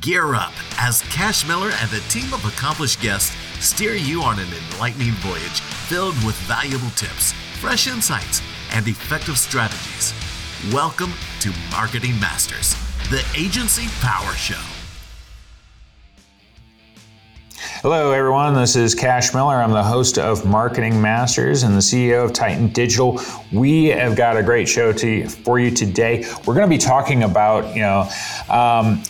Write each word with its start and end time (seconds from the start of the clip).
Gear 0.00 0.34
up 0.34 0.54
as 0.78 1.02
Cash 1.12 1.46
Miller 1.46 1.70
and 1.74 1.92
a 1.92 2.00
team 2.08 2.32
of 2.32 2.42
accomplished 2.46 3.02
guests 3.02 3.36
steer 3.62 3.92
you 3.92 4.22
on 4.22 4.38
an 4.38 4.48
enlightening 4.72 5.12
voyage 5.16 5.60
filled 5.60 6.14
with 6.24 6.34
valuable 6.46 6.88
tips, 6.96 7.34
fresh 7.60 7.86
insights, 7.86 8.40
and 8.72 8.88
effective 8.88 9.36
strategies. 9.36 10.14
Welcome 10.72 11.12
to 11.40 11.52
Marketing 11.70 12.18
Masters, 12.18 12.76
the 13.10 13.22
Agency 13.38 13.88
Power 14.00 14.32
Show. 14.32 14.62
Hello, 17.82 18.12
everyone. 18.12 18.54
This 18.54 18.76
is 18.76 18.94
Cash 18.94 19.34
Miller. 19.34 19.56
I'm 19.56 19.72
the 19.72 19.82
host 19.82 20.18
of 20.18 20.46
Marketing 20.46 20.98
Masters 20.98 21.62
and 21.62 21.74
the 21.74 21.80
CEO 21.80 22.24
of 22.24 22.32
Titan 22.32 22.68
Digital. 22.68 23.20
We 23.52 23.86
have 23.88 24.16
got 24.16 24.38
a 24.38 24.42
great 24.42 24.66
show 24.66 24.94
to, 24.94 25.28
for 25.28 25.58
you 25.58 25.70
today. 25.70 26.26
We're 26.46 26.54
going 26.54 26.66
to 26.66 26.74
be 26.74 26.78
talking 26.78 27.24
about, 27.24 27.74
you 27.76 27.82
know, 27.82 28.08
um, 28.48 29.02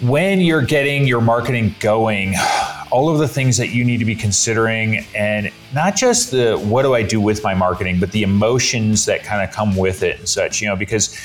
when 0.00 0.40
you're 0.40 0.62
getting 0.62 1.06
your 1.06 1.20
marketing 1.20 1.74
going, 1.80 2.34
all 2.90 3.08
of 3.08 3.18
the 3.18 3.28
things 3.28 3.56
that 3.56 3.68
you 3.68 3.84
need 3.84 3.98
to 3.98 4.04
be 4.04 4.14
considering, 4.14 5.04
and 5.14 5.50
not 5.74 5.96
just 5.96 6.30
the 6.30 6.56
what 6.58 6.82
do 6.82 6.94
I 6.94 7.02
do 7.02 7.20
with 7.20 7.42
my 7.42 7.54
marketing, 7.54 7.98
but 7.98 8.12
the 8.12 8.22
emotions 8.22 9.06
that 9.06 9.24
kind 9.24 9.42
of 9.42 9.54
come 9.54 9.76
with 9.76 10.02
it 10.02 10.18
and 10.18 10.28
such, 10.28 10.60
you 10.60 10.68
know, 10.68 10.76
because 10.76 11.16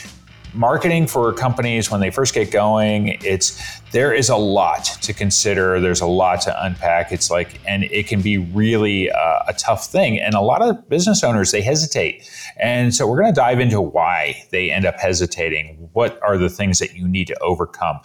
marketing 0.54 1.08
for 1.08 1.32
companies 1.34 1.90
when 1.90 2.02
they 2.02 2.10
first 2.10 2.34
get 2.34 2.52
going 2.52 3.18
it's 3.24 3.62
there 3.92 4.14
is 4.14 4.30
a 4.30 4.36
lot 4.36 4.86
to 5.02 5.14
consider 5.14 5.80
there's 5.80 6.02
a 6.02 6.06
lot 6.06 6.42
to 6.42 6.66
unpack. 6.66 7.12
It's 7.12 7.30
like 7.30 7.60
and 7.68 7.84
it 7.86 8.08
can 8.08 8.22
be 8.22 8.38
really 8.38 9.12
uh, 9.12 9.44
a 9.48 9.54
tough 9.54 9.88
thing 9.88 10.20
and 10.20 10.34
a 10.34 10.42
lot 10.42 10.62
of 10.62 10.88
business 10.90 11.24
owners 11.24 11.52
they 11.52 11.62
hesitate. 11.62 12.30
And 12.58 12.96
so 12.96 13.06
we're 13.08 13.20
going 13.22 13.34
to 13.34 13.40
dive 13.40 13.60
into 13.60 13.82
why 13.82 14.44
they 14.52 14.72
end 14.72 14.86
up 14.86 15.00
hesitating. 15.00 15.90
What 15.94 16.22
are 16.24 16.38
the 16.38 16.50
things 16.50 16.80
that 16.80 16.96
you 16.96 17.08
need 17.08 17.28
to 17.28 17.40
overcome? 17.40 18.00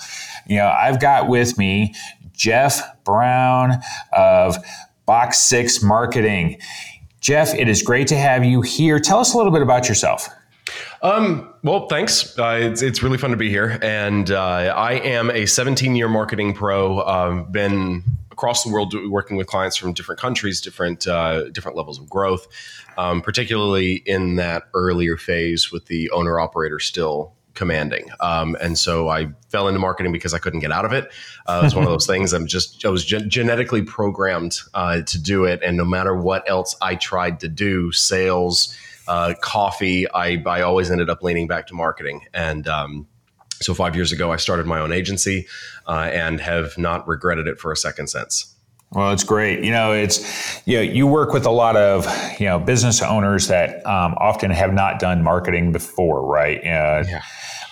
You 0.47 0.59
know 0.59 0.69
i've 0.79 1.01
got 1.01 1.29
with 1.29 1.59
me 1.59 1.95
jeff 2.33 2.83
brown 3.05 3.75
of 4.13 4.57
box 5.07 5.39
six 5.39 5.83
marketing. 5.83 6.59
Jeff 7.21 7.55
it 7.55 7.69
is 7.69 7.83
great 7.83 8.07
to 8.09 8.17
have 8.17 8.45
you 8.45 8.61
here. 8.63 8.99
Tell 8.99 9.19
us 9.19 9.35
a 9.35 9.37
little 9.37 9.53
bit 9.53 9.63
about 9.63 9.89
yourself 9.89 10.29
um, 11.03 11.53
well, 11.63 11.87
thanks. 11.89 12.39
Uh, 12.39 12.59
it's, 12.61 12.83
it's 12.83 13.03
really 13.03 13.19
fun 13.19 13.31
to 13.31 13.37
be 13.37 13.51
here. 13.51 13.79
And 13.83 14.31
uh, 14.31 14.75
I 14.77 14.95
am 14.95 15.31
a 15.31 15.47
17 15.47 15.97
year 15.97 16.09
marketing 16.09 16.55
pro. 16.55 16.99
Uh, 16.99 17.43
been 17.45 18.03
across 18.37 18.65
the 18.65 18.71
world 18.71 18.95
working 19.09 19.39
with 19.39 19.47
clients 19.47 19.77
from 19.77 19.95
different 19.95 20.21
countries, 20.21 20.61
different 20.61 21.07
uh, 21.07 21.49
different 21.51 21.77
levels 21.77 21.99
of 21.99 22.09
growth, 22.09 22.47
um, 22.99 23.23
particularly 23.23 24.03
in 24.05 24.37
that 24.37 24.65
earlier 24.75 25.17
phase 25.17 25.73
with 25.73 25.87
the 25.87 26.11
owner 26.11 26.39
operator 26.39 26.79
still 26.79 27.33
commanding. 27.55 28.11
Um, 28.21 28.55
and 28.61 28.77
so 28.77 29.09
I 29.09 29.29
fell 29.49 29.67
into 29.69 29.81
marketing 29.81 30.13
because 30.13 30.35
I 30.35 30.39
couldn't 30.39 30.61
get 30.61 30.71
out 30.71 30.85
of 30.85 30.93
it. 30.93 31.11
Uh, 31.47 31.61
it 31.63 31.65
was 31.65 31.75
one 31.75 31.85
of 31.85 31.91
those 31.91 32.07
things. 32.13 32.35
I'm 32.35 32.47
just 32.47 32.85
I 32.85 32.91
was 32.91 33.05
gen- 33.05 33.31
genetically 33.31 33.83
programmed 33.83 34.61
uh, 34.75 35.01
to 35.01 35.19
do 35.19 35.45
it, 35.45 35.63
and 35.63 35.77
no 35.77 35.85
matter 35.85 36.15
what 36.15 36.49
else 36.49 36.77
I 36.83 36.95
tried 36.95 37.41
to 37.41 37.49
do, 37.49 37.91
sales 37.91 38.77
uh, 39.09 39.35
coffee, 39.41 40.11
I, 40.13 40.43
I 40.47 40.63
always 40.63 40.91
ended 40.91 41.11
up 41.11 41.23
leaning 41.23 41.47
back 41.47 41.67
to 41.69 41.75
marketing. 41.75 42.27
And 42.35 42.67
um, 42.69 43.07
so 43.61 43.75
five 43.75 43.95
years 43.95 44.13
ago, 44.13 44.33
I 44.33 44.37
started 44.37 44.67
my 44.67 44.81
own 44.81 44.93
agency 44.93 45.47
uh, 45.87 46.11
and 46.13 46.41
have 46.41 46.77
not 46.77 47.07
regretted 47.09 47.47
it 47.47 47.59
for 47.59 47.73
a 47.73 47.77
second 47.77 48.09
since. 48.09 48.55
Well, 48.93 49.13
it's 49.13 49.25
great. 49.25 49.65
You 49.65 49.73
know, 49.73 49.93
it's 49.93 50.67
you 50.67 50.77
know, 50.77 50.83
you 50.83 51.07
work 51.07 51.33
with 51.33 51.45
a 51.45 51.51
lot 51.51 51.77
of 51.77 52.07
you 52.39 52.47
know 52.47 52.61
business 52.61 53.03
owners 53.03 53.49
that 53.49 53.85
um, 53.85 54.15
often 54.19 54.51
have 54.53 54.73
not 54.73 55.01
done 55.01 55.25
marketing 55.25 55.73
before, 55.73 56.25
right? 56.25 56.59
Uh, 56.59 57.05
yeah. 57.09 57.23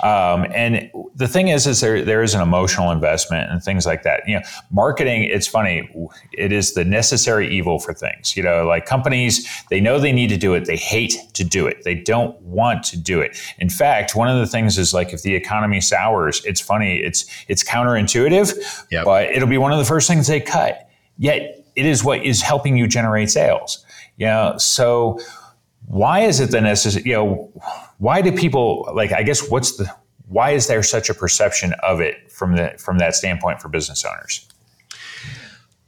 Um, 0.03 0.47
and 0.55 0.91
the 1.15 1.29
thing 1.29 1.49
is, 1.49 1.67
is 1.67 1.81
there 1.81 2.05
there 2.05 2.23
is 2.23 2.35
an 2.35 2.41
emotional 2.41 2.91
investment 2.91 3.51
and 3.51 3.63
things 3.63 3.87
like 3.87 4.03
that. 4.03 4.27
You 4.27 4.37
know, 4.37 4.43
marketing. 4.71 5.25
It's 5.25 5.47
funny. 5.47 5.89
It 6.33 6.53
is 6.53 6.75
the 6.75 6.85
necessary 6.85 7.49
evil 7.55 7.79
for 7.79 7.95
things. 7.95 8.37
You 8.37 8.43
know, 8.43 8.67
like 8.67 8.87
companies, 8.87 9.49
they 9.71 9.81
know 9.81 9.99
they 9.99 10.13
need 10.13 10.29
to 10.29 10.37
do 10.37 10.55
it. 10.55 10.65
They 10.65 10.77
hate 10.77 11.17
to 11.35 11.45
do 11.45 11.67
it. 11.67 11.85
They 11.85 11.95
don't 11.95 12.41
want 12.43 12.83
to 12.85 12.99
do 12.99 13.21
it. 13.21 13.39
In 13.59 13.71
fact, 13.71 14.15
one 14.15 14.29
of 14.29 14.39
the 14.39 14.47
things 14.47 14.79
is 14.79 14.93
like 14.93 15.13
if 15.13 15.23
the 15.23 15.35
economy 15.35 15.81
sours, 15.81 16.45
it's 16.45 16.61
funny. 16.61 16.99
It's 16.99 17.27
it's 17.49 17.63
counterintuitive, 17.63 18.87
yep. 18.91 19.05
but 19.05 19.31
it'll 19.31 19.49
be 19.49 19.59
one 19.59 19.73
of 19.73 19.79
the 19.79 19.85
first 19.85 20.09
things 20.09 20.27
they 20.27 20.41
cut. 20.41 20.89
Yet 21.17 21.65
it 21.77 21.87
is 21.87 22.05
what 22.05 22.25
is 22.25 22.43
helping 22.43 22.77
you 22.77 22.87
generate 22.87 23.31
sales. 23.31 23.85
You 24.17 24.27
know, 24.27 24.55
so 24.59 25.19
why 25.87 26.21
is 26.21 26.41
it 26.41 26.51
the 26.51 26.61
necessary? 26.61 27.05
You 27.05 27.15
know, 27.15 27.53
why 27.99 28.23
do 28.23 28.33
people 28.33 28.89
like? 28.95 29.13
I 29.13 29.23
guess 29.23 29.49
what's 29.49 29.77
the 29.77 29.93
why 30.29 30.51
is 30.51 30.67
there 30.67 30.83
such 30.83 31.11
a 31.11 31.15
perception 31.15 31.75
of 31.83 32.01
it 32.01 32.31
from 32.33 32.57
the 32.57 32.75
from 32.79 32.99
that 32.99 33.15
standpoint 33.15 33.61
for 33.61 33.69
business 33.69 34.05
owners? 34.05 34.49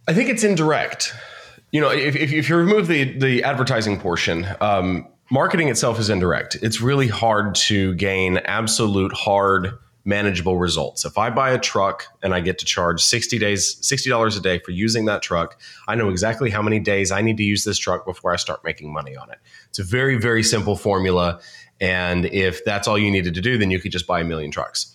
I 0.08 0.14
think 0.14 0.28
it's 0.28 0.44
indirect. 0.44 1.14
You 1.72 1.80
know, 1.80 1.90
if, 1.90 2.14
if, 2.14 2.32
if 2.32 2.48
you 2.48 2.56
remove 2.56 2.86
the 2.86 3.18
the 3.18 3.42
advertising 3.42 3.98
portion, 3.98 4.46
um, 4.60 5.08
marketing 5.30 5.68
itself 5.68 5.98
is 5.98 6.10
indirect. 6.10 6.56
It's 6.62 6.80
really 6.80 7.08
hard 7.08 7.54
to 7.66 7.94
gain 7.94 8.38
absolute 8.38 9.12
hard 9.12 9.78
manageable 10.06 10.56
results. 10.56 11.04
If 11.04 11.18
I 11.18 11.30
buy 11.30 11.50
a 11.50 11.58
truck 11.58 12.06
and 12.22 12.32
I 12.32 12.40
get 12.40 12.58
to 12.60 12.64
charge 12.64 13.02
60 13.02 13.38
days, 13.38 13.74
$60 13.82 14.36
a 14.36 14.40
day 14.40 14.60
for 14.60 14.70
using 14.70 15.04
that 15.06 15.20
truck, 15.20 15.60
I 15.88 15.96
know 15.96 16.08
exactly 16.08 16.48
how 16.48 16.62
many 16.62 16.78
days 16.78 17.10
I 17.10 17.20
need 17.20 17.36
to 17.38 17.42
use 17.42 17.64
this 17.64 17.76
truck 17.76 18.06
before 18.06 18.32
I 18.32 18.36
start 18.36 18.62
making 18.64 18.92
money 18.92 19.16
on 19.16 19.30
it. 19.30 19.38
It's 19.68 19.80
a 19.80 19.84
very, 19.84 20.16
very 20.16 20.44
simple 20.44 20.76
formula. 20.76 21.40
And 21.80 22.26
if 22.26 22.64
that's 22.64 22.86
all 22.86 22.96
you 22.96 23.10
needed 23.10 23.34
to 23.34 23.40
do, 23.40 23.58
then 23.58 23.70
you 23.70 23.80
could 23.80 23.92
just 23.92 24.06
buy 24.06 24.20
a 24.20 24.24
million 24.24 24.52
trucks. 24.52 24.92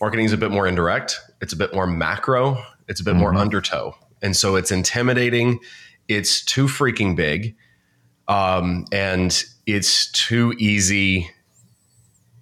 Marketing 0.00 0.26
is 0.26 0.32
a 0.32 0.36
bit 0.36 0.52
more 0.52 0.68
indirect, 0.68 1.20
it's 1.40 1.52
a 1.52 1.56
bit 1.56 1.74
more 1.74 1.86
macro, 1.86 2.62
it's 2.86 3.00
a 3.00 3.04
bit 3.04 3.12
mm-hmm. 3.12 3.20
more 3.20 3.34
undertow. 3.34 3.96
And 4.22 4.36
so 4.36 4.54
it's 4.56 4.70
intimidating, 4.70 5.58
it's 6.06 6.44
too 6.44 6.66
freaking 6.66 7.16
big, 7.16 7.56
um, 8.28 8.84
and 8.92 9.42
it's 9.66 10.12
too 10.12 10.54
easy. 10.58 11.30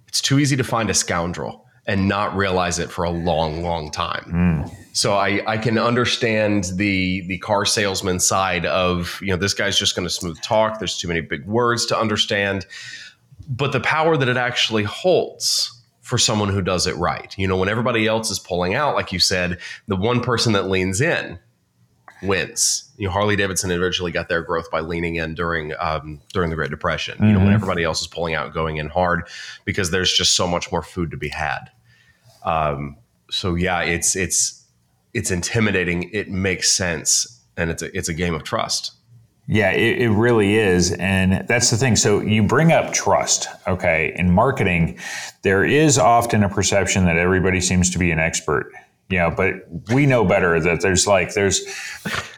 It's 0.07 0.21
too 0.21 0.37
easy 0.37 0.55
to 0.57 0.63
find 0.63 0.89
a 0.89 0.93
scoundrel 0.93 1.66
and 1.87 2.07
not 2.07 2.35
realize 2.35 2.79
it 2.79 2.91
for 2.91 3.05
a 3.05 3.09
long, 3.09 3.63
long 3.63 3.89
time. 3.89 4.25
Mm. 4.67 4.75
So 4.91 5.13
I, 5.13 5.41
I 5.47 5.57
can 5.57 5.77
understand 5.77 6.65
the 6.75 7.21
the 7.27 7.37
car 7.39 7.65
salesman 7.65 8.19
side 8.19 8.65
of 8.65 9.19
you 9.21 9.29
know 9.29 9.37
this 9.37 9.53
guy's 9.53 9.79
just 9.79 9.95
going 9.95 10.07
to 10.07 10.13
smooth 10.13 10.39
talk. 10.41 10.79
There's 10.79 10.97
too 10.97 11.07
many 11.07 11.21
big 11.21 11.45
words 11.45 11.85
to 11.87 11.97
understand, 11.97 12.65
but 13.47 13.71
the 13.71 13.79
power 13.79 14.17
that 14.17 14.27
it 14.27 14.37
actually 14.37 14.83
holds 14.83 15.73
for 16.01 16.17
someone 16.17 16.49
who 16.49 16.61
does 16.61 16.87
it 16.87 16.95
right. 16.95 17.35
You 17.37 17.47
know, 17.47 17.57
when 17.57 17.69
everybody 17.69 18.07
else 18.07 18.31
is 18.31 18.39
pulling 18.39 18.73
out, 18.73 18.95
like 18.95 19.11
you 19.11 19.19
said, 19.19 19.59
the 19.87 19.95
one 19.95 20.21
person 20.21 20.53
that 20.53 20.69
leans 20.69 21.01
in 21.01 21.37
wins. 22.21 22.91
You 22.97 23.07
know, 23.07 23.11
Harley 23.11 23.35
Davidson 23.35 23.71
eventually 23.71 24.11
got 24.11 24.29
their 24.29 24.41
growth 24.41 24.71
by 24.71 24.79
leaning 24.79 25.15
in 25.15 25.35
during 25.35 25.73
um, 25.79 26.21
during 26.33 26.49
the 26.49 26.55
Great 26.55 26.71
Depression. 26.71 27.15
Mm-hmm. 27.15 27.25
You 27.25 27.33
know, 27.33 27.39
when 27.39 27.47
mm-hmm. 27.47 27.55
everybody 27.55 27.83
else 27.83 28.01
is 28.01 28.07
pulling 28.07 28.33
out, 28.33 28.53
going 28.53 28.77
in 28.77 28.89
hard, 28.89 29.27
because 29.65 29.91
there's 29.91 30.11
just 30.11 30.33
so 30.33 30.47
much 30.47 30.71
more 30.71 30.81
food 30.81 31.11
to 31.11 31.17
be 31.17 31.29
had. 31.29 31.69
Um, 32.47 32.95
so 33.29 33.55
yeah, 33.55 33.81
it's 33.81 34.15
it's 34.15 34.65
it's 35.13 35.31
intimidating. 35.31 36.09
It 36.13 36.29
makes 36.29 36.71
sense, 36.71 37.43
and 37.57 37.69
it's 37.69 37.83
a, 37.83 37.95
it's 37.95 38.07
a 38.07 38.13
game 38.13 38.33
of 38.33 38.43
trust. 38.43 38.93
Yeah, 39.49 39.71
it, 39.71 40.01
it, 40.01 40.09
really 40.09 40.55
is. 40.55 40.91
And 40.93 41.47
that's 41.47 41.69
the 41.69 41.77
thing. 41.77 41.95
So 41.95 42.19
you 42.19 42.43
bring 42.43 42.73
up 42.73 42.91
trust, 42.91 43.47
okay? 43.65 44.13
In 44.17 44.29
marketing, 44.29 44.99
there 45.43 45.63
is 45.63 45.97
often 45.97 46.43
a 46.43 46.49
perception 46.49 47.05
that 47.05 47.17
everybody 47.17 47.61
seems 47.61 47.89
to 47.91 47.99
be 47.99 48.11
an 48.11 48.19
expert. 48.19 48.69
You 49.09 49.19
know, 49.19 49.31
but 49.31 49.53
we 49.93 50.05
know 50.05 50.25
better 50.25 50.59
that 50.59 50.81
there's 50.81 51.07
like 51.07 51.33
there's 51.33 51.61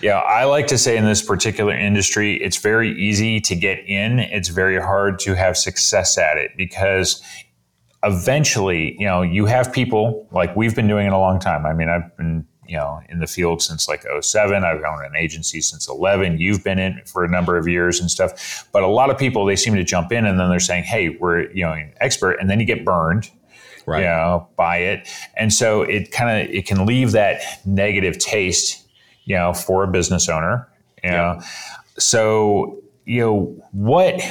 yeah, 0.01 0.19
I 0.19 0.43
like 0.43 0.67
to 0.67 0.77
say 0.77 0.97
in 0.97 1.05
this 1.05 1.23
particular 1.23 1.73
industry, 1.73 2.35
it's 2.43 2.57
very 2.57 2.91
easy 2.91 3.39
to 3.41 3.55
get 3.55 3.79
in. 3.87 4.19
It's 4.19 4.49
very 4.49 4.79
hard 4.79 5.17
to 5.19 5.35
have 5.35 5.57
success 5.57 6.15
at 6.15 6.37
it 6.37 6.51
because 6.55 7.23
eventually, 8.03 8.95
you 8.99 9.05
know, 9.05 9.21
you 9.21 9.45
have 9.45 9.73
people 9.73 10.27
like 10.31 10.55
we've 10.55 10.75
been 10.75 10.87
doing 10.87 11.07
it 11.07 11.13
a 11.13 11.17
long 11.17 11.39
time. 11.39 11.65
I 11.65 11.73
mean, 11.73 11.89
I've 11.89 12.15
been, 12.17 12.45
you 12.67 12.77
know, 12.77 13.01
in 13.09 13.19
the 13.19 13.27
field 13.27 13.61
since 13.61 13.89
like 13.89 14.05
07. 14.21 14.63
I've 14.63 14.83
owned 14.83 15.05
an 15.05 15.15
agency 15.17 15.59
since 15.59 15.87
11. 15.87 16.39
You've 16.39 16.63
been 16.63 16.79
in 16.79 17.01
for 17.05 17.23
a 17.23 17.27
number 17.27 17.57
of 17.57 17.67
years 17.67 17.99
and 17.99 18.09
stuff. 18.09 18.67
But 18.71 18.83
a 18.83 18.87
lot 18.87 19.09
of 19.09 19.17
people, 19.17 19.45
they 19.45 19.55
seem 19.55 19.75
to 19.75 19.83
jump 19.83 20.11
in 20.11 20.25
and 20.25 20.39
then 20.39 20.49
they're 20.49 20.59
saying, 20.59 20.83
hey, 20.83 21.09
we're, 21.09 21.51
you 21.51 21.65
know, 21.65 21.73
an 21.73 21.93
expert. 21.99 22.33
And 22.33 22.49
then 22.49 22.59
you 22.59 22.65
get 22.65 22.85
burned. 22.85 23.29
Right. 23.85 24.01
You 24.01 24.05
know, 24.05 24.47
by 24.55 24.77
it. 24.77 25.09
And 25.35 25.51
so 25.51 25.81
it 25.81 26.11
kind 26.11 26.47
of 26.47 26.53
it 26.53 26.67
can 26.67 26.85
leave 26.85 27.13
that 27.13 27.41
negative 27.65 28.19
taste, 28.19 28.87
you 29.25 29.35
know, 29.35 29.51
for 29.51 29.83
a 29.83 29.87
business 29.87 30.29
owner. 30.29 30.67
You 31.03 31.09
know. 31.09 31.41
So, 31.97 32.83
you 33.05 33.21
know, 33.21 33.65
what 33.71 34.21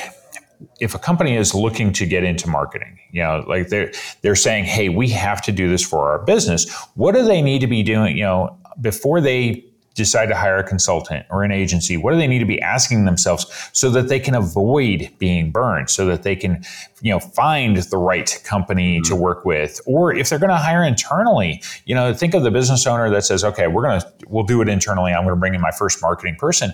if 0.81 0.94
a 0.94 0.99
company 0.99 1.37
is 1.37 1.55
looking 1.55 1.93
to 1.94 2.06
get 2.06 2.25
into 2.25 2.49
marketing, 2.49 2.99
you 3.10 3.22
know, 3.22 3.44
like 3.46 3.69
they're 3.69 3.93
they're 4.22 4.37
saying, 4.37 4.64
"Hey, 4.64 4.88
we 4.88 5.08
have 5.10 5.43
to 5.43 5.52
do 5.52 5.69
this 5.69 5.84
for 5.84 6.10
our 6.10 6.19
business." 6.19 6.72
What 6.94 7.14
do 7.14 7.25
they 7.25 7.43
need 7.43 7.60
to 7.60 7.66
be 7.66 7.82
doing, 7.82 8.16
you 8.16 8.25
know, 8.25 8.56
before 8.81 9.20
they 9.20 9.64
decide 9.99 10.26
to 10.26 10.37
hire 10.37 10.58
a 10.58 10.64
consultant 10.64 11.26
or 11.28 11.43
an 11.43 11.50
agency, 11.50 11.96
what 11.96 12.12
do 12.12 12.16
they 12.16 12.28
need 12.28 12.38
to 12.38 12.46
be 12.46 12.62
asking 12.62 13.05
themselves 13.05 13.46
so 13.72 13.90
that 13.90 14.08
they 14.08 14.20
can 14.20 14.34
avoid 14.34 15.10
being 15.19 15.50
burned, 15.50 15.90
so 15.90 16.06
that 16.06 16.22
they 16.22 16.37
can, 16.37 16.62
you 17.02 17.10
know, 17.10 17.19
find 17.19 17.76
the 17.76 17.99
right 17.99 18.40
company 18.44 19.00
mm-hmm. 19.00 19.08
to 19.08 19.16
work 19.16 19.44
with, 19.44 19.81
or 19.87 20.14
if 20.14 20.28
they're 20.28 20.38
going 20.38 20.50
to 20.50 20.56
hire 20.56 20.84
internally, 20.84 21.60
you 21.84 21.94
know, 21.94 22.14
think 22.14 22.32
of 22.32 22.44
the 22.44 22.50
business 22.50 22.87
owner 22.87 23.10
that 23.10 23.25
says, 23.25 23.43
okay, 23.44 23.66
we're 23.66 23.82
going 23.82 24.00
to, 24.00 24.12
we'll 24.28 24.44
do 24.44 24.62
it 24.62 24.69
internally. 24.69 25.12
I'm 25.12 25.25
going 25.25 25.34
to 25.34 25.40
bring 25.40 25.55
in 25.55 25.60
my 25.60 25.72
first 25.72 26.00
marketing 26.00 26.37
person 26.37 26.72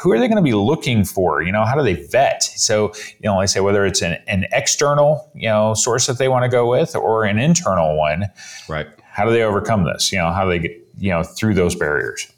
who 0.00 0.12
are 0.12 0.18
they 0.18 0.28
going 0.28 0.36
to 0.36 0.42
be 0.42 0.54
looking 0.54 1.04
for? 1.04 1.42
You 1.42 1.52
know, 1.52 1.64
how 1.64 1.74
do 1.76 1.82
they 1.82 2.06
vet? 2.06 2.42
So, 2.42 2.92
you 3.18 3.28
know, 3.28 3.38
I 3.38 3.46
say 3.46 3.60
whether 3.60 3.84
it's 3.84 4.00
an, 4.02 4.18
an 4.26 4.46
external, 4.52 5.30
you 5.34 5.48
know, 5.48 5.74
source 5.74 6.06
that 6.06 6.18
they 6.18 6.28
want 6.28 6.44
to 6.44 6.48
go 6.48 6.70
with 6.70 6.96
or 6.96 7.24
an 7.24 7.38
internal 7.38 7.96
one. 7.98 8.26
Right. 8.68 8.86
How 9.02 9.24
do 9.24 9.32
they 9.32 9.42
overcome 9.42 9.84
this? 9.84 10.10
You 10.10 10.18
know, 10.18 10.30
how 10.30 10.44
do 10.44 10.50
they 10.50 10.58
get, 10.58 10.88
you 10.98 11.10
know, 11.10 11.22
through 11.22 11.54
those 11.54 11.74
barriers? 11.74 12.30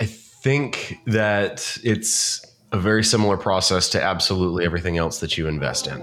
I 0.00 0.06
think 0.06 0.98
that 1.06 1.76
it's 1.84 2.46
a 2.72 2.78
very 2.78 3.04
similar 3.04 3.36
process 3.36 3.88
to 3.90 4.02
absolutely 4.02 4.64
everything 4.64 4.96
else 4.96 5.20
that 5.20 5.36
you 5.36 5.46
invest 5.46 5.86
in. 5.86 6.00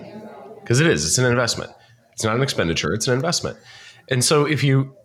Because 0.62 0.80
it 0.80 0.88
is, 0.88 1.06
it's 1.06 1.18
an 1.18 1.26
investment. 1.26 1.72
It's 2.14 2.24
not 2.24 2.36
an 2.36 2.44
expenditure, 2.44 2.94
it's 2.94 3.08
an 3.08 3.14
investment. 3.14 3.58
And 4.10 4.24
so 4.24 4.46
if 4.46 4.64
you 4.64 4.97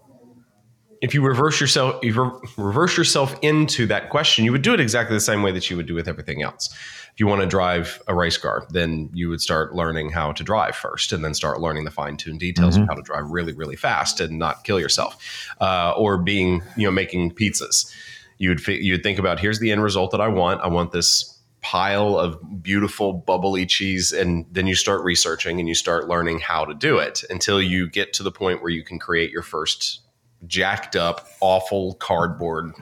if 1.02 1.14
you 1.14 1.20
reverse 1.20 1.60
yourself, 1.60 1.98
you 2.02 2.40
reverse 2.56 2.96
yourself 2.96 3.36
into 3.42 3.86
that 3.86 4.08
question, 4.08 4.44
you 4.44 4.52
would 4.52 4.62
do 4.62 4.72
it 4.72 4.78
exactly 4.78 5.16
the 5.16 5.20
same 5.20 5.42
way 5.42 5.50
that 5.50 5.68
you 5.68 5.76
would 5.76 5.86
do 5.86 5.94
with 5.94 6.06
everything 6.06 6.42
else. 6.42 6.72
If 7.12 7.18
you 7.18 7.26
want 7.26 7.42
to 7.42 7.46
drive 7.46 8.00
a 8.06 8.14
race 8.14 8.38
car, 8.38 8.64
then 8.70 9.10
you 9.12 9.28
would 9.28 9.40
start 9.40 9.74
learning 9.74 10.10
how 10.10 10.30
to 10.32 10.44
drive 10.44 10.76
first, 10.76 11.12
and 11.12 11.24
then 11.24 11.34
start 11.34 11.60
learning 11.60 11.84
the 11.84 11.90
fine 11.90 12.16
tuned 12.16 12.38
details 12.38 12.74
mm-hmm. 12.74 12.84
of 12.84 12.88
how 12.88 12.94
to 12.94 13.02
drive 13.02 13.28
really, 13.30 13.52
really 13.52 13.74
fast 13.74 14.20
and 14.20 14.38
not 14.38 14.62
kill 14.62 14.78
yourself, 14.78 15.18
uh, 15.60 15.92
or 15.96 16.18
being, 16.18 16.62
you 16.76 16.86
know, 16.86 16.92
making 16.92 17.32
pizzas. 17.32 17.92
You'd 18.38 18.66
you'd 18.66 19.02
think 19.02 19.18
about 19.18 19.40
here's 19.40 19.58
the 19.58 19.72
end 19.72 19.82
result 19.82 20.12
that 20.12 20.20
I 20.20 20.28
want. 20.28 20.60
I 20.62 20.68
want 20.68 20.92
this 20.92 21.36
pile 21.62 22.16
of 22.16 22.62
beautiful 22.62 23.12
bubbly 23.12 23.66
cheese 23.66 24.12
and 24.12 24.44
then 24.50 24.66
you 24.66 24.74
start 24.74 25.00
researching 25.04 25.60
and 25.60 25.68
you 25.68 25.76
start 25.76 26.08
learning 26.08 26.40
how 26.40 26.64
to 26.64 26.74
do 26.74 26.98
it 26.98 27.22
until 27.30 27.62
you 27.62 27.88
get 27.88 28.12
to 28.12 28.24
the 28.24 28.32
point 28.32 28.60
where 28.60 28.70
you 28.70 28.82
can 28.82 28.98
create 28.98 29.30
your 29.30 29.42
first 29.42 30.00
jacked 30.46 30.96
up, 30.96 31.28
awful 31.40 31.94
cardboard, 31.94 32.72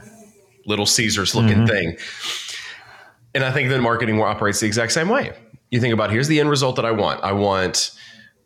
Little 0.66 0.86
Caesars 0.86 1.34
looking 1.34 1.58
mm-hmm. 1.58 1.66
thing. 1.66 1.96
And 3.34 3.44
I 3.44 3.52
think 3.52 3.68
that 3.68 3.80
marketing 3.80 4.20
operates 4.20 4.60
the 4.60 4.66
exact 4.66 4.92
same 4.92 5.08
way. 5.08 5.32
You 5.70 5.80
think 5.80 5.94
about 5.94 6.10
here's 6.10 6.28
the 6.28 6.40
end 6.40 6.50
result 6.50 6.76
that 6.76 6.84
I 6.84 6.90
want. 6.90 7.22
I 7.22 7.32
want 7.32 7.92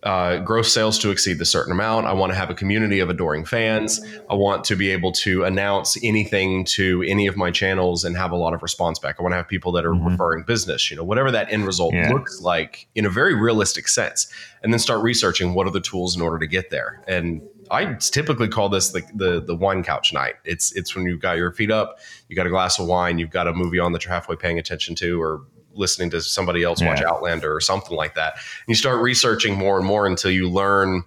uh, 0.04 0.36
gross 0.38 0.72
sales 0.72 0.98
to 0.98 1.10
exceed 1.10 1.38
the 1.38 1.46
certain 1.46 1.72
amount. 1.72 2.06
I 2.06 2.12
want 2.12 2.30
to 2.30 2.36
have 2.36 2.50
a 2.50 2.54
community 2.54 3.00
of 3.00 3.08
adoring 3.08 3.46
fans. 3.46 4.04
I 4.28 4.34
want 4.34 4.62
to 4.64 4.76
be 4.76 4.90
able 4.90 5.12
to 5.12 5.44
announce 5.44 5.96
anything 6.04 6.66
to 6.66 7.02
any 7.08 7.26
of 7.26 7.38
my 7.38 7.50
channels 7.50 8.04
and 8.04 8.14
have 8.14 8.30
a 8.30 8.36
lot 8.36 8.52
of 8.52 8.62
response 8.62 8.98
back. 8.98 9.16
I 9.18 9.22
want 9.22 9.32
to 9.32 9.36
have 9.36 9.48
people 9.48 9.72
that 9.72 9.86
are 9.86 9.92
mm-hmm. 9.92 10.08
referring 10.08 10.44
business, 10.44 10.90
you 10.90 10.96
know, 10.98 11.04
whatever 11.04 11.30
that 11.30 11.50
end 11.50 11.64
result 11.64 11.94
yeah. 11.94 12.10
looks 12.10 12.42
like 12.42 12.86
in 12.94 13.06
a 13.06 13.10
very 13.10 13.34
realistic 13.34 13.88
sense. 13.88 14.26
And 14.62 14.72
then 14.72 14.78
start 14.78 15.02
researching 15.02 15.54
what 15.54 15.66
are 15.66 15.72
the 15.72 15.80
tools 15.80 16.14
in 16.14 16.20
order 16.20 16.38
to 16.38 16.46
get 16.46 16.68
there. 16.68 17.02
And 17.08 17.40
I 17.70 17.94
typically 17.94 18.48
call 18.48 18.68
this 18.68 18.90
the, 18.90 19.02
the, 19.14 19.40
the 19.40 19.54
wine 19.54 19.82
couch 19.82 20.12
night. 20.12 20.34
It's 20.44 20.72
it's 20.72 20.94
when 20.94 21.06
you've 21.06 21.20
got 21.20 21.36
your 21.36 21.52
feet 21.52 21.70
up, 21.70 21.98
you 22.28 22.36
got 22.36 22.46
a 22.46 22.50
glass 22.50 22.78
of 22.78 22.86
wine, 22.86 23.18
you've 23.18 23.30
got 23.30 23.48
a 23.48 23.52
movie 23.52 23.78
on 23.78 23.92
that 23.92 24.04
you're 24.04 24.12
halfway 24.12 24.36
paying 24.36 24.58
attention 24.58 24.94
to, 24.96 25.20
or 25.20 25.42
listening 25.72 26.10
to 26.10 26.20
somebody 26.20 26.62
else 26.62 26.80
yeah. 26.80 26.88
watch 26.88 27.02
Outlander 27.02 27.54
or 27.54 27.60
something 27.60 27.96
like 27.96 28.14
that. 28.14 28.34
And 28.34 28.68
you 28.68 28.74
start 28.74 29.00
researching 29.00 29.56
more 29.56 29.78
and 29.78 29.86
more 29.86 30.06
until 30.06 30.30
you 30.30 30.48
learn 30.48 31.04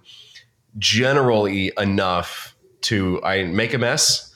generally 0.78 1.72
enough 1.78 2.54
to 2.82 3.22
I 3.22 3.44
make 3.44 3.74
a 3.74 3.78
mess 3.78 4.34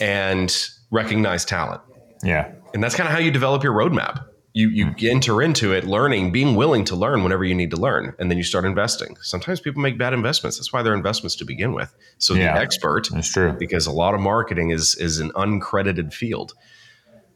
and 0.00 0.54
recognize 0.90 1.44
talent. 1.44 1.80
Yeah. 2.22 2.52
And 2.74 2.82
that's 2.82 2.94
kind 2.94 3.08
of 3.08 3.12
how 3.12 3.20
you 3.20 3.30
develop 3.30 3.62
your 3.62 3.72
roadmap 3.72 4.24
you 4.52 4.68
you 4.68 4.86
hmm. 4.86 4.94
enter 5.02 5.42
into 5.42 5.72
it 5.72 5.84
learning 5.84 6.32
being 6.32 6.54
willing 6.54 6.84
to 6.84 6.96
learn 6.96 7.22
whenever 7.22 7.44
you 7.44 7.54
need 7.54 7.70
to 7.70 7.76
learn 7.76 8.14
and 8.18 8.30
then 8.30 8.38
you 8.38 8.44
start 8.44 8.64
investing 8.64 9.16
sometimes 9.22 9.60
people 9.60 9.80
make 9.80 9.98
bad 9.98 10.12
investments 10.12 10.58
that's 10.58 10.72
why 10.72 10.82
they're 10.82 10.94
investments 10.94 11.36
to 11.36 11.44
begin 11.44 11.72
with 11.72 11.94
so 12.18 12.34
yeah, 12.34 12.54
the 12.54 12.60
expert 12.60 13.08
that's 13.12 13.32
true 13.32 13.52
because 13.52 13.86
a 13.86 13.92
lot 13.92 14.14
of 14.14 14.20
marketing 14.20 14.70
is 14.70 14.94
is 14.96 15.20
an 15.20 15.30
uncredited 15.32 16.12
field 16.12 16.54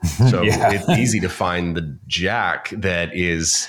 so 0.31 0.43
yeah. 0.43 0.73
it's 0.73 0.89
easy 0.91 1.21
to 1.21 1.29
find 1.29 1.77
the 1.77 1.99
jack 2.07 2.71
that 2.71 3.15
is 3.15 3.69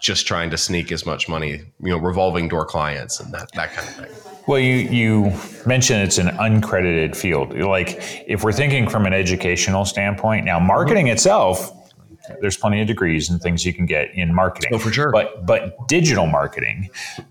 just 0.00 0.26
trying 0.26 0.50
to 0.50 0.56
sneak 0.56 0.90
as 0.90 1.06
much 1.06 1.28
money 1.28 1.60
you 1.80 1.90
know 1.90 1.98
revolving 1.98 2.48
door 2.48 2.66
clients 2.66 3.20
and 3.20 3.32
that 3.32 3.50
that 3.52 3.72
kind 3.72 3.88
of 3.88 3.94
thing 3.94 4.30
well, 4.46 4.58
you, 4.58 4.76
you 4.76 5.32
mentioned 5.64 6.02
it's 6.02 6.18
an 6.18 6.28
uncredited 6.28 7.14
field. 7.14 7.56
Like, 7.56 8.24
if 8.26 8.42
we're 8.42 8.52
thinking 8.52 8.88
from 8.88 9.06
an 9.06 9.12
educational 9.12 9.84
standpoint, 9.84 10.44
now 10.44 10.58
marketing 10.58 11.06
mm-hmm. 11.06 11.12
itself 11.12 11.70
there's 12.40 12.56
plenty 12.56 12.80
of 12.80 12.86
degrees 12.86 13.30
and 13.30 13.40
things 13.40 13.64
you 13.64 13.72
can 13.72 13.86
get 13.86 14.14
in 14.14 14.34
marketing. 14.34 14.70
Oh, 14.74 14.78
for 14.78 14.92
sure. 14.92 15.10
But 15.10 15.46
but 15.46 15.76
digital 15.88 16.26
marketing, 16.26 16.90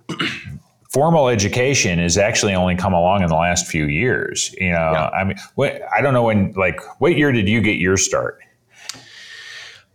formal 0.90 1.30
education 1.30 2.00
has 2.00 2.18
actually 2.18 2.54
only 2.54 2.76
come 2.76 2.94
along 2.94 3.24
in 3.24 3.30
the 3.30 3.36
last 3.36 3.68
few 3.68 3.86
years. 3.86 4.54
You 4.60 4.72
know, 4.72 4.92
yeah. 4.92 5.10
I 5.10 5.24
mean, 5.24 5.38
what 5.56 5.82
I 5.94 6.02
don't 6.02 6.14
know 6.14 6.24
when. 6.24 6.54
Like, 6.54 6.80
what 7.00 7.16
year 7.16 7.32
did 7.32 7.48
you 7.48 7.62
get 7.62 7.78
your 7.78 7.98
start? 7.98 8.40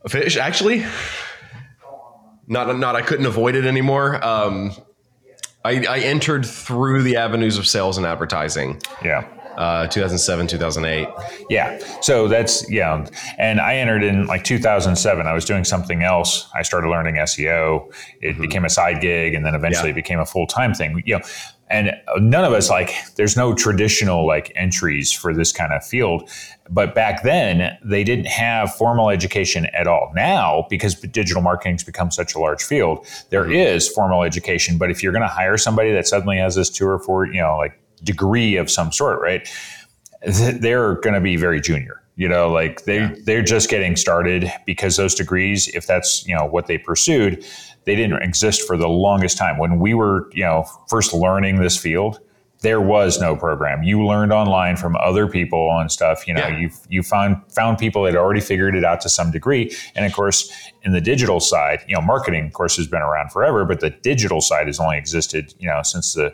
Fish, 0.08 0.36
actually, 0.36 0.84
not 2.46 2.76
not 2.78 2.96
I 2.96 3.02
couldn't 3.02 3.26
avoid 3.26 3.54
it 3.54 3.64
anymore. 3.64 4.22
Um, 4.24 4.72
I, 5.64 5.84
I 5.86 5.98
entered 6.00 6.44
through 6.44 7.02
the 7.02 7.16
avenues 7.16 7.56
of 7.56 7.66
sales 7.66 7.96
and 7.96 8.06
advertising. 8.06 8.82
Yeah 9.02 9.26
uh, 9.56 9.86
2007, 9.88 10.46
2008. 10.46 11.08
Yeah. 11.50 11.78
So 12.00 12.28
that's, 12.28 12.68
yeah. 12.70 13.06
And 13.38 13.60
I 13.60 13.76
entered 13.76 14.02
in 14.02 14.26
like 14.26 14.44
2007. 14.44 15.26
I 15.26 15.32
was 15.32 15.44
doing 15.44 15.64
something 15.64 16.02
else. 16.02 16.48
I 16.54 16.62
started 16.62 16.88
learning 16.88 17.16
SEO. 17.16 17.92
It 18.20 18.32
mm-hmm. 18.32 18.40
became 18.40 18.64
a 18.64 18.70
side 18.70 19.00
gig 19.00 19.34
and 19.34 19.44
then 19.44 19.54
eventually 19.54 19.88
yeah. 19.88 19.94
it 19.94 19.96
became 19.96 20.20
a 20.20 20.26
full 20.26 20.46
time 20.46 20.74
thing. 20.74 21.02
You 21.04 21.18
know, 21.18 21.24
and 21.70 21.92
none 22.18 22.44
of 22.44 22.52
us 22.52 22.68
like 22.68 22.94
there's 23.16 23.36
no 23.36 23.54
traditional 23.54 24.26
like 24.26 24.52
entries 24.54 25.10
for 25.10 25.34
this 25.34 25.50
kind 25.50 25.72
of 25.72 25.84
field 25.84 26.28
but 26.70 26.94
back 26.94 27.22
then 27.22 27.76
they 27.82 28.04
didn't 28.04 28.26
have 28.26 28.74
formal 28.74 29.08
education 29.10 29.66
at 29.72 29.86
all 29.86 30.12
now 30.14 30.66
because 30.68 30.94
digital 30.94 31.42
marketing's 31.42 31.82
become 31.82 32.10
such 32.10 32.34
a 32.34 32.38
large 32.38 32.62
field 32.62 33.06
there 33.30 33.44
mm-hmm. 33.44 33.52
is 33.52 33.88
formal 33.88 34.22
education 34.22 34.76
but 34.76 34.90
if 34.90 35.02
you're 35.02 35.12
going 35.12 35.22
to 35.22 35.28
hire 35.28 35.56
somebody 35.56 35.92
that 35.92 36.06
suddenly 36.06 36.36
has 36.36 36.54
this 36.54 36.68
two 36.68 36.86
or 36.86 36.98
four 36.98 37.26
you 37.26 37.40
know 37.40 37.56
like 37.56 37.80
degree 38.04 38.56
of 38.56 38.70
some 38.70 38.92
sort, 38.92 39.20
right? 39.20 39.48
They're 40.26 40.94
going 40.96 41.14
to 41.14 41.20
be 41.20 41.36
very 41.36 41.60
junior. 41.60 42.00
You 42.16 42.28
know, 42.28 42.48
like 42.48 42.84
they 42.84 42.98
yeah. 42.98 43.14
they're 43.24 43.42
just 43.42 43.68
getting 43.68 43.96
started 43.96 44.52
because 44.66 44.96
those 44.96 45.16
degrees, 45.16 45.66
if 45.74 45.86
that's 45.86 46.24
you 46.28 46.34
know 46.34 46.44
what 46.44 46.68
they 46.68 46.78
pursued, 46.78 47.44
they 47.86 47.96
didn't 47.96 48.22
exist 48.22 48.62
for 48.62 48.76
the 48.76 48.88
longest 48.88 49.36
time. 49.36 49.58
When 49.58 49.80
we 49.80 49.94
were 49.94 50.30
you 50.32 50.44
know 50.44 50.64
first 50.88 51.12
learning 51.12 51.60
this 51.60 51.76
field, 51.76 52.20
there 52.60 52.80
was 52.80 53.20
no 53.20 53.34
program. 53.34 53.82
You 53.82 54.04
learned 54.06 54.32
online 54.32 54.76
from 54.76 54.96
other 54.96 55.26
people 55.26 55.76
and 55.78 55.90
stuff. 55.90 56.26
You 56.28 56.34
know, 56.34 56.46
yeah. 56.46 56.56
you 56.56 56.70
you 56.88 57.02
found 57.02 57.36
found 57.52 57.78
people 57.78 58.04
that 58.04 58.14
already 58.14 58.40
figured 58.40 58.76
it 58.76 58.84
out 58.84 59.00
to 59.02 59.08
some 59.08 59.32
degree. 59.32 59.76
And 59.96 60.06
of 60.06 60.12
course, 60.12 60.50
in 60.82 60.92
the 60.92 61.00
digital 61.00 61.40
side, 61.40 61.80
you 61.88 61.96
know, 61.96 62.00
marketing, 62.00 62.46
of 62.46 62.52
course, 62.52 62.76
has 62.76 62.86
been 62.86 63.02
around 63.02 63.32
forever, 63.32 63.64
but 63.64 63.80
the 63.80 63.90
digital 63.90 64.40
side 64.40 64.68
has 64.68 64.78
only 64.78 64.98
existed, 64.98 65.52
you 65.58 65.66
know, 65.66 65.82
since 65.82 66.14
the 66.14 66.32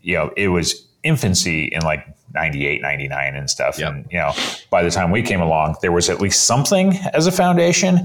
you 0.00 0.14
know, 0.14 0.32
it 0.36 0.48
was 0.48 0.86
infancy 1.04 1.64
in 1.66 1.82
like 1.82 2.06
98, 2.34 2.82
99 2.82 3.36
and 3.36 3.50
stuff. 3.50 3.78
Yep. 3.78 3.92
And, 3.92 4.06
you 4.10 4.18
know, 4.18 4.32
by 4.70 4.82
the 4.82 4.90
time 4.90 5.10
we 5.10 5.22
came 5.22 5.40
along, 5.40 5.76
there 5.82 5.92
was 5.92 6.08
at 6.08 6.20
least 6.20 6.44
something 6.44 6.94
as 7.12 7.26
a 7.26 7.32
foundation, 7.32 8.00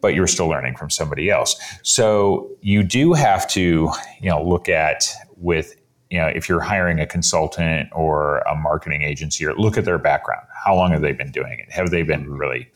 but 0.00 0.14
you 0.14 0.20
were 0.20 0.26
still 0.26 0.48
learning 0.48 0.76
from 0.76 0.90
somebody 0.90 1.30
else. 1.30 1.56
So 1.82 2.50
you 2.60 2.82
do 2.82 3.12
have 3.12 3.48
to, 3.50 3.90
you 4.20 4.30
know, 4.30 4.42
look 4.42 4.68
at 4.68 5.08
with, 5.36 5.76
you 6.10 6.18
know, 6.18 6.28
if 6.28 6.48
you're 6.48 6.60
hiring 6.60 7.00
a 7.00 7.06
consultant 7.06 7.88
or 7.92 8.38
a 8.40 8.54
marketing 8.54 9.02
agency 9.02 9.44
or 9.44 9.54
look 9.54 9.76
at 9.76 9.84
their 9.84 9.98
background. 9.98 10.46
How 10.64 10.74
long 10.74 10.92
have 10.92 11.02
they 11.02 11.12
been 11.12 11.32
doing 11.32 11.58
it? 11.58 11.72
Have 11.72 11.90
they 11.90 12.02
been 12.02 12.22
mm-hmm. 12.22 12.36
really, 12.36 12.68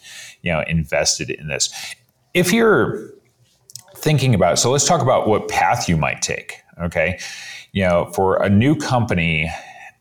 you 0.42 0.52
know, 0.52 0.62
invested 0.66 1.30
in 1.30 1.48
this? 1.48 1.70
If 2.34 2.52
you're 2.52 3.10
thinking 3.96 4.34
about, 4.34 4.58
so 4.58 4.70
let's 4.70 4.86
talk 4.86 5.02
about 5.02 5.28
what 5.28 5.48
path 5.48 5.88
you 5.88 5.96
might 5.96 6.22
take. 6.22 6.56
Okay 6.82 7.18
you 7.72 7.84
know, 7.84 8.10
for 8.14 8.42
a 8.42 8.48
new 8.48 8.74
company, 8.74 9.50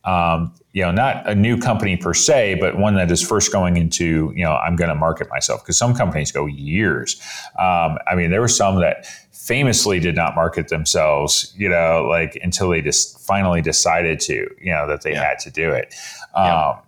um, 0.04 0.52
you 0.72 0.82
know, 0.82 0.90
not 0.90 1.28
a 1.28 1.34
new 1.34 1.58
company 1.58 1.96
per 1.96 2.14
se, 2.14 2.56
but 2.60 2.78
one 2.78 2.94
that 2.94 3.10
is 3.10 3.26
first 3.26 3.52
going 3.52 3.76
into, 3.76 4.32
you 4.34 4.44
know, 4.44 4.52
I'm 4.52 4.76
going 4.76 4.88
to 4.88 4.94
market 4.94 5.28
myself 5.28 5.62
because 5.62 5.76
some 5.76 5.94
companies 5.94 6.32
go 6.32 6.46
years. 6.46 7.20
Um, 7.58 7.98
I 8.06 8.14
mean, 8.14 8.30
there 8.30 8.40
were 8.40 8.48
some 8.48 8.80
that 8.80 9.06
famously 9.32 9.98
did 9.98 10.14
not 10.14 10.34
market 10.36 10.68
themselves, 10.68 11.52
you 11.56 11.68
know, 11.68 12.06
like 12.08 12.38
until 12.42 12.70
they 12.70 12.80
just 12.80 13.20
finally 13.20 13.60
decided 13.60 14.20
to, 14.20 14.48
you 14.60 14.70
know, 14.70 14.86
that 14.86 15.02
they 15.02 15.12
yeah. 15.12 15.24
had 15.24 15.38
to 15.40 15.50
do 15.50 15.70
it. 15.70 15.94
Um, 16.34 16.44
yeah. 16.44 16.78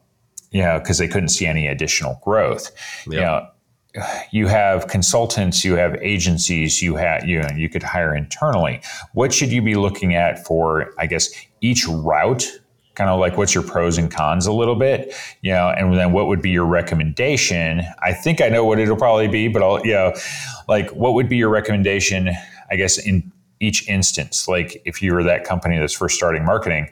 You 0.53 0.63
know, 0.63 0.79
because 0.79 0.99
they 0.99 1.09
couldn't 1.09 1.31
see 1.31 1.47
any 1.47 1.67
additional 1.67 2.21
growth. 2.23 2.71
Yeah. 3.07 3.15
You 3.15 3.21
know, 3.21 3.49
you 4.31 4.47
have 4.47 4.89
consultants, 4.89 5.65
you 5.65 5.75
have 5.77 5.95
agencies, 5.97 6.81
you 6.81 6.97
have 6.97 7.27
you 7.27 7.41
know, 7.41 7.49
you 7.55 7.69
could 7.69 7.83
hire 7.83 8.15
internally. 8.15 8.81
What 9.13 9.33
should 9.35 9.53
you 9.53 9.63
be 9.63 9.75
looking 9.75 10.15
at 10.15 10.45
for, 10.47 10.93
I 10.99 11.07
guess, 11.07 11.29
each 11.61 11.87
route 11.87 12.51
kind 12.95 13.09
of 13.09 13.19
like 13.19 13.37
what's 13.37 13.55
your 13.55 13.65
pros 13.65 13.99
and 13.99 14.11
cons 14.11 14.47
a 14.47 14.53
little 14.53 14.75
bit, 14.75 15.15
you 15.41 15.53
know, 15.53 15.69
and 15.69 15.97
then 15.97 16.13
what 16.13 16.27
would 16.27 16.43
be 16.43 16.51
your 16.51 16.67
recommendation? 16.67 17.83
I 18.01 18.13
think 18.13 18.41
I 18.41 18.49
know 18.49 18.65
what 18.65 18.79
it'll 18.79 18.97
probably 18.97 19.29
be, 19.29 19.49
but 19.49 19.63
I'll, 19.63 19.85
you 19.85 19.93
know, 19.93 20.13
like 20.69 20.91
what 20.91 21.15
would 21.15 21.29
be 21.29 21.37
your 21.37 21.49
recommendation, 21.49 22.31
I 22.71 22.77
guess, 22.77 22.99
in 22.99 23.33
each 23.61 23.89
instance? 23.89 24.47
Like 24.47 24.83
if 24.85 25.01
you 25.01 25.15
were 25.15 25.23
that 25.23 25.45
company 25.45 25.79
that's 25.79 25.95
first 25.95 26.17
starting 26.17 26.45
marketing, 26.45 26.91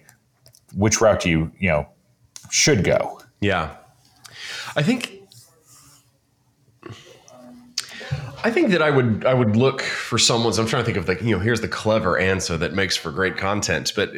which 0.74 1.00
route 1.00 1.20
do 1.20 1.30
you, 1.30 1.52
you 1.58 1.68
know, 1.68 1.86
should 2.50 2.84
go? 2.84 3.20
Yeah. 3.40 3.76
I 4.76 4.82
think 4.82 5.19
I 8.42 8.50
think 8.50 8.70
that 8.70 8.82
I 8.82 8.90
would 8.90 9.24
I 9.24 9.34
would 9.34 9.56
look 9.56 9.82
for 9.82 10.18
someone's. 10.18 10.58
I'm 10.58 10.66
trying 10.66 10.82
to 10.82 10.86
think 10.86 10.96
of 10.96 11.08
like 11.08 11.22
you 11.22 11.36
know 11.36 11.40
here's 11.40 11.60
the 11.60 11.68
clever 11.68 12.18
answer 12.18 12.56
that 12.56 12.72
makes 12.72 12.96
for 12.96 13.10
great 13.10 13.36
content, 13.36 13.92
but 13.94 14.12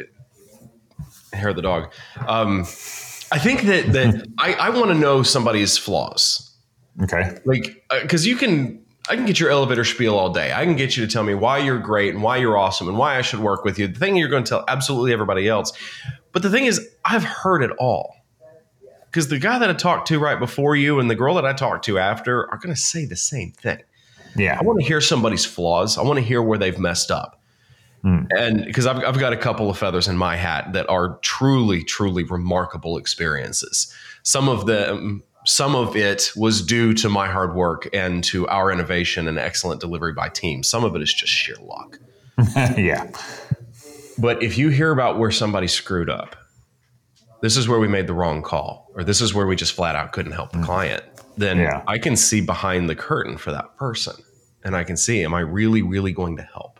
hair 1.33 1.49
of 1.49 1.55
the 1.55 1.61
dog. 1.61 1.91
Um, 2.27 2.61
I 3.31 3.39
think 3.39 3.63
that 3.63 3.91
that 3.93 4.27
I, 4.37 4.53
I 4.53 4.69
want 4.69 4.91
to 4.91 4.93
know 4.95 5.23
somebody's 5.23 5.77
flaws. 5.77 6.55
Okay. 7.01 7.37
Like 7.45 7.83
because 8.01 8.25
uh, 8.25 8.29
you 8.29 8.35
can 8.35 8.83
I 9.09 9.15
can 9.15 9.25
get 9.25 9.39
your 9.39 9.49
elevator 9.49 9.83
spiel 9.83 10.15
all 10.15 10.29
day. 10.31 10.53
I 10.53 10.63
can 10.63 10.75
get 10.75 10.95
you 10.95 11.05
to 11.05 11.11
tell 11.11 11.23
me 11.23 11.33
why 11.33 11.57
you're 11.57 11.79
great 11.79 12.13
and 12.13 12.23
why 12.23 12.37
you're 12.37 12.57
awesome 12.57 12.87
and 12.87 12.97
why 12.97 13.17
I 13.17 13.21
should 13.21 13.39
work 13.39 13.65
with 13.65 13.77
you. 13.77 13.87
The 13.87 13.99
thing 13.99 14.15
you're 14.15 14.29
going 14.29 14.45
to 14.45 14.49
tell 14.49 14.65
absolutely 14.67 15.11
everybody 15.11 15.49
else. 15.49 15.73
But 16.31 16.41
the 16.41 16.49
thing 16.49 16.65
is, 16.65 16.87
I've 17.03 17.23
heard 17.23 17.63
it 17.63 17.71
all. 17.77 18.15
Because 19.05 19.27
the 19.27 19.39
guy 19.39 19.59
that 19.59 19.69
I 19.69 19.73
talked 19.73 20.07
to 20.07 20.19
right 20.19 20.39
before 20.39 20.75
you 20.75 20.99
and 20.99 21.09
the 21.09 21.15
girl 21.15 21.35
that 21.35 21.45
I 21.45 21.53
talked 21.53 21.85
to 21.85 21.99
after 21.99 22.49
are 22.49 22.57
going 22.57 22.73
to 22.73 22.79
say 22.79 23.05
the 23.05 23.15
same 23.15 23.51
thing. 23.51 23.83
Yeah. 24.35 24.57
I 24.59 24.63
want 24.63 24.79
to 24.79 24.85
hear 24.85 25.01
somebody's 25.01 25.45
flaws. 25.45 25.97
I 25.97 26.01
want 26.01 26.17
to 26.17 26.25
hear 26.25 26.41
where 26.41 26.57
they've 26.57 26.77
messed 26.77 27.11
up. 27.11 27.41
Mm. 28.03 28.27
And 28.37 28.65
because 28.65 28.85
I've, 28.85 29.03
I've 29.03 29.19
got 29.19 29.33
a 29.33 29.37
couple 29.37 29.69
of 29.69 29.77
feathers 29.77 30.07
in 30.07 30.17
my 30.17 30.35
hat 30.35 30.73
that 30.73 30.89
are 30.89 31.17
truly, 31.21 31.83
truly 31.83 32.23
remarkable 32.23 32.97
experiences. 32.97 33.93
Some 34.23 34.49
of 34.49 34.65
them, 34.65 35.23
some 35.45 35.75
of 35.75 35.95
it 35.95 36.31
was 36.35 36.65
due 36.65 36.93
to 36.95 37.09
my 37.09 37.27
hard 37.27 37.55
work 37.55 37.87
and 37.93 38.23
to 38.25 38.47
our 38.47 38.71
innovation 38.71 39.27
and 39.27 39.37
excellent 39.37 39.79
delivery 39.79 40.13
by 40.13 40.29
team. 40.29 40.63
Some 40.63 40.83
of 40.83 40.95
it 40.95 41.01
is 41.01 41.13
just 41.13 41.31
sheer 41.31 41.55
luck. 41.61 41.99
yeah. 42.77 43.09
But 44.17 44.43
if 44.43 44.57
you 44.57 44.69
hear 44.69 44.91
about 44.91 45.17
where 45.17 45.31
somebody 45.31 45.67
screwed 45.67 46.09
up, 46.09 46.35
this 47.41 47.57
is 47.57 47.67
where 47.67 47.79
we 47.79 47.87
made 47.87 48.07
the 48.07 48.13
wrong 48.13 48.41
call, 48.41 48.89
or 48.95 49.03
this 49.03 49.19
is 49.19 49.33
where 49.33 49.45
we 49.45 49.55
just 49.55 49.73
flat 49.73 49.95
out 49.95 50.13
couldn't 50.13 50.31
help 50.31 50.51
the 50.51 50.59
mm. 50.59 50.65
client 50.65 51.03
then 51.37 51.59
yeah. 51.59 51.83
I 51.87 51.97
can 51.97 52.15
see 52.15 52.41
behind 52.41 52.89
the 52.89 52.95
curtain 52.95 53.37
for 53.37 53.51
that 53.51 53.75
person. 53.77 54.15
And 54.63 54.75
I 54.75 54.83
can 54.83 54.97
see, 54.97 55.23
am 55.23 55.33
I 55.33 55.41
really, 55.41 55.81
really 55.81 56.13
going 56.13 56.37
to 56.37 56.43
help? 56.43 56.79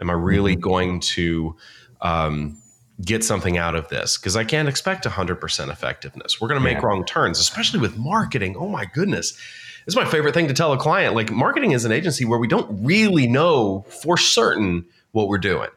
Am 0.00 0.10
I 0.10 0.14
really 0.14 0.54
mm-hmm. 0.54 0.60
going 0.60 1.00
to 1.00 1.56
um, 2.00 2.60
get 3.04 3.22
something 3.22 3.56
out 3.58 3.74
of 3.74 3.88
this? 3.88 4.18
Because 4.18 4.36
I 4.36 4.44
can't 4.44 4.68
expect 4.68 5.04
100% 5.04 5.70
effectiveness. 5.70 6.40
We're 6.40 6.48
going 6.48 6.60
to 6.60 6.64
make 6.64 6.78
yeah. 6.78 6.86
wrong 6.86 7.04
turns, 7.04 7.38
especially 7.38 7.80
with 7.80 7.96
marketing. 7.96 8.56
Oh 8.58 8.68
my 8.68 8.86
goodness. 8.86 9.38
It's 9.86 9.96
my 9.96 10.04
favorite 10.04 10.34
thing 10.34 10.48
to 10.48 10.54
tell 10.54 10.72
a 10.72 10.78
client. 10.78 11.14
Like, 11.14 11.30
marketing 11.30 11.72
is 11.72 11.84
an 11.84 11.92
agency 11.92 12.24
where 12.24 12.38
we 12.38 12.48
don't 12.48 12.84
really 12.84 13.26
know 13.26 13.86
for 14.02 14.16
certain 14.16 14.86
what 15.12 15.28
we're 15.28 15.38
doing. 15.38 15.70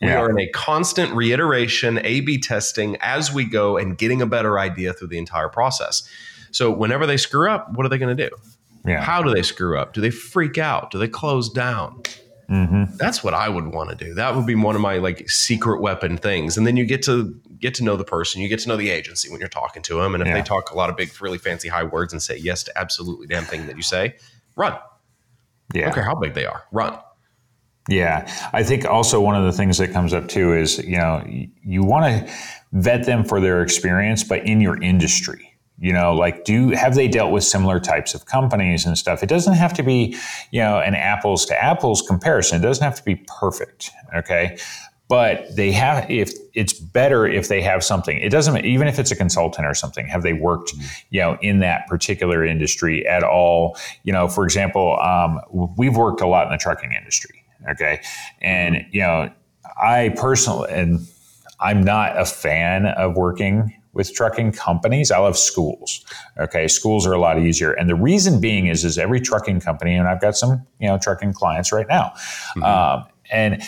We 0.00 0.08
yeah. 0.08 0.20
are 0.20 0.30
in 0.30 0.38
a 0.38 0.48
constant 0.48 1.12
reiteration, 1.12 2.00
A 2.04 2.20
B 2.20 2.38
testing 2.38 2.96
as 3.00 3.32
we 3.32 3.44
go 3.44 3.76
and 3.76 3.98
getting 3.98 4.22
a 4.22 4.26
better 4.26 4.58
idea 4.58 4.94
through 4.94 5.08
the 5.08 5.18
entire 5.18 5.48
process. 5.48 6.08
So 6.50 6.70
whenever 6.70 7.06
they 7.06 7.16
screw 7.16 7.50
up, 7.50 7.72
what 7.74 7.86
are 7.86 7.88
they 7.88 7.98
going 7.98 8.16
to 8.16 8.28
do? 8.28 8.34
Yeah. 8.86 9.02
How 9.02 9.22
do 9.22 9.32
they 9.32 9.42
screw 9.42 9.78
up? 9.78 9.92
Do 9.92 10.00
they 10.00 10.10
freak 10.10 10.58
out? 10.58 10.90
Do 10.90 10.98
they 10.98 11.08
close 11.08 11.50
down? 11.50 12.02
Mm-hmm. 12.50 12.96
That's 12.96 13.22
what 13.22 13.32
I 13.32 13.48
would 13.48 13.68
want 13.68 13.90
to 13.90 13.96
do. 13.96 14.14
That 14.14 14.34
would 14.34 14.46
be 14.46 14.56
one 14.56 14.74
of 14.74 14.80
my 14.80 14.98
like 14.98 15.28
secret 15.30 15.80
weapon 15.80 16.16
things. 16.16 16.56
And 16.56 16.66
then 16.66 16.76
you 16.76 16.84
get 16.84 17.02
to 17.04 17.38
get 17.58 17.74
to 17.74 17.84
know 17.84 17.96
the 17.96 18.04
person. 18.04 18.40
You 18.40 18.48
get 18.48 18.58
to 18.60 18.68
know 18.68 18.76
the 18.76 18.90
agency 18.90 19.30
when 19.30 19.38
you're 19.38 19.48
talking 19.48 19.82
to 19.82 20.00
them. 20.00 20.14
And 20.14 20.22
if 20.22 20.26
yeah. 20.26 20.34
they 20.34 20.42
talk 20.42 20.70
a 20.70 20.76
lot 20.76 20.90
of 20.90 20.96
big, 20.96 21.10
really 21.20 21.38
fancy 21.38 21.68
high 21.68 21.84
words 21.84 22.12
and 22.12 22.20
say 22.20 22.36
yes 22.36 22.64
to 22.64 22.76
absolutely 22.76 23.28
damn 23.28 23.44
thing 23.44 23.66
that 23.66 23.76
you 23.76 23.82
say, 23.82 24.16
run. 24.56 24.76
Yeah. 25.72 25.82
I 25.82 25.84
don't 25.86 25.94
care 25.94 26.04
how 26.04 26.16
big 26.16 26.34
they 26.34 26.46
are. 26.46 26.64
Run. 26.72 26.98
Yeah, 27.88 28.30
I 28.52 28.62
think 28.62 28.84
also 28.84 29.20
one 29.20 29.34
of 29.34 29.44
the 29.44 29.52
things 29.52 29.78
that 29.78 29.92
comes 29.92 30.12
up 30.12 30.28
too 30.28 30.54
is 30.54 30.78
you 30.78 30.98
know 30.98 31.24
you 31.26 31.82
want 31.82 32.04
to 32.26 32.32
vet 32.72 33.06
them 33.06 33.24
for 33.24 33.40
their 33.40 33.62
experience, 33.62 34.22
but 34.22 34.46
in 34.46 34.60
your 34.60 34.80
industry 34.80 35.49
you 35.80 35.92
know 35.92 36.14
like 36.14 36.44
do 36.44 36.68
have 36.70 36.94
they 36.94 37.08
dealt 37.08 37.32
with 37.32 37.42
similar 37.42 37.80
types 37.80 38.14
of 38.14 38.26
companies 38.26 38.86
and 38.86 38.96
stuff? 38.96 39.22
It 39.22 39.28
doesn't 39.28 39.54
have 39.54 39.72
to 39.74 39.82
be 39.82 40.16
you 40.50 40.60
know 40.60 40.78
an 40.78 40.94
apples 40.94 41.44
to 41.46 41.62
apples 41.62 42.02
comparison. 42.02 42.60
It 42.60 42.62
doesn't 42.62 42.84
have 42.84 42.96
to 42.96 43.04
be 43.04 43.16
perfect 43.26 43.90
okay? 44.14 44.58
But 45.08 45.56
they 45.56 45.72
have 45.72 46.08
if 46.08 46.32
it's 46.54 46.72
better 46.72 47.26
if 47.26 47.48
they 47.48 47.60
have 47.62 47.82
something. 47.82 48.18
It 48.18 48.30
doesn't 48.30 48.64
even 48.64 48.86
if 48.86 48.98
it's 48.98 49.10
a 49.10 49.16
consultant 49.16 49.66
or 49.66 49.74
something 49.74 50.06
have 50.06 50.22
they 50.22 50.34
worked 50.34 50.72
you 51.10 51.20
know 51.20 51.36
in 51.40 51.60
that 51.60 51.88
particular 51.88 52.44
industry 52.44 53.06
at 53.06 53.24
all? 53.24 53.76
You 54.04 54.12
know 54.12 54.28
for 54.28 54.44
example 54.44 55.00
um, 55.00 55.40
we've 55.76 55.96
worked 55.96 56.20
a 56.20 56.26
lot 56.26 56.46
in 56.46 56.52
the 56.52 56.58
trucking 56.58 56.92
industry 56.92 57.42
okay? 57.70 58.00
And 58.40 58.86
you 58.92 59.00
know 59.00 59.30
i 59.80 60.12
personally 60.16 60.70
and 60.70 61.00
i'm 61.60 61.82
not 61.82 62.18
a 62.18 62.24
fan 62.24 62.86
of 62.86 63.16
working 63.16 63.79
with 63.92 64.14
trucking 64.14 64.52
companies. 64.52 65.10
I 65.10 65.18
love 65.18 65.36
schools. 65.36 66.04
Okay, 66.38 66.68
schools 66.68 67.06
are 67.06 67.12
a 67.12 67.18
lot 67.18 67.38
easier, 67.38 67.72
and 67.72 67.88
the 67.88 67.94
reason 67.94 68.40
being 68.40 68.66
is 68.66 68.84
is 68.84 68.98
every 68.98 69.20
trucking 69.20 69.60
company, 69.60 69.94
and 69.94 70.08
I've 70.08 70.20
got 70.20 70.36
some 70.36 70.66
you 70.78 70.88
know 70.88 70.98
trucking 70.98 71.32
clients 71.32 71.72
right 71.72 71.88
now, 71.88 72.12
mm-hmm. 72.56 72.62
um, 72.62 73.04
and 73.30 73.62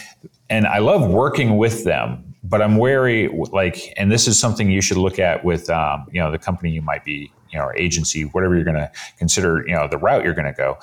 and 0.48 0.66
I 0.66 0.78
love 0.78 1.08
working 1.08 1.56
with 1.56 1.84
them. 1.84 2.28
But 2.44 2.60
I'm 2.60 2.76
wary, 2.76 3.28
like, 3.52 3.94
and 3.96 4.10
this 4.10 4.26
is 4.26 4.38
something 4.38 4.68
you 4.68 4.80
should 4.80 4.96
look 4.96 5.20
at 5.20 5.44
with, 5.44 5.70
um, 5.70 6.06
you 6.10 6.20
know, 6.20 6.32
the 6.32 6.40
company 6.40 6.72
you 6.72 6.82
might 6.82 7.04
be, 7.04 7.32
you 7.50 7.58
know, 7.58 7.66
or 7.66 7.76
agency, 7.76 8.24
whatever 8.24 8.56
you're 8.56 8.64
going 8.64 8.76
to 8.76 8.90
consider, 9.16 9.64
you 9.66 9.74
know, 9.74 9.86
the 9.86 9.96
route 9.96 10.24
you're 10.24 10.34
going 10.34 10.52
to 10.52 10.52
go. 10.52 10.76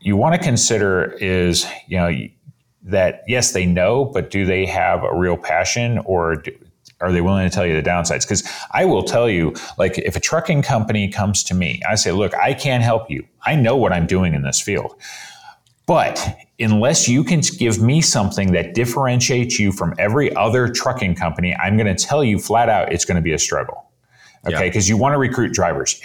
You 0.00 0.16
want 0.16 0.34
to 0.34 0.40
consider 0.40 1.16
is, 1.18 1.66
you 1.88 1.96
know, 1.96 2.10
that 2.82 3.22
yes, 3.26 3.52
they 3.52 3.66
know, 3.66 4.04
but 4.04 4.30
do 4.30 4.44
they 4.44 4.66
have 4.66 5.02
a 5.02 5.14
real 5.14 5.38
passion 5.38 5.98
or 6.04 6.36
do, 6.36 6.52
are 7.00 7.12
they 7.12 7.20
willing 7.20 7.48
to 7.48 7.54
tell 7.54 7.66
you 7.66 7.74
the 7.74 7.88
downsides? 7.88 8.22
Because 8.22 8.48
I 8.72 8.84
will 8.84 9.02
tell 9.02 9.28
you, 9.28 9.54
like, 9.78 9.98
if 9.98 10.16
a 10.16 10.20
trucking 10.20 10.62
company 10.62 11.08
comes 11.08 11.42
to 11.44 11.54
me, 11.54 11.80
I 11.88 11.94
say, 11.94 12.12
look, 12.12 12.34
I 12.34 12.54
can't 12.54 12.82
help 12.82 13.10
you. 13.10 13.26
I 13.44 13.56
know 13.56 13.76
what 13.76 13.92
I'm 13.92 14.06
doing 14.06 14.34
in 14.34 14.42
this 14.42 14.60
field. 14.60 14.94
But 15.86 16.36
unless 16.60 17.08
you 17.08 17.24
can 17.24 17.40
give 17.58 17.80
me 17.82 18.00
something 18.00 18.52
that 18.52 18.74
differentiates 18.74 19.58
you 19.58 19.72
from 19.72 19.94
every 19.98 20.32
other 20.36 20.68
trucking 20.68 21.16
company, 21.16 21.56
I'm 21.56 21.76
going 21.76 21.94
to 21.94 22.04
tell 22.04 22.22
you 22.22 22.38
flat 22.38 22.68
out 22.68 22.92
it's 22.92 23.04
going 23.04 23.16
to 23.16 23.22
be 23.22 23.32
a 23.32 23.38
struggle. 23.38 23.90
Okay. 24.46 24.68
Because 24.68 24.88
yeah. 24.88 24.94
you 24.94 25.00
want 25.00 25.14
to 25.14 25.18
recruit 25.18 25.52
drivers. 25.52 26.00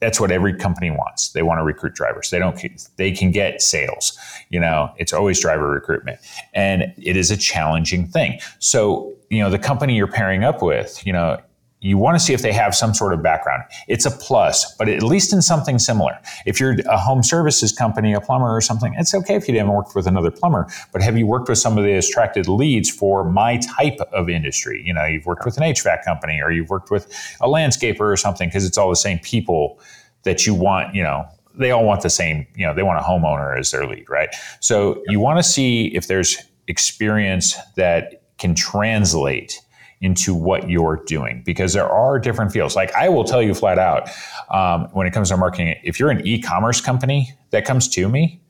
That's 0.00 0.20
what 0.20 0.30
every 0.30 0.54
company 0.54 0.90
wants. 0.90 1.30
They 1.30 1.42
want 1.42 1.58
to 1.58 1.64
recruit 1.64 1.94
drivers. 1.94 2.30
They 2.30 2.38
don't, 2.38 2.58
they 2.96 3.12
can 3.12 3.30
get 3.30 3.62
sales. 3.62 4.16
You 4.50 4.60
know, 4.60 4.92
it's 4.96 5.12
always 5.12 5.40
driver 5.40 5.70
recruitment. 5.70 6.18
And 6.54 6.94
it 6.96 7.16
is 7.16 7.30
a 7.30 7.36
challenging 7.36 8.06
thing. 8.06 8.40
So 8.58 9.15
you 9.30 9.40
know 9.40 9.50
the 9.50 9.58
company 9.58 9.96
you're 9.96 10.06
pairing 10.06 10.44
up 10.44 10.62
with 10.62 11.04
you 11.06 11.12
know 11.12 11.40
you 11.80 11.98
want 11.98 12.18
to 12.18 12.24
see 12.24 12.32
if 12.32 12.40
they 12.40 12.52
have 12.52 12.74
some 12.74 12.94
sort 12.94 13.12
of 13.12 13.22
background. 13.22 13.62
It's 13.86 14.06
a 14.06 14.10
plus 14.10 14.74
but 14.76 14.88
at 14.88 15.02
least 15.02 15.32
in 15.32 15.42
something 15.42 15.78
similar. 15.78 16.18
If 16.46 16.58
you're 16.58 16.76
a 16.86 16.96
home 16.96 17.22
services 17.22 17.70
company 17.70 18.14
a 18.14 18.20
plumber 18.20 18.48
or 18.48 18.60
something 18.60 18.94
it's 18.96 19.14
okay 19.14 19.34
if 19.34 19.48
you 19.48 19.56
haven't 19.58 19.72
worked 19.72 19.94
with 19.94 20.06
another 20.06 20.30
plumber 20.30 20.68
but 20.92 21.02
have 21.02 21.16
you 21.16 21.26
worked 21.26 21.48
with 21.48 21.58
somebody 21.58 21.94
that's 21.94 22.08
attracted 22.08 22.48
leads 22.48 22.90
for 22.90 23.24
my 23.24 23.58
type 23.58 24.00
of 24.12 24.28
industry? 24.28 24.82
You 24.84 24.94
know 24.94 25.04
you've 25.04 25.26
worked 25.26 25.44
with 25.44 25.56
an 25.56 25.62
hvac 25.64 26.04
company 26.04 26.40
or 26.42 26.50
you've 26.50 26.70
worked 26.70 26.90
with 26.90 27.06
a 27.40 27.48
landscaper 27.48 28.00
or 28.00 28.16
something 28.16 28.48
because 28.48 28.64
it's 28.64 28.78
all 28.78 28.88
the 28.88 28.96
same 28.96 29.18
people 29.18 29.78
that 30.22 30.46
you 30.46 30.54
want 30.54 30.94
you 30.94 31.02
know 31.02 31.26
they 31.54 31.70
all 31.70 31.84
want 31.84 32.02
the 32.02 32.10
same 32.10 32.46
you 32.54 32.66
know 32.66 32.74
they 32.74 32.82
want 32.82 32.98
a 32.98 33.02
homeowner 33.02 33.58
as 33.58 33.70
their 33.70 33.86
lead 33.86 34.08
right? 34.08 34.34
So 34.60 35.02
you 35.06 35.20
want 35.20 35.38
to 35.38 35.42
see 35.42 35.86
if 35.94 36.06
there's 36.06 36.38
experience 36.68 37.56
that 37.76 38.22
can 38.38 38.54
translate 38.54 39.60
into 40.00 40.34
what 40.34 40.68
you're 40.68 41.02
doing 41.06 41.42
because 41.44 41.72
there 41.72 41.88
are 41.88 42.18
different 42.18 42.52
fields. 42.52 42.76
Like 42.76 42.92
I 42.94 43.08
will 43.08 43.24
tell 43.24 43.42
you 43.42 43.54
flat 43.54 43.78
out, 43.78 44.10
um, 44.50 44.88
when 44.92 45.06
it 45.06 45.12
comes 45.12 45.30
to 45.30 45.36
marketing, 45.36 45.74
if 45.82 45.98
you're 45.98 46.10
an 46.10 46.26
e-commerce 46.26 46.80
company 46.80 47.32
that 47.50 47.64
comes 47.64 47.88
to 47.88 48.08
me, 48.08 48.40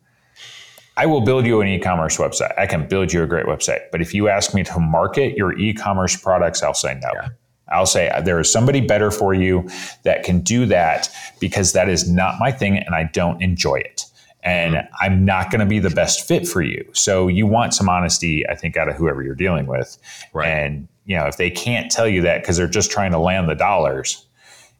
I 0.96 1.06
will 1.06 1.20
build 1.20 1.46
you 1.46 1.60
an 1.60 1.68
e-commerce 1.68 2.16
website. 2.16 2.58
I 2.58 2.66
can 2.66 2.88
build 2.88 3.12
you 3.12 3.22
a 3.22 3.26
great 3.26 3.46
website. 3.46 3.80
But 3.92 4.00
if 4.00 4.14
you 4.14 4.28
ask 4.28 4.54
me 4.54 4.64
to 4.64 4.80
market 4.80 5.36
your 5.36 5.56
e-commerce 5.58 6.16
products, 6.16 6.62
I'll 6.62 6.74
say 6.74 6.98
no. 7.02 7.10
Yeah. 7.14 7.28
I'll 7.68 7.86
say 7.86 8.10
there 8.24 8.38
is 8.40 8.50
somebody 8.50 8.80
better 8.80 9.10
for 9.10 9.34
you 9.34 9.68
that 10.04 10.22
can 10.22 10.40
do 10.40 10.66
that 10.66 11.08
because 11.40 11.72
that 11.72 11.88
is 11.88 12.10
not 12.10 12.36
my 12.38 12.52
thing 12.52 12.78
and 12.78 12.94
I 12.94 13.10
don't 13.12 13.42
enjoy 13.42 13.76
it 13.76 14.06
and. 14.46 14.88
I'm 15.00 15.24
not 15.24 15.50
going 15.50 15.60
to 15.60 15.66
be 15.66 15.78
the 15.78 15.90
best 15.90 16.26
fit 16.26 16.48
for 16.48 16.62
you. 16.62 16.88
So 16.92 17.28
you 17.28 17.46
want 17.46 17.74
some 17.74 17.88
honesty, 17.88 18.48
I 18.48 18.54
think, 18.54 18.76
out 18.76 18.88
of 18.88 18.96
whoever 18.96 19.22
you're 19.22 19.34
dealing 19.34 19.66
with. 19.66 19.96
Right. 20.32 20.48
And 20.48 20.88
you 21.04 21.16
know, 21.16 21.26
if 21.26 21.36
they 21.36 21.50
can't 21.50 21.90
tell 21.90 22.08
you 22.08 22.22
that 22.22 22.42
because 22.42 22.56
they're 22.56 22.66
just 22.66 22.90
trying 22.90 23.12
to 23.12 23.18
land 23.18 23.48
the 23.48 23.54
dollars, 23.54 24.26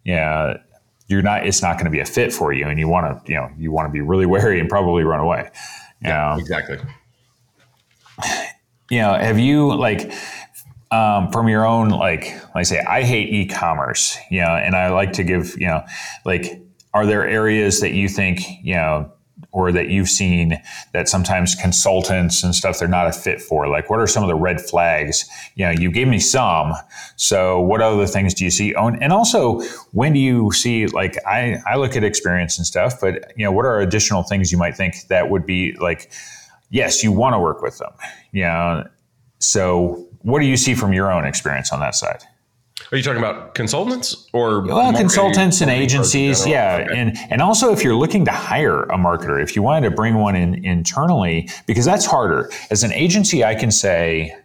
yeah, 0.04 0.56
you're 1.08 1.22
not. 1.22 1.46
It's 1.46 1.62
not 1.62 1.74
going 1.74 1.84
to 1.84 1.90
be 1.90 2.00
a 2.00 2.04
fit 2.04 2.32
for 2.32 2.52
you, 2.52 2.66
and 2.66 2.78
you 2.78 2.88
want 2.88 3.24
to, 3.24 3.32
you 3.32 3.38
know, 3.38 3.48
you 3.56 3.70
want 3.70 3.88
to 3.88 3.92
be 3.92 4.00
really 4.00 4.26
wary 4.34 4.58
and 4.58 4.68
probably 4.68 5.04
run 5.04 5.20
away. 5.20 5.50
yeah, 6.02 6.34
know? 6.34 6.40
exactly. 6.40 6.78
You 8.90 9.00
know, 9.00 9.14
have 9.14 9.38
you 9.38 9.74
like? 9.74 10.12
um, 10.92 11.32
from 11.32 11.48
your 11.48 11.66
own 11.66 11.88
like 11.88 12.26
like 12.54 12.56
I 12.56 12.62
say 12.62 12.78
I 12.78 13.02
hate 13.02 13.28
e-commerce, 13.28 14.16
you 14.30 14.40
know, 14.40 14.50
and 14.50 14.76
I 14.76 14.90
like 14.90 15.12
to 15.14 15.24
give 15.24 15.60
you 15.60 15.66
know 15.66 15.82
like 16.24 16.62
are 16.94 17.04
there 17.04 17.28
areas 17.28 17.80
that 17.80 17.92
you 17.92 18.08
think 18.08 18.42
you 18.62 18.76
know 18.76 19.12
or 19.52 19.70
that 19.72 19.88
you've 19.88 20.08
seen 20.08 20.60
that 20.92 21.08
sometimes 21.08 21.54
consultants 21.54 22.42
and 22.42 22.54
stuff 22.54 22.78
they're 22.78 22.88
not 22.88 23.06
a 23.06 23.12
fit 23.12 23.40
for? 23.40 23.68
Like 23.68 23.90
what 23.90 24.00
are 24.00 24.06
some 24.06 24.22
of 24.22 24.28
the 24.28 24.34
red 24.34 24.60
flags? 24.60 25.28
You 25.54 25.66
know 25.66 25.70
you 25.72 25.90
gave 25.90 26.08
me 26.08 26.18
some 26.18 26.72
so 27.16 27.60
what 27.60 27.80
other 27.80 28.06
things 28.06 28.34
do 28.34 28.44
you 28.44 28.50
see? 28.50 28.74
Oh, 28.74 28.88
and 28.88 29.12
also 29.12 29.60
when 29.92 30.12
do 30.12 30.18
you 30.18 30.52
see 30.52 30.86
like 30.86 31.16
i 31.26 31.58
i 31.66 31.76
look 31.76 31.96
at 31.96 32.04
experience 32.04 32.58
and 32.58 32.66
stuff 32.66 33.00
but 33.00 33.32
you 33.36 33.44
know 33.44 33.52
what 33.52 33.64
are 33.66 33.80
additional 33.80 34.22
things 34.22 34.52
you 34.52 34.58
might 34.58 34.76
think 34.76 35.06
that 35.08 35.30
would 35.30 35.46
be 35.46 35.74
like 35.80 36.10
yes 36.70 37.02
you 37.02 37.12
want 37.12 37.34
to 37.34 37.38
work 37.38 37.62
with 37.62 37.78
them? 37.78 37.92
You 38.32 38.42
know 38.42 38.84
so 39.38 40.06
what 40.22 40.40
do 40.40 40.46
you 40.46 40.56
see 40.56 40.74
from 40.74 40.92
your 40.92 41.12
own 41.12 41.24
experience 41.24 41.72
on 41.72 41.80
that 41.80 41.94
side 41.94 42.22
are 42.92 42.96
you 42.96 43.02
talking 43.02 43.18
about 43.18 43.54
consultants 43.54 44.28
or 44.32 44.60
well, 44.60 44.92
consultants 44.92 45.60
and 45.60 45.70
agencies? 45.70 46.46
Yeah, 46.46 46.84
okay. 46.84 46.96
and 46.96 47.16
and 47.30 47.42
also 47.42 47.72
if 47.72 47.82
you're 47.82 47.96
looking 47.96 48.24
to 48.26 48.30
hire 48.30 48.82
a 48.84 48.96
marketer, 48.96 49.42
if 49.42 49.56
you 49.56 49.62
wanted 49.62 49.88
to 49.88 49.94
bring 49.94 50.16
one 50.16 50.36
in 50.36 50.64
internally, 50.64 51.48
because 51.66 51.84
that's 51.84 52.06
harder. 52.06 52.50
As 52.70 52.84
an 52.84 52.92
agency, 52.92 53.44
I 53.44 53.54
can 53.54 53.70
say 53.70 54.36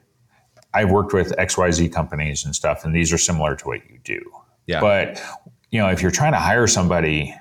I've 0.74 0.90
worked 0.90 1.14
with 1.14 1.38
X 1.38 1.58
Y 1.58 1.70
Z 1.72 1.90
companies 1.90 2.44
and 2.46 2.56
stuff, 2.56 2.84
and 2.84 2.96
these 2.96 3.14
are 3.14 3.18
similar 3.18 3.56
to 3.56 3.68
what 3.68 3.88
you 3.90 4.00
do. 4.04 4.20
Yeah. 4.66 4.80
But 4.80 5.22
you 5.70 5.80
know, 5.80 5.90
if 5.90 6.02
you're 6.02 6.12
trying 6.12 6.32
to 6.32 6.40
hire 6.40 6.68
somebody, 6.68 7.36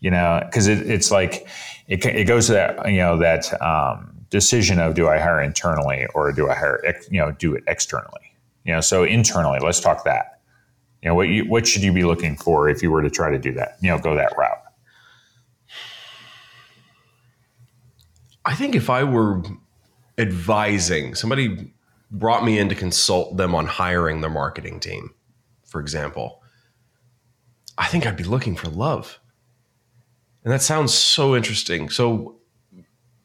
you 0.00 0.10
know, 0.10 0.40
because 0.44 0.66
it, 0.66 0.90
it's 0.90 1.10
like 1.10 1.46
it, 1.86 2.04
it 2.04 2.24
goes 2.24 2.46
to 2.46 2.52
that 2.54 2.90
you 2.90 2.98
know 2.98 3.16
that 3.18 3.62
um, 3.62 4.12
decision 4.30 4.80
of 4.80 4.94
do 4.94 5.08
I 5.08 5.18
hire 5.18 5.40
internally 5.40 6.06
or 6.14 6.32
do 6.32 6.48
I 6.48 6.54
hire 6.54 6.82
you 7.10 7.20
know 7.20 7.30
do 7.32 7.54
it 7.54 7.62
externally 7.68 8.31
you 8.64 8.72
know, 8.72 8.80
so 8.80 9.04
internally, 9.04 9.58
let's 9.60 9.80
talk 9.80 10.04
that. 10.04 10.40
You 11.02 11.08
know, 11.08 11.14
what 11.14 11.28
you, 11.28 11.44
what 11.48 11.66
should 11.66 11.82
you 11.82 11.92
be 11.92 12.04
looking 12.04 12.36
for 12.36 12.68
if 12.68 12.82
you 12.82 12.90
were 12.90 13.02
to 13.02 13.10
try 13.10 13.30
to 13.30 13.38
do 13.38 13.52
that? 13.54 13.76
You 13.80 13.90
know, 13.90 13.98
go 13.98 14.14
that 14.14 14.36
route. 14.38 14.62
I 18.44 18.54
think 18.54 18.74
if 18.74 18.90
I 18.90 19.04
were 19.04 19.42
advising 20.18 21.14
somebody 21.14 21.72
brought 22.10 22.44
me 22.44 22.58
in 22.58 22.68
to 22.68 22.74
consult 22.74 23.36
them 23.36 23.54
on 23.54 23.66
hiring 23.66 24.20
their 24.20 24.30
marketing 24.30 24.78
team, 24.80 25.14
for 25.64 25.80
example, 25.80 26.42
I 27.78 27.86
think 27.86 28.06
I'd 28.06 28.16
be 28.16 28.24
looking 28.24 28.54
for 28.56 28.68
love. 28.68 29.18
And 30.44 30.52
that 30.52 30.62
sounds 30.62 30.92
so 30.92 31.34
interesting. 31.34 31.88
So 31.88 32.36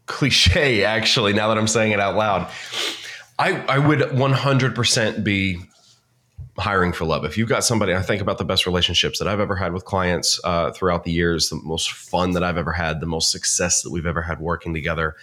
cliche, 0.06 0.84
actually, 0.84 1.34
now 1.34 1.48
that 1.50 1.58
I'm 1.58 1.68
saying 1.68 1.92
it 1.92 2.00
out 2.00 2.16
loud. 2.16 2.50
I, 3.40 3.62
I 3.66 3.78
would 3.78 4.00
100% 4.00 5.24
be 5.24 5.60
hiring 6.58 6.92
for 6.92 7.06
love. 7.06 7.24
If 7.24 7.38
you've 7.38 7.50
got 7.50 7.64
somebody, 7.64 7.94
I 7.94 8.02
think 8.02 8.22
about 8.22 8.40
the 8.40 8.46
best 8.46 8.66
relationships 8.66 9.20
that 9.20 9.28
I've 9.28 9.40
ever 9.40 9.56
had 9.56 9.74
with 9.74 9.86
clients 9.86 10.40
uh, 10.44 10.72
throughout 10.72 11.04
the 11.04 11.12
years, 11.12 11.50
the 11.50 11.58
most 11.58 11.92
fun 11.92 12.32
that 12.32 12.44
I've 12.44 12.58
ever 12.58 12.72
had, 12.72 13.00
the 13.00 13.06
most 13.06 13.32
success 13.32 13.84
that 13.84 13.92
we've 13.92 14.08
ever 14.08 14.24
had 14.24 14.40
working 14.40 14.74
together. 14.74 15.16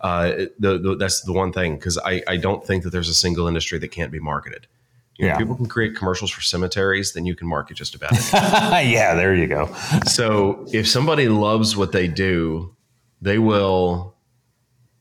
Uh, 0.00 0.46
the, 0.58 0.78
the, 0.78 0.96
that's 0.96 1.20
the 1.22 1.32
one 1.32 1.52
thing 1.52 1.76
because 1.76 1.96
I, 1.98 2.22
I 2.26 2.36
don't 2.36 2.66
think 2.66 2.82
that 2.82 2.90
there's 2.90 3.08
a 3.08 3.14
single 3.14 3.46
industry 3.46 3.78
that 3.78 3.88
can't 3.88 4.10
be 4.10 4.18
marketed. 4.18 4.66
You 5.18 5.26
know, 5.26 5.32
yeah. 5.34 5.38
people 5.38 5.54
can 5.54 5.66
create 5.66 5.94
commercials 5.94 6.32
for 6.32 6.40
cemeteries, 6.40 7.12
then 7.12 7.26
you 7.26 7.36
can 7.36 7.46
market 7.46 7.76
just 7.76 7.94
about 7.94 8.10
it. 8.12 8.32
yeah, 8.32 9.14
there 9.14 9.34
you 9.34 9.46
go. 9.46 9.72
so 10.06 10.66
if 10.72 10.88
somebody 10.88 11.28
loves 11.28 11.76
what 11.76 11.92
they 11.92 12.08
do, 12.08 12.74
they 13.20 13.38
will 13.38 14.16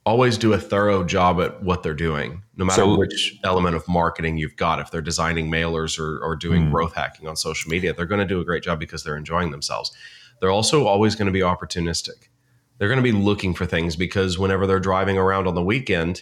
always 0.05 0.37
do 0.37 0.53
a 0.53 0.59
thorough 0.59 1.03
job 1.03 1.41
at 1.41 1.63
what 1.63 1.81
they're 1.81 1.93
doing, 1.93 2.43
no 2.61 2.65
matter 2.65 2.83
so, 2.83 2.97
which 2.97 3.39
element 3.43 3.75
of 3.75 3.87
marketing 3.87 4.37
you've 4.37 4.55
got. 4.55 4.79
If 4.79 4.91
they're 4.91 5.01
designing 5.01 5.49
mailers 5.49 5.99
or, 5.99 6.23
or 6.23 6.35
doing 6.35 6.67
mm. 6.67 6.71
growth 6.71 6.93
hacking 6.93 7.27
on 7.27 7.35
social 7.35 7.69
media, 7.69 7.93
they're 7.93 8.05
going 8.05 8.19
to 8.19 8.25
do 8.25 8.39
a 8.39 8.45
great 8.45 8.63
job 8.63 8.79
because 8.79 9.03
they're 9.03 9.17
enjoying 9.17 9.49
themselves. 9.51 9.91
They're 10.39 10.51
also 10.51 10.85
always 10.85 11.15
going 11.15 11.25
to 11.25 11.31
be 11.31 11.39
opportunistic. 11.39 12.29
They're 12.77 12.87
going 12.87 13.03
to 13.03 13.03
be 13.03 13.11
looking 13.11 13.53
for 13.53 13.65
things 13.65 13.95
because 13.95 14.37
whenever 14.37 14.67
they're 14.67 14.79
driving 14.79 15.17
around 15.17 15.47
on 15.47 15.55
the 15.55 15.63
weekend, 15.63 16.21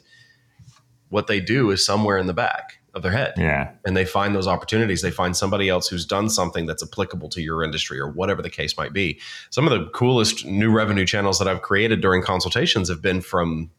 what 1.10 1.28
they 1.28 1.42
do 1.42 1.72
is 1.72 1.86
somewhere 1.86 2.18
in 2.18 2.28
the 2.28 2.34
back 2.34 2.80
of 2.94 3.04
their 3.04 3.12
head. 3.12 3.34
Yeah. 3.38 3.72
And 3.86 3.96
they 3.96 4.06
find 4.06 4.34
those 4.34 4.48
opportunities. 4.48 5.02
They 5.02 5.12
find 5.12 5.36
somebody 5.36 5.70
else 5.70 5.88
who's 5.88 6.06
done 6.06 6.30
something 6.30 6.66
that's 6.66 6.84
applicable 6.84 7.30
to 7.30 7.42
your 7.42 7.64
industry 7.64 8.00
or 8.00 8.10
whatever 8.10 8.42
the 8.42 8.50
case 8.50 8.78
might 8.78 8.94
be. 8.94 9.20
Some 9.50 9.68
of 9.68 9.72
the 9.72 9.90
coolest 9.92 10.46
new 10.46 10.72
revenue 10.72 11.06
channels 11.06 11.38
that 11.40 11.48
I've 11.48 11.62
created 11.62 12.02
during 12.02 12.24
consultations 12.24 12.90
have 12.90 13.02
been 13.02 13.22
from 13.22 13.72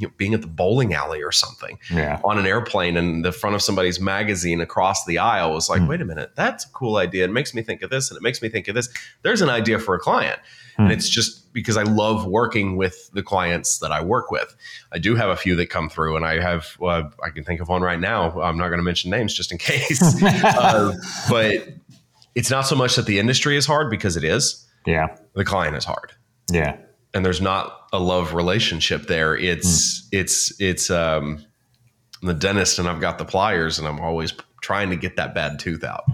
you 0.00 0.06
know, 0.06 0.12
being 0.16 0.32
at 0.32 0.40
the 0.40 0.46
bowling 0.46 0.94
alley 0.94 1.22
or 1.22 1.30
something 1.30 1.78
yeah. 1.92 2.20
on 2.24 2.38
an 2.38 2.46
airplane 2.46 2.96
and 2.96 3.24
the 3.24 3.32
front 3.32 3.54
of 3.54 3.60
somebody's 3.60 4.00
magazine 4.00 4.60
across 4.60 5.04
the 5.04 5.18
aisle 5.18 5.52
was 5.52 5.68
like, 5.68 5.82
mm. 5.82 5.88
wait 5.88 6.00
a 6.00 6.04
minute, 6.04 6.32
that's 6.34 6.64
a 6.64 6.68
cool 6.70 6.96
idea. 6.96 7.24
It 7.24 7.30
makes 7.30 7.54
me 7.54 7.62
think 7.62 7.82
of 7.82 7.90
this 7.90 8.10
and 8.10 8.16
it 8.16 8.22
makes 8.22 8.40
me 8.40 8.48
think 8.48 8.66
of 8.68 8.74
this. 8.74 8.88
There's 9.22 9.42
an 9.42 9.50
idea 9.50 9.78
for 9.78 9.94
a 9.94 9.98
client. 9.98 10.40
Mm. 10.78 10.84
And 10.84 10.92
it's 10.92 11.08
just 11.08 11.52
because 11.52 11.76
I 11.76 11.82
love 11.82 12.24
working 12.26 12.76
with 12.76 13.10
the 13.12 13.22
clients 13.22 13.78
that 13.80 13.92
I 13.92 14.02
work 14.02 14.30
with. 14.30 14.56
I 14.90 14.98
do 14.98 15.16
have 15.16 15.28
a 15.28 15.36
few 15.36 15.54
that 15.56 15.68
come 15.68 15.90
through 15.90 16.16
and 16.16 16.24
I 16.24 16.40
have, 16.40 16.76
well, 16.78 17.12
I 17.22 17.28
can 17.28 17.44
think 17.44 17.60
of 17.60 17.68
one 17.68 17.82
right 17.82 18.00
now. 18.00 18.40
I'm 18.40 18.56
not 18.56 18.68
going 18.68 18.78
to 18.78 18.84
mention 18.84 19.10
names 19.10 19.34
just 19.34 19.52
in 19.52 19.58
case. 19.58 20.22
uh, 20.24 20.94
but 21.28 21.68
it's 22.34 22.50
not 22.50 22.62
so 22.62 22.74
much 22.74 22.96
that 22.96 23.04
the 23.04 23.18
industry 23.18 23.56
is 23.56 23.66
hard 23.66 23.90
because 23.90 24.16
it 24.16 24.24
is. 24.24 24.66
Yeah. 24.86 25.14
The 25.34 25.44
client 25.44 25.76
is 25.76 25.84
hard. 25.84 26.12
Yeah 26.50 26.78
and 27.14 27.24
there's 27.24 27.40
not 27.40 27.88
a 27.92 27.98
love 27.98 28.34
relationship 28.34 29.06
there. 29.06 29.36
It's 29.36 30.02
mm. 30.02 30.08
it's 30.12 30.60
it's 30.60 30.90
um 30.90 31.44
I'm 32.22 32.28
the 32.28 32.34
dentist 32.34 32.78
and 32.78 32.88
I've 32.88 33.00
got 33.00 33.18
the 33.18 33.24
pliers 33.24 33.78
and 33.78 33.88
I'm 33.88 34.00
always 34.00 34.32
trying 34.60 34.90
to 34.90 34.96
get 34.96 35.16
that 35.16 35.34
bad 35.34 35.58
tooth 35.58 35.84
out. 35.84 36.04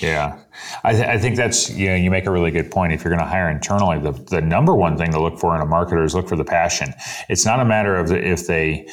Yeah, 0.00 0.38
I, 0.84 0.92
th- 0.92 1.06
I, 1.06 1.18
think 1.18 1.34
that's 1.34 1.70
you 1.70 1.88
know 1.88 1.96
you 1.96 2.08
make 2.08 2.26
a 2.26 2.30
really 2.30 2.52
good 2.52 2.70
point. 2.70 2.92
If 2.92 3.02
you're 3.02 3.10
going 3.10 3.24
to 3.24 3.28
hire 3.28 3.50
internally, 3.50 3.98
the, 3.98 4.12
the 4.12 4.40
number 4.40 4.72
one 4.72 4.96
thing 4.96 5.10
to 5.10 5.20
look 5.20 5.40
for 5.40 5.56
in 5.56 5.60
a 5.60 5.66
marketer 5.66 6.04
is 6.04 6.14
look 6.14 6.28
for 6.28 6.36
the 6.36 6.44
passion. 6.44 6.94
It's 7.28 7.44
not 7.44 7.58
a 7.58 7.64
matter 7.64 7.96
of 7.96 8.08
the, 8.08 8.16
if 8.16 8.46
they 8.46 8.88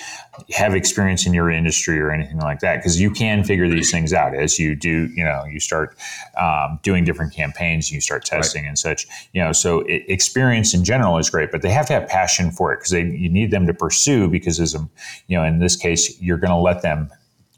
have 0.50 0.74
experience 0.74 1.28
in 1.28 1.34
your 1.34 1.52
industry 1.52 2.00
or 2.00 2.10
anything 2.10 2.40
like 2.40 2.60
that, 2.62 2.78
because 2.78 3.00
you 3.00 3.12
can 3.12 3.44
figure 3.44 3.70
these 3.70 3.92
things 3.92 4.14
out 4.14 4.36
as 4.36 4.58
you 4.58 4.76
do. 4.76 5.08
You 5.16 5.24
know, 5.24 5.46
you 5.46 5.60
start 5.60 5.96
um, 6.40 6.80
doing 6.82 7.04
different 7.04 7.34
campaigns, 7.34 7.92
you 7.92 8.02
start 8.02 8.26
testing 8.26 8.64
right. 8.64 8.70
and 8.70 8.80
such. 8.80 9.06
You 9.32 9.44
know, 9.44 9.52
so 9.52 9.82
it, 9.82 10.06
experience 10.08 10.74
in 10.74 10.84
general 10.84 11.20
is 11.20 11.30
great, 11.30 11.52
but 11.52 11.62
they 11.62 11.72
have 11.72 11.86
to 11.88 11.94
have 11.94 12.08
passion 12.08 12.50
for 12.50 12.74
it 12.74 12.78
because 12.78 12.92
they 12.92 13.04
you 13.04 13.30
need 13.30 13.52
them 13.52 13.68
to 13.68 13.76
pursue. 13.76 14.28
Because 14.28 14.60
as 14.60 14.74
a 14.74 14.80
you 15.28 15.38
know, 15.38 15.44
in 15.44 15.60
this 15.60 15.76
case, 15.76 16.20
you're 16.20 16.40
going 16.40 16.50
to 16.50 16.58
let 16.58 16.82
them 16.82 17.12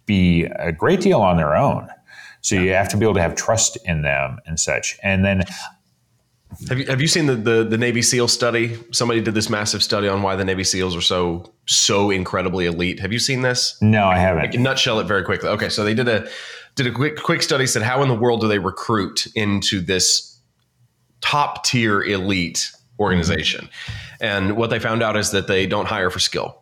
be 0.05 0.43
a 0.43 0.73
great 0.73 0.99
deal 0.99 1.21
on 1.21 1.37
their 1.37 1.55
own 1.55 1.89
so 2.47 2.55
you 2.55 2.71
have 2.71 2.87
to 2.87 2.95
be 2.95 3.03
able 3.03 3.15
to 3.15 3.21
have 3.21 3.35
trust 3.35 3.77
in 3.83 4.03
them 4.03 4.39
and 4.45 4.57
such. 4.57 4.97
And 5.03 5.25
then 5.25 5.43
have 6.69 6.79
you 6.79 6.85
have 6.85 7.01
you 7.01 7.07
seen 7.07 7.25
the, 7.25 7.35
the, 7.35 7.63
the 7.65 7.77
Navy 7.77 8.01
SEAL 8.01 8.29
study? 8.29 8.79
Somebody 8.93 9.19
did 9.19 9.33
this 9.33 9.49
massive 9.49 9.83
study 9.83 10.07
on 10.07 10.21
why 10.21 10.37
the 10.37 10.45
Navy 10.45 10.63
SEALs 10.63 10.95
are 10.95 11.01
so 11.01 11.51
so 11.65 12.09
incredibly 12.09 12.65
elite. 12.65 13.01
Have 13.01 13.11
you 13.11 13.19
seen 13.19 13.41
this? 13.41 13.77
No, 13.81 14.07
I 14.07 14.17
haven't. 14.17 14.43
I 14.43 14.47
can 14.47 14.63
nutshell 14.63 15.01
it 15.01 15.07
very 15.07 15.25
quickly. 15.25 15.49
Okay, 15.49 15.67
so 15.67 15.83
they 15.83 15.93
did 15.93 16.07
a 16.07 16.25
did 16.75 16.87
a 16.87 16.91
quick 16.91 17.17
quick 17.17 17.41
study 17.41 17.67
said 17.67 17.81
how 17.81 18.01
in 18.01 18.07
the 18.07 18.15
world 18.15 18.39
do 18.39 18.47
they 18.47 18.59
recruit 18.59 19.27
into 19.35 19.81
this 19.81 20.39
top 21.19 21.65
tier 21.65 22.01
elite 22.01 22.71
organization? 22.97 23.65
Mm-hmm. 23.65 24.23
And 24.23 24.55
what 24.55 24.69
they 24.69 24.79
found 24.79 25.03
out 25.03 25.17
is 25.17 25.31
that 25.31 25.47
they 25.47 25.67
don't 25.67 25.87
hire 25.87 26.09
for 26.09 26.19
skill. 26.19 26.61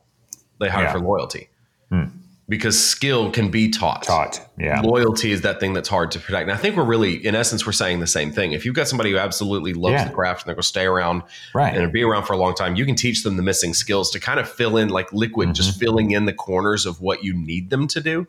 They 0.59 0.67
hire 0.67 0.85
yeah. 0.85 0.93
for 0.93 0.99
loyalty. 0.99 1.49
Hmm 1.89 2.05
because 2.47 2.81
skill 2.81 3.31
can 3.31 3.49
be 3.49 3.69
taught. 3.69 4.03
Taught, 4.03 4.39
yeah. 4.57 4.79
Loyalty 4.81 5.31
is 5.31 5.41
that 5.41 5.59
thing 5.59 5.73
that's 5.73 5.89
hard 5.89 6.11
to 6.11 6.19
protect. 6.19 6.43
And 6.43 6.51
I 6.51 6.57
think 6.57 6.75
we're 6.75 6.83
really, 6.83 7.25
in 7.25 7.33
essence, 7.33 7.65
we're 7.65 7.71
saying 7.71 7.99
the 7.99 8.07
same 8.07 8.31
thing. 8.31 8.51
If 8.51 8.65
you've 8.65 8.75
got 8.75 8.87
somebody 8.87 9.11
who 9.11 9.17
absolutely 9.17 9.73
loves 9.73 9.93
yeah. 9.93 10.07
the 10.07 10.13
craft 10.13 10.43
and 10.43 10.49
they're 10.49 10.55
going 10.55 10.61
to 10.61 10.67
stay 10.67 10.85
around 10.85 11.23
right. 11.55 11.75
and 11.75 11.91
be 11.91 12.03
around 12.03 12.25
for 12.25 12.33
a 12.33 12.37
long 12.37 12.53
time, 12.53 12.75
you 12.75 12.85
can 12.85 12.95
teach 12.95 13.23
them 13.23 13.35
the 13.35 13.43
missing 13.43 13.73
skills 13.73 14.11
to 14.11 14.19
kind 14.19 14.39
of 14.39 14.47
fill 14.47 14.77
in 14.77 14.89
like 14.89 15.11
liquid, 15.11 15.47
mm-hmm. 15.47 15.53
just 15.53 15.79
filling 15.79 16.11
in 16.11 16.25
the 16.25 16.33
corners 16.33 16.85
of 16.85 17.01
what 17.01 17.23
you 17.23 17.33
need 17.33 17.71
them 17.71 17.87
to 17.87 17.99
do 17.99 18.27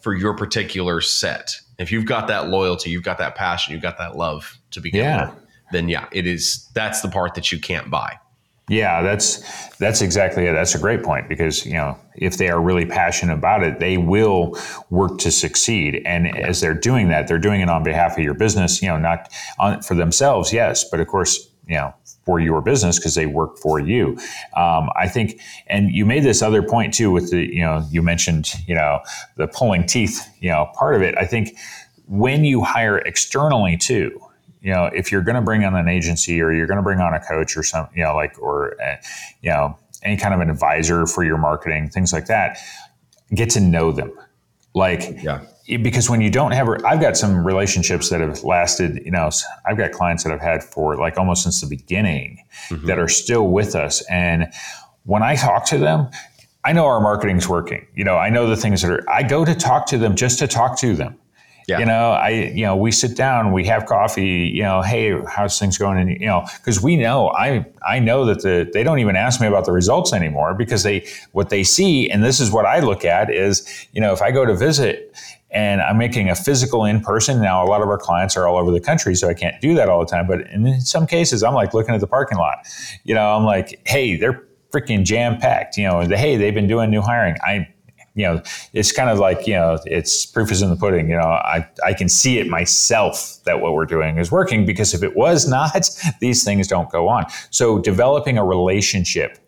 for 0.00 0.14
your 0.14 0.34
particular 0.34 1.00
set. 1.00 1.60
If 1.78 1.92
you've 1.92 2.06
got 2.06 2.26
that 2.28 2.48
loyalty, 2.48 2.90
you've 2.90 3.04
got 3.04 3.18
that 3.18 3.36
passion, 3.36 3.72
you've 3.72 3.82
got 3.82 3.98
that 3.98 4.16
love 4.16 4.58
to 4.72 4.80
begin 4.80 5.04
yeah. 5.04 5.30
with, 5.30 5.38
then 5.70 5.88
yeah, 5.88 6.06
it 6.10 6.26
is. 6.26 6.68
That's 6.74 7.00
the 7.00 7.08
part 7.08 7.34
that 7.34 7.52
you 7.52 7.60
can't 7.60 7.90
buy. 7.90 8.18
Yeah, 8.68 9.00
that's 9.02 9.68
that's 9.76 10.02
exactly 10.02 10.46
it. 10.46 10.52
That's 10.52 10.74
a 10.74 10.78
great 10.78 11.04
point 11.04 11.28
because 11.28 11.64
you 11.64 11.74
know 11.74 11.96
if 12.16 12.36
they 12.36 12.48
are 12.48 12.60
really 12.60 12.84
passionate 12.84 13.34
about 13.34 13.62
it, 13.62 13.78
they 13.78 13.96
will 13.96 14.58
work 14.90 15.18
to 15.18 15.30
succeed. 15.30 16.02
And 16.04 16.36
as 16.36 16.60
they're 16.60 16.74
doing 16.74 17.08
that, 17.08 17.28
they're 17.28 17.38
doing 17.38 17.60
it 17.60 17.68
on 17.68 17.84
behalf 17.84 18.18
of 18.18 18.24
your 18.24 18.34
business. 18.34 18.82
You 18.82 18.88
know, 18.88 18.98
not 18.98 19.32
on, 19.60 19.82
for 19.82 19.94
themselves, 19.94 20.52
yes, 20.52 20.84
but 20.90 20.98
of 20.98 21.06
course, 21.06 21.48
you 21.68 21.76
know, 21.76 21.94
for 22.24 22.40
your 22.40 22.60
business 22.60 22.98
because 22.98 23.14
they 23.14 23.26
work 23.26 23.56
for 23.58 23.78
you. 23.78 24.18
Um, 24.56 24.90
I 24.96 25.06
think, 25.06 25.40
and 25.68 25.92
you 25.92 26.04
made 26.04 26.24
this 26.24 26.42
other 26.42 26.62
point 26.62 26.92
too 26.92 27.12
with 27.12 27.30
the 27.30 27.46
you 27.46 27.62
know 27.62 27.86
you 27.92 28.02
mentioned 28.02 28.52
you 28.66 28.74
know 28.74 28.98
the 29.36 29.46
pulling 29.46 29.86
teeth. 29.86 30.28
You 30.40 30.50
know, 30.50 30.72
part 30.74 30.96
of 30.96 31.02
it. 31.02 31.16
I 31.16 31.24
think 31.24 31.56
when 32.08 32.44
you 32.44 32.62
hire 32.62 32.98
externally 32.98 33.76
too 33.76 34.25
you 34.60 34.72
know, 34.72 34.86
if 34.86 35.12
you're 35.12 35.22
going 35.22 35.36
to 35.36 35.42
bring 35.42 35.64
on 35.64 35.74
an 35.76 35.88
agency 35.88 36.40
or 36.40 36.52
you're 36.52 36.66
going 36.66 36.78
to 36.78 36.82
bring 36.82 37.00
on 37.00 37.14
a 37.14 37.20
coach 37.20 37.56
or 37.56 37.62
some, 37.62 37.88
you 37.94 38.02
know, 38.02 38.14
like, 38.14 38.38
or, 38.40 38.80
uh, 38.82 38.96
you 39.42 39.50
know, 39.50 39.78
any 40.02 40.16
kind 40.16 40.34
of 40.34 40.40
an 40.40 40.50
advisor 40.50 41.06
for 41.06 41.24
your 41.24 41.38
marketing, 41.38 41.88
things 41.88 42.12
like 42.12 42.26
that, 42.26 42.58
get 43.34 43.50
to 43.50 43.60
know 43.60 43.92
them. 43.92 44.12
Like, 44.74 45.22
Yeah. 45.22 45.40
because 45.82 46.10
when 46.10 46.20
you 46.20 46.30
don't 46.30 46.52
have, 46.52 46.68
I've 46.84 47.00
got 47.00 47.16
some 47.16 47.46
relationships 47.46 48.10
that 48.10 48.20
have 48.20 48.44
lasted, 48.44 49.02
you 49.04 49.10
know, 49.10 49.30
I've 49.66 49.78
got 49.78 49.92
clients 49.92 50.22
that 50.24 50.32
I've 50.32 50.40
had 50.42 50.62
for 50.62 50.96
like 50.96 51.16
almost 51.16 51.42
since 51.44 51.60
the 51.60 51.66
beginning 51.66 52.38
that 52.84 52.98
are 52.98 53.08
still 53.08 53.48
with 53.48 53.74
us. 53.74 54.02
And 54.10 54.52
when 55.04 55.22
I 55.22 55.34
talk 55.36 55.64
to 55.66 55.78
them, 55.78 56.08
I 56.64 56.72
know 56.72 56.84
our 56.86 57.00
marketing's 57.00 57.48
working. 57.48 57.86
You 57.94 58.04
know, 58.04 58.16
I 58.16 58.28
know 58.28 58.48
the 58.48 58.56
things 58.56 58.82
that 58.82 58.90
are, 58.90 59.08
I 59.08 59.22
go 59.22 59.44
to 59.44 59.54
talk 59.54 59.86
to 59.86 59.98
them 59.98 60.14
just 60.16 60.38
to 60.40 60.46
talk 60.48 60.78
to 60.80 60.94
them. 60.94 61.16
Yeah. 61.66 61.80
You 61.80 61.86
know, 61.86 62.12
I, 62.12 62.28
you 62.28 62.64
know, 62.64 62.76
we 62.76 62.92
sit 62.92 63.16
down, 63.16 63.50
we 63.50 63.66
have 63.66 63.86
coffee, 63.86 64.52
you 64.54 64.62
know, 64.62 64.82
hey, 64.82 65.20
how's 65.26 65.58
things 65.58 65.76
going? 65.76 65.98
And, 65.98 66.10
you 66.10 66.26
know, 66.26 66.46
because 66.58 66.80
we 66.80 66.96
know, 66.96 67.30
I, 67.30 67.66
I 67.84 67.98
know 67.98 68.24
that 68.26 68.42
the, 68.42 68.70
they 68.72 68.84
don't 68.84 69.00
even 69.00 69.16
ask 69.16 69.40
me 69.40 69.48
about 69.48 69.64
the 69.64 69.72
results 69.72 70.12
anymore 70.12 70.54
because 70.54 70.84
they, 70.84 71.08
what 71.32 71.50
they 71.50 71.64
see, 71.64 72.08
and 72.08 72.22
this 72.22 72.38
is 72.38 72.52
what 72.52 72.66
I 72.66 72.78
look 72.78 73.04
at 73.04 73.32
is, 73.34 73.88
you 73.92 74.00
know, 74.00 74.12
if 74.12 74.22
I 74.22 74.30
go 74.30 74.46
to 74.46 74.54
visit 74.54 75.12
and 75.50 75.80
I'm 75.80 75.98
making 75.98 76.30
a 76.30 76.36
physical 76.36 76.84
in 76.84 77.00
person, 77.00 77.42
now 77.42 77.64
a 77.64 77.66
lot 77.66 77.82
of 77.82 77.88
our 77.88 77.98
clients 77.98 78.36
are 78.36 78.46
all 78.46 78.58
over 78.58 78.70
the 78.70 78.80
country, 78.80 79.16
so 79.16 79.28
I 79.28 79.34
can't 79.34 79.60
do 79.60 79.74
that 79.74 79.88
all 79.88 79.98
the 79.98 80.06
time. 80.06 80.28
But 80.28 80.42
in 80.52 80.80
some 80.80 81.04
cases, 81.04 81.42
I'm 81.42 81.54
like 81.54 81.74
looking 81.74 81.96
at 81.96 82.00
the 82.00 82.06
parking 82.06 82.38
lot, 82.38 82.58
you 83.02 83.14
know, 83.14 83.34
I'm 83.34 83.44
like, 83.44 83.80
hey, 83.88 84.14
they're 84.14 84.46
freaking 84.72 85.04
jam 85.04 85.38
packed, 85.38 85.76
you 85.76 85.84
know, 85.84 86.00
hey, 86.02 86.36
they've 86.36 86.54
been 86.54 86.68
doing 86.68 86.90
new 86.90 87.00
hiring. 87.00 87.36
I, 87.42 87.68
you 88.16 88.22
know, 88.22 88.42
it's 88.72 88.92
kind 88.92 89.10
of 89.10 89.18
like, 89.18 89.46
you 89.46 89.52
know, 89.52 89.78
it's 89.84 90.24
proof 90.24 90.50
is 90.50 90.62
in 90.62 90.70
the 90.70 90.76
pudding. 90.76 91.10
You 91.10 91.16
know, 91.16 91.28
I, 91.28 91.68
I 91.84 91.92
can 91.92 92.08
see 92.08 92.38
it 92.38 92.48
myself 92.48 93.38
that 93.44 93.60
what 93.60 93.74
we're 93.74 93.84
doing 93.84 94.16
is 94.16 94.32
working 94.32 94.64
because 94.64 94.94
if 94.94 95.02
it 95.02 95.14
was 95.14 95.46
not, 95.46 95.90
these 96.20 96.42
things 96.42 96.66
don't 96.66 96.90
go 96.90 97.08
on. 97.08 97.26
So 97.50 97.78
developing 97.78 98.38
a 98.38 98.44
relationship, 98.44 99.38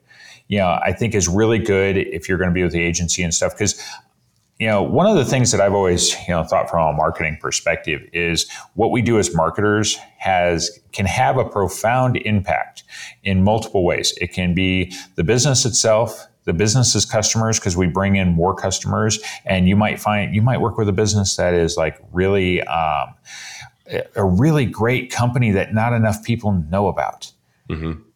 you 0.49 0.59
know, 0.59 0.79
I 0.85 0.93
think 0.93 1.15
is 1.15 1.29
really 1.29 1.59
good 1.59 1.97
if 1.97 2.29
you're 2.29 2.37
going 2.37 2.51
to 2.51 2.55
be 2.55 2.63
with 2.63 2.73
the 2.73 2.83
agency 2.83 3.23
and 3.23 3.33
stuff. 3.33 3.55
Because, 3.55 3.83
you 4.59 4.67
know, 4.67 4.83
one 4.83 5.07
of 5.07 5.17
the 5.17 5.25
things 5.25 5.51
that 5.53 5.63
I've 5.63 5.75
always, 5.75 6.13
you 6.29 6.35
know, 6.35 6.45
thought 6.45 6.69
from 6.69 6.95
a 6.95 6.97
marketing 6.97 7.39
perspective 7.41 8.03
is 8.13 8.51
what 8.75 8.91
we 8.91 9.01
do 9.01 9.19
as 9.19 9.35
marketers 9.35 9.97
has 10.19 10.79
can 10.93 11.07
have 11.07 11.39
a 11.39 11.45
profound 11.45 12.19
impact 12.19 12.85
in 13.25 13.43
multiple 13.43 13.83
ways. 13.83 14.13
It 14.21 14.35
can 14.35 14.55
be 14.55 14.95
the 15.15 15.25
business 15.25 15.65
itself, 15.65 16.27
the 16.49 16.55
business's 16.55 17.05
customers 17.05 17.61
because 17.61 17.77
we 17.77 17.87
bring 17.87 18.17
in 18.17 18.29
more 18.29 18.55
customers. 18.55 19.21
And 19.45 19.69
you 19.69 19.77
might 19.77 20.01
find 20.01 20.35
you 20.35 20.41
might 20.41 20.61
work 20.63 20.79
with 20.79 20.89
a 20.89 20.93
business 20.93 21.37
that 21.37 21.53
is 21.53 21.77
like 21.77 21.99
really 22.11 22.63
um, 22.63 23.15
a 24.17 24.25
really 24.25 24.65
great 24.65 25.13
company 25.13 25.53
that 25.53 25.75
not 25.75 25.93
enough 25.93 26.25
people 26.25 26.53
know 26.71 26.89
about. 26.89 27.31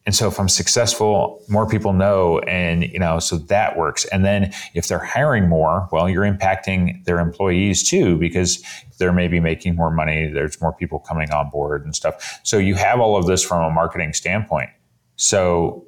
And 0.05 0.13
so 0.13 0.27
if 0.27 0.37
i'm 0.37 0.49
successful 0.49 1.41
more 1.47 1.65
people 1.65 1.93
know 1.93 2.39
and 2.39 2.83
you 2.83 2.99
know 2.99 3.19
so 3.19 3.37
that 3.37 3.77
works. 3.77 4.03
And 4.05 4.25
then 4.25 4.51
if 4.73 4.87
they're 4.87 5.07
hiring 5.15 5.47
more 5.47 5.87
well 5.91 6.09
you're 6.09 6.25
impacting 6.25 7.05
their 7.05 7.19
employees 7.19 7.87
too 7.87 8.17
because 8.17 8.61
they're 8.97 9.13
maybe 9.13 9.39
making 9.39 9.75
more 9.75 9.91
money 9.91 10.27
there's 10.27 10.59
more 10.59 10.73
people 10.73 10.99
coming 10.99 11.31
on 11.31 11.51
board 11.51 11.85
and 11.85 11.95
stuff. 11.95 12.41
So 12.43 12.57
you 12.57 12.75
have 12.75 12.99
all 12.99 13.15
of 13.15 13.27
this 13.27 13.43
from 13.43 13.63
a 13.63 13.69
marketing 13.69 14.13
standpoint. 14.13 14.71
So 15.15 15.85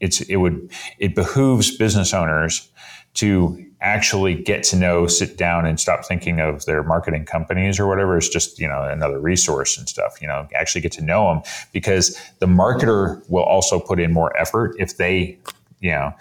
it's 0.00 0.20
it 0.22 0.36
would 0.36 0.70
it 0.98 1.14
behooves 1.14 1.76
business 1.76 2.14
owners 2.14 2.68
to 3.14 3.64
actually 3.80 4.34
get 4.34 4.62
to 4.64 4.76
know, 4.76 5.06
sit 5.06 5.36
down, 5.36 5.64
and 5.64 5.78
stop 5.78 6.04
thinking 6.04 6.40
of 6.40 6.64
their 6.66 6.82
marketing 6.82 7.24
companies 7.24 7.78
or 7.78 7.86
whatever 7.86 8.16
as 8.16 8.28
just 8.28 8.58
you 8.58 8.68
know 8.68 8.82
another 8.82 9.20
resource 9.20 9.78
and 9.78 9.88
stuff. 9.88 10.20
You 10.20 10.28
know, 10.28 10.46
actually 10.54 10.80
get 10.80 10.92
to 10.92 11.02
know 11.02 11.28
them 11.28 11.42
because 11.72 12.18
the 12.38 12.46
marketer 12.46 13.22
will 13.28 13.44
also 13.44 13.80
put 13.80 14.00
in 14.00 14.12
more 14.12 14.36
effort 14.36 14.74
if 14.78 14.96
they, 14.96 15.38
you 15.80 15.90
know, 15.90 16.12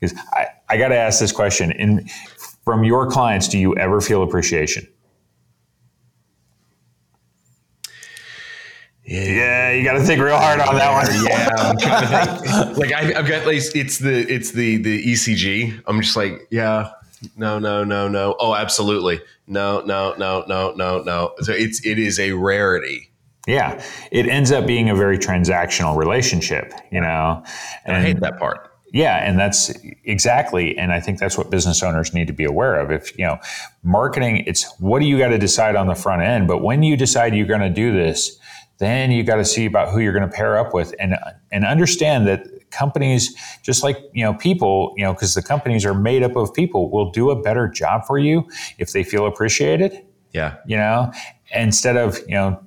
because 0.00 0.18
I 0.32 0.46
I 0.68 0.76
got 0.76 0.88
to 0.88 0.96
ask 0.96 1.20
this 1.20 1.32
question 1.32 1.72
in 1.72 2.08
from 2.64 2.84
your 2.84 3.10
clients, 3.10 3.48
do 3.48 3.58
you 3.58 3.76
ever 3.76 4.00
feel 4.00 4.22
appreciation? 4.22 4.86
Yeah, 9.08 9.72
you 9.72 9.84
got 9.84 9.94
to 9.94 10.02
think 10.02 10.20
real 10.20 10.36
hard 10.36 10.60
on 10.60 10.74
that 10.76 10.92
one. 10.92 11.24
yeah, 11.24 11.48
I'm 11.56 11.78
trying 11.78 12.02
to 12.02 12.42
think. 12.42 12.76
Like 12.78 12.92
I, 12.92 13.18
I've 13.18 13.26
got 13.26 13.46
like 13.46 13.56
it's 13.74 13.98
the 13.98 14.32
it's 14.32 14.52
the 14.52 14.76
the 14.76 15.02
ECG. 15.02 15.82
I'm 15.86 16.02
just 16.02 16.14
like, 16.14 16.46
yeah, 16.50 16.90
no, 17.36 17.58
no, 17.58 17.84
no, 17.84 18.06
no. 18.06 18.36
Oh, 18.38 18.54
absolutely, 18.54 19.20
no, 19.46 19.80
no, 19.80 20.14
no, 20.18 20.44
no, 20.46 20.74
no, 20.76 21.02
no. 21.02 21.32
So 21.40 21.52
it's 21.52 21.84
it 21.86 21.98
is 21.98 22.20
a 22.20 22.32
rarity. 22.32 23.10
Yeah, 23.46 23.82
it 24.12 24.28
ends 24.28 24.52
up 24.52 24.66
being 24.66 24.90
a 24.90 24.94
very 24.94 25.16
transactional 25.16 25.96
relationship, 25.96 26.74
you 26.92 27.00
know. 27.00 27.42
And 27.86 27.96
I 27.96 28.02
hate 28.02 28.20
that 28.20 28.38
part. 28.38 28.70
Yeah, 28.92 29.16
and 29.16 29.38
that's 29.38 29.72
exactly, 30.04 30.76
and 30.76 30.92
I 30.92 31.00
think 31.00 31.18
that's 31.18 31.38
what 31.38 31.50
business 31.50 31.82
owners 31.82 32.12
need 32.12 32.26
to 32.26 32.34
be 32.34 32.44
aware 32.44 32.78
of. 32.78 32.90
If 32.90 33.16
you 33.18 33.24
know, 33.24 33.38
marketing, 33.82 34.44
it's 34.46 34.70
what 34.80 35.00
do 35.00 35.06
you 35.06 35.16
got 35.16 35.28
to 35.28 35.38
decide 35.38 35.76
on 35.76 35.86
the 35.86 35.94
front 35.94 36.22
end, 36.22 36.46
but 36.46 36.58
when 36.58 36.82
you 36.82 36.94
decide 36.94 37.34
you're 37.34 37.46
going 37.46 37.60
to 37.60 37.70
do 37.70 37.92
this, 37.92 38.38
then 38.78 39.10
you 39.10 39.22
got 39.24 39.36
to 39.36 39.44
see 39.44 39.66
about 39.66 39.90
who 39.90 39.98
you're 40.00 40.12
going 40.12 40.28
to 40.28 40.34
pair 40.34 40.56
up 40.58 40.72
with, 40.74 40.94
and 40.98 41.16
and 41.52 41.64
understand 41.64 42.26
that 42.28 42.46
companies, 42.70 43.34
just 43.62 43.82
like 43.82 43.98
you 44.12 44.22
know, 44.24 44.34
people, 44.34 44.92
you 44.96 45.04
know, 45.04 45.12
because 45.12 45.34
the 45.34 45.42
companies 45.42 45.84
are 45.84 45.94
made 45.94 46.22
up 46.22 46.36
of 46.36 46.52
people, 46.54 46.90
will 46.90 47.10
do 47.10 47.30
a 47.30 47.40
better 47.40 47.68
job 47.68 48.04
for 48.06 48.18
you 48.18 48.48
if 48.78 48.92
they 48.92 49.02
feel 49.02 49.26
appreciated. 49.26 50.04
Yeah, 50.32 50.56
You 50.66 50.76
know, 50.76 51.10
instead 51.54 51.96
of 51.96 52.18
you 52.28 52.34
know 52.34 52.62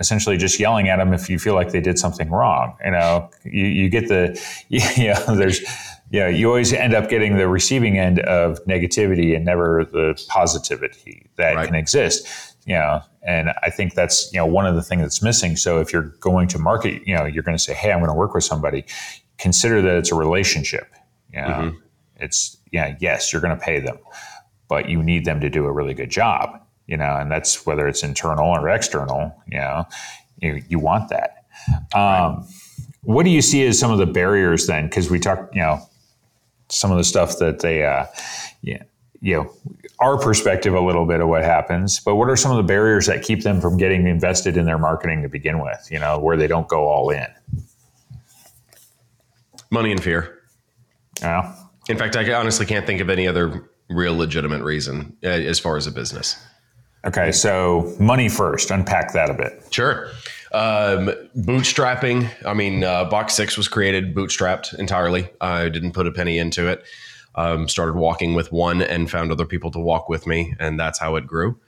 essentially 0.00 0.36
just 0.36 0.58
yelling 0.58 0.88
at 0.88 0.96
them 0.96 1.12
if 1.12 1.28
you 1.30 1.38
feel 1.38 1.54
like 1.54 1.70
they 1.70 1.80
did 1.80 1.98
something 1.98 2.30
wrong. 2.30 2.76
You 2.84 2.90
know, 2.92 3.30
you, 3.44 3.66
you 3.66 3.88
get 3.88 4.08
the, 4.08 4.40
you 4.68 5.14
know, 5.14 5.36
there's, 5.36 5.60
yeah, 6.10 6.28
you 6.28 6.48
always 6.48 6.72
end 6.72 6.94
up 6.94 7.08
getting 7.08 7.36
the 7.38 7.48
receiving 7.48 7.98
end 7.98 8.20
of 8.20 8.62
negativity 8.66 9.34
and 9.34 9.44
never 9.44 9.84
the 9.84 10.20
positivity 10.28 11.28
that 11.36 11.54
Right. 11.54 11.66
can 11.66 11.74
exist. 11.74 12.26
You 12.66 12.74
know, 12.74 13.02
and 13.26 13.50
I 13.62 13.70
think 13.70 13.94
that's 13.94 14.32
you 14.32 14.38
know 14.38 14.46
one 14.46 14.66
of 14.66 14.74
the 14.74 14.82
things 14.82 15.02
that's 15.02 15.22
missing. 15.22 15.56
So 15.56 15.80
if 15.80 15.92
you're 15.92 16.14
going 16.20 16.48
to 16.48 16.58
market, 16.58 17.06
you 17.06 17.14
know, 17.14 17.24
you're 17.24 17.42
going 17.42 17.56
to 17.56 17.62
say, 17.62 17.74
"Hey, 17.74 17.92
I'm 17.92 17.98
going 17.98 18.10
to 18.10 18.14
work 18.14 18.34
with 18.34 18.44
somebody." 18.44 18.84
Consider 19.38 19.82
that 19.82 19.96
it's 19.96 20.12
a 20.12 20.14
relationship. 20.14 20.94
You 21.32 21.40
know, 21.40 21.76
it's 22.16 22.56
yeah, 22.70 22.96
yes, 23.00 23.32
you're 23.32 23.42
going 23.42 23.58
to 23.58 23.64
pay 23.64 23.80
them, 23.80 23.98
but 24.68 24.88
you 24.88 25.02
need 25.02 25.24
them 25.24 25.40
to 25.40 25.50
do 25.50 25.64
a 25.66 25.72
really 25.72 25.94
good 25.94 26.10
job. 26.10 26.60
You 26.86 26.96
know, 26.96 27.16
and 27.16 27.30
that's 27.30 27.64
whether 27.66 27.88
it's 27.88 28.02
internal 28.02 28.48
or 28.50 28.68
external. 28.68 29.34
You 29.50 29.58
know, 29.58 29.86
you 30.38 30.62
you 30.68 30.78
want 30.78 31.08
that. 31.10 31.44
Um, 31.94 32.46
What 33.02 33.24
do 33.24 33.30
you 33.30 33.42
see 33.42 33.66
as 33.66 33.78
some 33.78 33.90
of 33.90 33.98
the 33.98 34.06
barriers 34.06 34.66
then? 34.66 34.86
Because 34.86 35.10
we 35.10 35.18
talked, 35.18 35.54
you 35.54 35.60
know, 35.60 35.78
some 36.70 36.90
of 36.90 36.96
the 36.96 37.04
stuff 37.04 37.38
that 37.38 37.60
they, 37.60 37.84
uh, 37.84 38.06
yeah, 38.62 38.82
you 39.20 39.36
know, 39.36 39.52
our 40.00 40.18
perspective 40.18 40.74
a 40.74 40.80
little 40.80 41.06
bit 41.06 41.20
of 41.20 41.28
what 41.28 41.44
happens, 41.44 42.00
but 42.00 42.16
what 42.16 42.28
are 42.28 42.36
some 42.36 42.50
of 42.50 42.56
the 42.56 42.62
barriers 42.62 43.06
that 43.06 43.22
keep 43.22 43.42
them 43.42 43.60
from 43.60 43.76
getting 43.76 44.06
invested 44.06 44.56
in 44.56 44.66
their 44.66 44.78
marketing 44.78 45.22
to 45.22 45.28
begin 45.28 45.60
with? 45.60 45.88
You 45.90 45.98
know, 45.98 46.18
where 46.18 46.36
they 46.36 46.46
don't 46.46 46.68
go 46.68 46.86
all 46.86 47.10
in. 47.10 47.26
money 49.70 49.90
and 49.90 50.02
fear. 50.02 50.40
Know? 51.22 51.52
In 51.88 51.98
fact, 51.98 52.16
I 52.16 52.32
honestly 52.34 52.66
can't 52.66 52.86
think 52.86 53.00
of 53.00 53.10
any 53.10 53.26
other 53.26 53.68
real 53.88 54.16
legitimate 54.16 54.62
reason 54.62 55.16
uh, 55.22 55.28
as 55.28 55.58
far 55.58 55.76
as 55.76 55.86
a 55.86 55.92
business. 55.92 56.36
Okay, 57.04 57.32
so 57.32 57.94
money 58.00 58.28
first. 58.28 58.70
Unpack 58.70 59.12
that 59.12 59.30
a 59.30 59.34
bit. 59.34 59.62
Sure. 59.70 60.08
Um, 60.52 61.10
bootstrapping. 61.36 62.30
I 62.46 62.54
mean, 62.54 62.84
uh, 62.84 63.04
Box 63.04 63.34
Six 63.34 63.56
was 63.56 63.68
created 63.68 64.14
bootstrapped 64.14 64.78
entirely. 64.78 65.28
I 65.40 65.68
didn't 65.68 65.92
put 65.92 66.06
a 66.06 66.12
penny 66.12 66.38
into 66.38 66.66
it. 66.68 66.84
Um, 67.36 67.68
started 67.68 67.96
walking 67.96 68.34
with 68.34 68.52
one 68.52 68.80
and 68.80 69.10
found 69.10 69.32
other 69.32 69.44
people 69.44 69.70
to 69.72 69.80
walk 69.80 70.08
with 70.08 70.26
me, 70.26 70.54
and 70.60 70.78
that's 70.78 71.00
how 71.00 71.16
it 71.16 71.26
grew. 71.26 71.58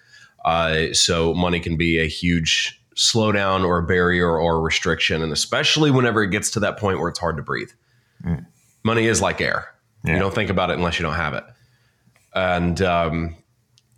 Uh, 0.45 0.93
so 0.93 1.35
money 1.35 1.59
can 1.59 1.77
be 1.77 1.99
a 1.99 2.07
huge 2.07 2.81
slowdown 2.95 3.65
or 3.65 3.79
a 3.79 3.83
barrier 3.83 4.29
or 4.29 4.57
a 4.57 4.61
restriction, 4.61 5.23
and 5.23 5.33
especially 5.33 5.91
whenever 5.91 6.23
it 6.23 6.31
gets 6.31 6.51
to 6.53 6.61
that 6.61 6.79
point 6.79 7.01
where 7.01 7.09
it's 7.09 7.19
hard 7.19 7.37
to 7.37 7.43
breathe. 7.43 7.71
Money 8.85 9.07
is 9.07 9.21
like 9.21 9.41
air. 9.41 9.75
Yeah. 10.05 10.15
You 10.15 10.19
don't 10.21 10.35
think 10.35 10.51
about 10.51 10.71
it 10.71 10.75
unless 10.75 10.99
you 10.99 11.03
don't 11.03 11.15
have 11.15 11.35
it. 11.35 11.45
And 12.35 12.81
um, 12.83 13.37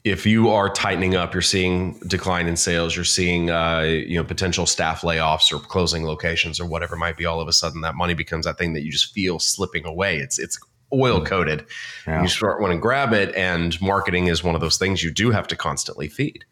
if 0.05 0.27
you 0.27 0.49
are 0.49 0.71
tightening 0.71 1.15
up, 1.15 1.35
you're 1.35 1.43
seeing 1.43 1.99
decline 2.07 2.47
in 2.47 2.57
sales, 2.57 2.97
you're 2.97 3.05
seeing 3.05 3.51
uh, 3.51 3.81
you 3.81 4.17
know 4.17 4.25
potential 4.25 4.67
staff 4.67 5.03
layoffs 5.03 5.53
or 5.53 5.61
closing 5.61 6.05
locations 6.05 6.59
or 6.59 6.67
whatever 6.67 6.95
it 6.95 6.99
might 6.99 7.17
be. 7.17 7.27
All 7.27 7.41
of 7.41 7.49
a 7.49 7.53
sudden, 7.53 7.83
that 7.83 7.95
money 7.95 8.15
becomes 8.15 8.47
that 8.47 8.59
thing 8.59 8.73
that 8.73 8.83
you 8.83 8.91
just 8.91 9.13
feel 9.13 9.39
slipping 9.39 9.87
away. 9.87 10.19
It's 10.19 10.39
it's 10.39 10.59
oil 10.93 11.25
coated. 11.25 11.65
Yeah. 12.07 12.23
You 12.23 12.29
start 12.29 12.61
wanting 12.61 12.79
to 12.79 12.83
grab 12.83 13.13
it, 13.13 13.35
and 13.35 13.81
marketing 13.81 14.27
is 14.29 14.43
one 14.43 14.55
of 14.55 14.61
those 14.61 14.77
things 14.79 15.03
you 15.03 15.11
do 15.13 15.31
have 15.31 15.47
to 15.49 15.57
constantly 15.57 16.09
feed. 16.09 16.45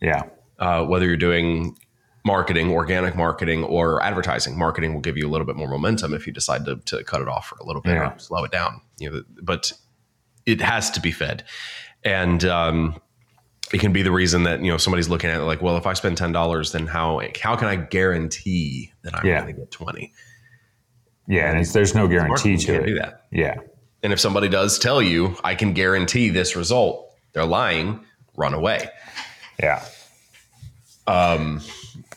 Yeah. 0.00 0.24
Uh, 0.58 0.84
whether 0.84 1.06
you're 1.06 1.16
doing 1.16 1.76
marketing, 2.24 2.70
organic 2.72 3.14
marketing, 3.16 3.64
or 3.64 4.02
advertising, 4.02 4.58
marketing 4.58 4.92
will 4.92 5.00
give 5.00 5.16
you 5.16 5.26
a 5.26 5.30
little 5.30 5.46
bit 5.46 5.56
more 5.56 5.68
momentum 5.68 6.12
if 6.12 6.26
you 6.26 6.32
decide 6.32 6.64
to, 6.64 6.76
to 6.86 7.02
cut 7.04 7.22
it 7.22 7.28
off 7.28 7.46
for 7.46 7.56
a 7.60 7.64
little 7.64 7.80
bit 7.82 7.94
Yeah. 7.94 8.14
or 8.14 8.18
slow 8.18 8.44
it 8.44 8.50
down. 8.50 8.80
You 8.98 9.10
know, 9.10 9.22
but 9.42 9.72
it 10.46 10.60
has 10.60 10.90
to 10.92 11.00
be 11.00 11.12
fed, 11.12 11.44
and 12.04 12.44
um, 12.44 13.00
it 13.72 13.78
can 13.80 13.92
be 13.92 14.02
the 14.02 14.10
reason 14.10 14.42
that 14.44 14.60
you 14.62 14.70
know 14.72 14.78
somebody's 14.78 15.08
looking 15.08 15.30
at 15.30 15.40
it 15.40 15.44
like, 15.44 15.62
well, 15.62 15.76
if 15.76 15.86
I 15.86 15.92
spend 15.92 16.16
ten 16.16 16.32
dollars, 16.32 16.72
then 16.72 16.86
how 16.86 17.20
how 17.40 17.54
can 17.54 17.68
I 17.68 17.76
guarantee 17.76 18.92
that 19.02 19.14
I'm 19.14 19.26
Yeah. 19.26 19.42
going 19.42 19.54
to 19.54 19.60
get 19.60 19.70
twenty? 19.70 20.12
Yeah, 21.28 21.50
and 21.50 21.60
it's, 21.60 21.72
there's 21.72 21.94
no 21.94 22.08
guarantee 22.08 22.56
to 22.56 22.74
it. 22.74 22.86
do 22.86 22.94
that. 22.94 23.26
Yeah. 23.30 23.56
And 24.02 24.12
if 24.12 24.18
somebody 24.18 24.48
does 24.48 24.78
tell 24.78 25.02
you, 25.02 25.36
I 25.44 25.54
can 25.54 25.74
guarantee 25.74 26.30
this 26.30 26.56
result, 26.56 27.12
they're 27.32 27.44
lying, 27.44 28.00
run 28.36 28.54
away. 28.54 28.88
Yeah. 29.60 29.84
Um. 31.06 31.60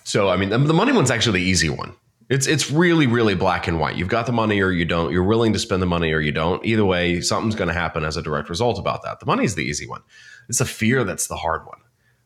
So 0.04 0.30
I 0.30 0.38
mean, 0.38 0.50
the, 0.50 0.58
the 0.58 0.74
money 0.74 0.92
one's 0.94 1.12
actually 1.12 1.40
the 1.40 1.46
easy 1.46 1.70
one. 1.70 1.94
It's 2.30 2.48
it's 2.48 2.72
really 2.72 3.08
really 3.08 3.36
black 3.36 3.68
and 3.68 3.80
white. 3.80 3.98
You've 3.98 4.08
got 4.08 4.26
the 4.26 4.32
money 4.32 4.62
or 4.62 4.72
you 4.72 4.86
don't. 4.86 5.12
You're 5.12 5.24
willing 5.24 5.52
to 5.54 5.60
spend 5.60 5.82
the 5.82 5.88
money 5.88 6.14
or 6.14 6.20
you 6.20 6.32
don't. 6.32 6.66
Either 6.66 6.86
way, 6.86 7.20
something's 7.20 7.56
going 7.56 7.68
to 7.68 7.74
happen 7.74 8.06
as 8.06 8.16
a 8.16 8.22
direct 8.22 8.50
result 8.50 8.80
about 8.80 9.04
that. 9.04 9.20
The 9.20 9.26
money's 9.26 9.56
the 9.56 9.64
easy 9.64 9.88
one. 9.88 10.02
It's 10.48 10.60
the 10.60 10.66
fear 10.66 11.04
that's 11.04 11.28
the 11.28 11.36
hard 11.36 11.66
one. 11.66 11.80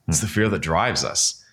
It's 0.08 0.20
the 0.20 0.28
fear 0.28 0.50
that 0.50 0.60
drives 0.60 1.04
us. 1.04 1.44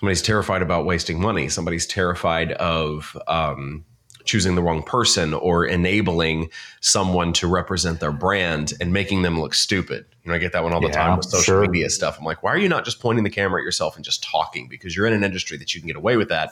Somebody's 0.00 0.22
terrified 0.22 0.62
about 0.62 0.84
wasting 0.84 1.20
money. 1.20 1.48
Somebody's 1.48 1.86
terrified 1.86 2.52
of 2.52 3.16
um, 3.28 3.84
choosing 4.26 4.54
the 4.54 4.62
wrong 4.62 4.82
person 4.82 5.32
or 5.32 5.64
enabling 5.64 6.50
someone 6.80 7.32
to 7.34 7.46
represent 7.46 8.00
their 8.00 8.12
brand 8.12 8.72
and 8.80 8.92
making 8.92 9.22
them 9.22 9.40
look 9.40 9.54
stupid. 9.54 10.04
You 10.24 10.30
know, 10.30 10.34
I 10.36 10.38
get 10.38 10.52
that 10.52 10.62
one 10.64 10.72
all 10.72 10.80
the 10.80 10.88
Yeah, 10.88 10.92
time 10.92 11.16
with 11.16 11.26
social 11.26 11.42
sure. 11.42 11.60
media 11.62 11.88
stuff. 11.88 12.18
I'm 12.18 12.24
like, 12.24 12.42
why 12.42 12.52
are 12.52 12.58
you 12.58 12.68
not 12.68 12.84
just 12.84 13.00
pointing 13.00 13.24
the 13.24 13.30
camera 13.30 13.60
at 13.60 13.64
yourself 13.64 13.96
and 13.96 14.04
just 14.04 14.22
talking? 14.22 14.68
Because 14.68 14.96
you're 14.96 15.06
in 15.06 15.12
an 15.12 15.24
industry 15.24 15.56
that 15.58 15.74
you 15.74 15.80
can 15.80 15.86
get 15.86 15.96
away 15.96 16.16
with 16.16 16.28
that 16.28 16.50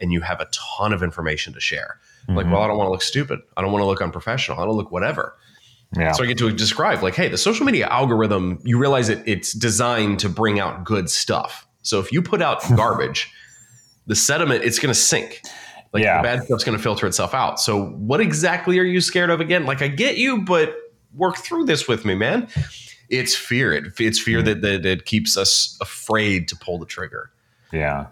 and 0.00 0.12
you 0.12 0.20
have 0.22 0.40
a 0.40 0.48
ton 0.78 0.92
of 0.92 1.02
information 1.02 1.52
to 1.52 1.60
share. 1.60 2.00
I'm 2.28 2.34
Like, 2.34 2.46
well, 2.46 2.54
mm-hmm. 2.54 2.64
I 2.64 2.66
don't 2.68 2.78
want 2.78 2.88
to 2.88 2.92
look 2.92 3.02
stupid. 3.02 3.40
I 3.56 3.62
don't 3.62 3.72
want 3.72 3.82
to 3.82 3.86
look 3.86 4.00
unprofessional. 4.00 4.60
I 4.60 4.64
don't 4.64 4.76
look 4.76 4.90
whatever. 4.90 5.36
Yeah. 5.96 6.12
So 6.12 6.22
I 6.22 6.26
get 6.26 6.38
to 6.38 6.50
describe 6.52 7.02
like, 7.02 7.14
hey, 7.14 7.28
the 7.28 7.38
social 7.38 7.66
media 7.66 7.88
algorithm, 7.88 8.60
you 8.64 8.78
realize 8.78 9.08
it, 9.08 9.22
it's 9.26 9.52
designed 9.52 10.20
to 10.20 10.28
bring 10.28 10.60
out 10.60 10.84
good 10.84 11.10
stuff. 11.10 11.66
So 11.82 11.98
if 11.98 12.12
you 12.12 12.22
put 12.22 12.40
out 12.40 12.62
garbage, 12.76 13.30
the 14.06 14.14
sediment, 14.14 14.64
it's 14.64 14.78
going 14.78 14.92
to 14.92 14.98
sink. 14.98 15.42
Like 15.92 16.02
Yeah. 16.02 16.18
the 16.18 16.22
bad 16.22 16.44
stuff's 16.44 16.64
going 16.64 16.76
to 16.76 16.82
filter 16.82 17.06
itself 17.06 17.34
out. 17.34 17.60
So 17.60 17.86
what 17.86 18.20
exactly 18.20 18.78
are 18.78 18.84
you 18.84 19.00
scared 19.00 19.30
of 19.30 19.40
again? 19.40 19.66
Like 19.66 19.82
I 19.82 19.88
get 19.88 20.16
you, 20.18 20.42
but 20.42 20.74
work 21.14 21.38
through 21.38 21.64
this 21.64 21.88
with 21.88 22.04
me, 22.04 22.14
man. 22.14 22.48
It's 23.08 23.34
fear. 23.34 23.72
It, 23.72 23.92
it's 23.98 24.20
fear 24.20 24.40
mm. 24.40 24.44
that, 24.44 24.62
that, 24.62 24.82
that 24.84 25.04
keeps 25.04 25.36
us 25.36 25.76
afraid 25.80 26.46
to 26.48 26.56
pull 26.56 26.78
the 26.78 26.86
trigger. 26.86 27.30
Yeah. 27.72 28.06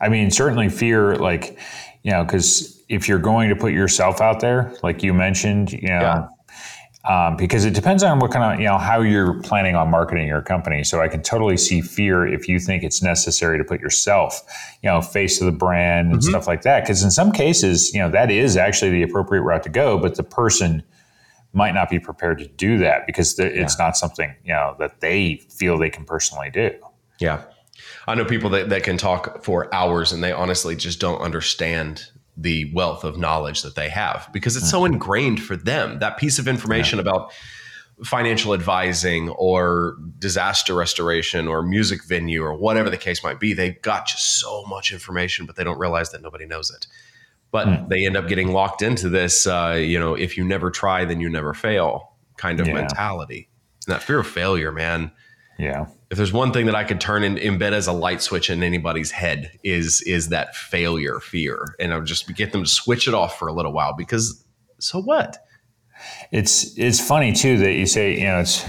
I 0.00 0.08
mean, 0.08 0.30
certainly 0.30 0.68
fear, 0.68 1.16
like, 1.16 1.58
you 2.02 2.10
know, 2.10 2.24
because 2.24 2.82
if 2.88 3.08
you're 3.08 3.18
going 3.18 3.48
to 3.48 3.56
put 3.56 3.72
yourself 3.72 4.20
out 4.20 4.40
there, 4.40 4.74
like 4.82 5.02
you 5.02 5.14
mentioned, 5.14 5.72
you 5.72 5.88
know, 5.88 6.28
um, 7.04 7.36
because 7.36 7.64
it 7.64 7.74
depends 7.74 8.02
on 8.02 8.20
what 8.20 8.30
kind 8.30 8.54
of, 8.54 8.60
you 8.60 8.66
know, 8.66 8.78
how 8.78 9.00
you're 9.00 9.34
planning 9.42 9.74
on 9.74 9.90
marketing 9.90 10.28
your 10.28 10.42
company. 10.42 10.84
So 10.84 11.00
I 11.00 11.08
can 11.08 11.22
totally 11.22 11.56
see 11.56 11.80
fear 11.80 12.26
if 12.26 12.48
you 12.48 12.60
think 12.60 12.84
it's 12.84 13.02
necessary 13.02 13.58
to 13.58 13.64
put 13.64 13.80
yourself, 13.80 14.40
you 14.82 14.88
know, 14.88 15.00
face 15.00 15.40
of 15.40 15.46
the 15.46 15.52
brand 15.52 16.12
and 16.12 16.22
stuff 16.22 16.46
like 16.46 16.62
that. 16.62 16.84
Because 16.84 17.02
in 17.02 17.10
some 17.10 17.32
cases, 17.32 17.92
you 17.92 18.00
know, 18.00 18.10
that 18.10 18.30
is 18.30 18.56
actually 18.56 18.92
the 18.92 19.02
appropriate 19.02 19.42
route 19.42 19.64
to 19.64 19.68
go, 19.68 19.98
but 19.98 20.14
the 20.14 20.22
person 20.22 20.82
might 21.52 21.72
not 21.72 21.90
be 21.90 21.98
prepared 21.98 22.38
to 22.38 22.46
do 22.46 22.78
that 22.78 23.06
because 23.06 23.34
the, 23.34 23.60
it's 23.60 23.78
not 23.78 23.96
something, 23.96 24.34
you 24.44 24.52
know, 24.52 24.76
that 24.78 25.00
they 25.00 25.36
feel 25.50 25.78
they 25.78 25.90
can 25.90 26.04
personally 26.04 26.50
do. 26.50 26.70
Yeah. 27.18 27.42
I 28.06 28.14
know 28.14 28.24
people 28.24 28.50
that, 28.50 28.68
that 28.70 28.84
can 28.84 28.96
talk 28.96 29.44
for 29.44 29.72
hours 29.74 30.12
and 30.12 30.22
they 30.22 30.32
honestly 30.32 30.76
just 30.76 31.00
don't 31.00 31.20
understand 31.20 32.10
the 32.36 32.70
wealth 32.72 33.04
of 33.04 33.18
knowledge 33.18 33.62
that 33.62 33.74
they 33.74 33.88
have 33.88 34.28
because 34.32 34.56
it's 34.56 34.70
so 34.70 34.84
ingrained 34.84 35.42
for 35.42 35.56
them. 35.56 35.98
That 35.98 36.16
piece 36.16 36.38
of 36.38 36.48
information 36.48 36.98
about 36.98 37.32
financial 38.04 38.54
advising 38.54 39.28
or 39.30 39.96
disaster 40.18 40.74
restoration 40.74 41.46
or 41.46 41.62
music 41.62 42.04
venue 42.04 42.42
or 42.42 42.54
whatever 42.54 42.88
the 42.90 42.96
case 42.96 43.22
might 43.22 43.38
be, 43.38 43.52
they've 43.52 43.80
got 43.82 44.06
just 44.06 44.40
so 44.40 44.64
much 44.64 44.92
information, 44.92 45.46
but 45.46 45.56
they 45.56 45.64
don't 45.64 45.78
realize 45.78 46.10
that 46.10 46.22
nobody 46.22 46.46
knows 46.46 46.70
it. 46.70 46.86
But 47.50 47.90
they 47.90 48.06
end 48.06 48.16
up 48.16 48.28
getting 48.28 48.52
locked 48.52 48.80
into 48.80 49.10
this, 49.10 49.46
uh, 49.46 49.76
you 49.78 49.98
know, 50.00 50.14
if 50.14 50.38
you 50.38 50.44
never 50.44 50.70
try, 50.70 51.04
then 51.04 51.20
you 51.20 51.28
never 51.28 51.52
fail 51.52 52.14
kind 52.38 52.60
of 52.60 52.66
Yeah. 52.66 52.72
mentality. 52.74 53.50
And 53.86 53.94
that 53.94 54.02
fear 54.02 54.20
of 54.20 54.26
failure, 54.26 54.72
man 54.72 55.12
Yeah. 55.58 55.84
If 56.12 56.18
there's 56.18 56.32
one 56.32 56.52
thing 56.52 56.66
that 56.66 56.74
I 56.74 56.84
could 56.84 57.00
turn 57.00 57.24
and 57.24 57.38
embed 57.38 57.72
as 57.72 57.86
a 57.86 57.92
light 57.92 58.20
switch 58.20 58.50
in 58.50 58.62
anybody's 58.62 59.10
head 59.10 59.58
is 59.64 60.02
is 60.02 60.28
that 60.28 60.54
failure 60.54 61.20
fear, 61.20 61.74
and 61.80 61.90
I'll 61.90 62.02
just 62.02 62.32
get 62.36 62.52
them 62.52 62.64
to 62.64 62.68
switch 62.68 63.08
it 63.08 63.14
off 63.14 63.38
for 63.38 63.48
a 63.48 63.52
little 63.54 63.72
while 63.72 63.94
because 63.94 64.44
so 64.78 65.00
what? 65.00 65.38
It's 66.30 66.76
it's 66.76 67.00
funny 67.00 67.32
too 67.32 67.56
that 67.58 67.72
you 67.72 67.86
say 67.86 68.12
you 68.12 68.26
know 68.26 68.40
it's 68.40 68.62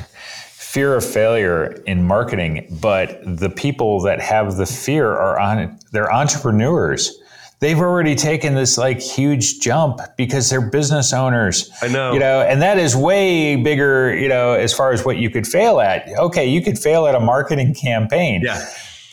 fear 0.54 0.96
of 0.96 1.04
failure 1.04 1.84
in 1.86 2.08
marketing, 2.08 2.78
but 2.82 3.20
the 3.26 3.50
people 3.50 4.00
that 4.04 4.22
have 4.22 4.56
the 4.56 4.66
fear 4.66 5.12
are 5.12 5.38
on 5.38 5.78
they're 5.92 6.12
entrepreneurs. 6.14 7.20
They've 7.64 7.80
already 7.80 8.14
taken 8.14 8.56
this 8.56 8.78
like 8.78 9.00
huge 9.00 9.62
jump 9.62 10.02
because 10.18 10.50
they're 10.50 10.60
business 10.70 11.14
owners. 11.14 11.72
I 11.82 11.88
know. 11.88 12.12
You 12.12 12.20
know, 12.20 12.42
and 12.42 12.62
that 12.62 12.78
is 12.78 12.94
way 12.94 13.56
bigger, 13.56 14.14
you 14.14 14.28
know, 14.28 14.52
as 14.52 14.74
far 14.74 14.92
as 14.92 15.06
what 15.06 15.16
you 15.16 15.30
could 15.30 15.48
fail 15.48 15.80
at. 15.80 16.06
Okay, 16.20 16.46
you 16.46 16.62
could 16.62 16.78
fail 16.78 17.08
at 17.08 17.16
a 17.16 17.22
marketing 17.22 17.74
campaign. 17.74 18.42
Yeah, 18.44 18.64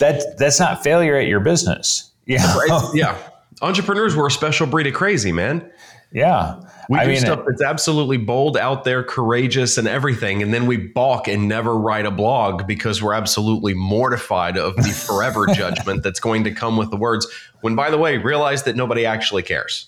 That 0.00 0.36
that's 0.36 0.58
not 0.58 0.82
failure 0.82 1.14
at 1.16 1.28
your 1.28 1.38
business. 1.40 2.10
Yeah. 2.26 2.56
It's- 2.64 2.90
yeah. 2.94 3.16
Entrepreneurs 3.62 4.14
were 4.16 4.26
a 4.26 4.30
special 4.30 4.66
breed 4.66 4.86
of 4.88 4.94
crazy, 4.94 5.30
man. 5.32 5.68
yeah. 6.12 6.60
We 6.90 6.98
I 6.98 7.04
do 7.04 7.12
mean, 7.12 7.20
stuff 7.20 7.44
that's 7.46 7.62
absolutely 7.62 8.16
bold, 8.16 8.56
out 8.56 8.82
there, 8.82 9.04
courageous, 9.04 9.78
and 9.78 9.86
everything, 9.86 10.42
and 10.42 10.52
then 10.52 10.66
we 10.66 10.76
balk 10.76 11.28
and 11.28 11.46
never 11.46 11.78
write 11.78 12.04
a 12.04 12.10
blog 12.10 12.66
because 12.66 13.00
we're 13.00 13.12
absolutely 13.12 13.74
mortified 13.74 14.58
of 14.58 14.74
the 14.74 14.82
forever 15.06 15.46
judgment 15.54 16.02
that's 16.02 16.18
going 16.18 16.42
to 16.42 16.50
come 16.50 16.76
with 16.76 16.90
the 16.90 16.96
words. 16.96 17.28
When, 17.60 17.76
by 17.76 17.90
the 17.90 17.98
way, 17.98 18.18
realize 18.18 18.64
that 18.64 18.74
nobody 18.74 19.06
actually 19.06 19.44
cares. 19.44 19.86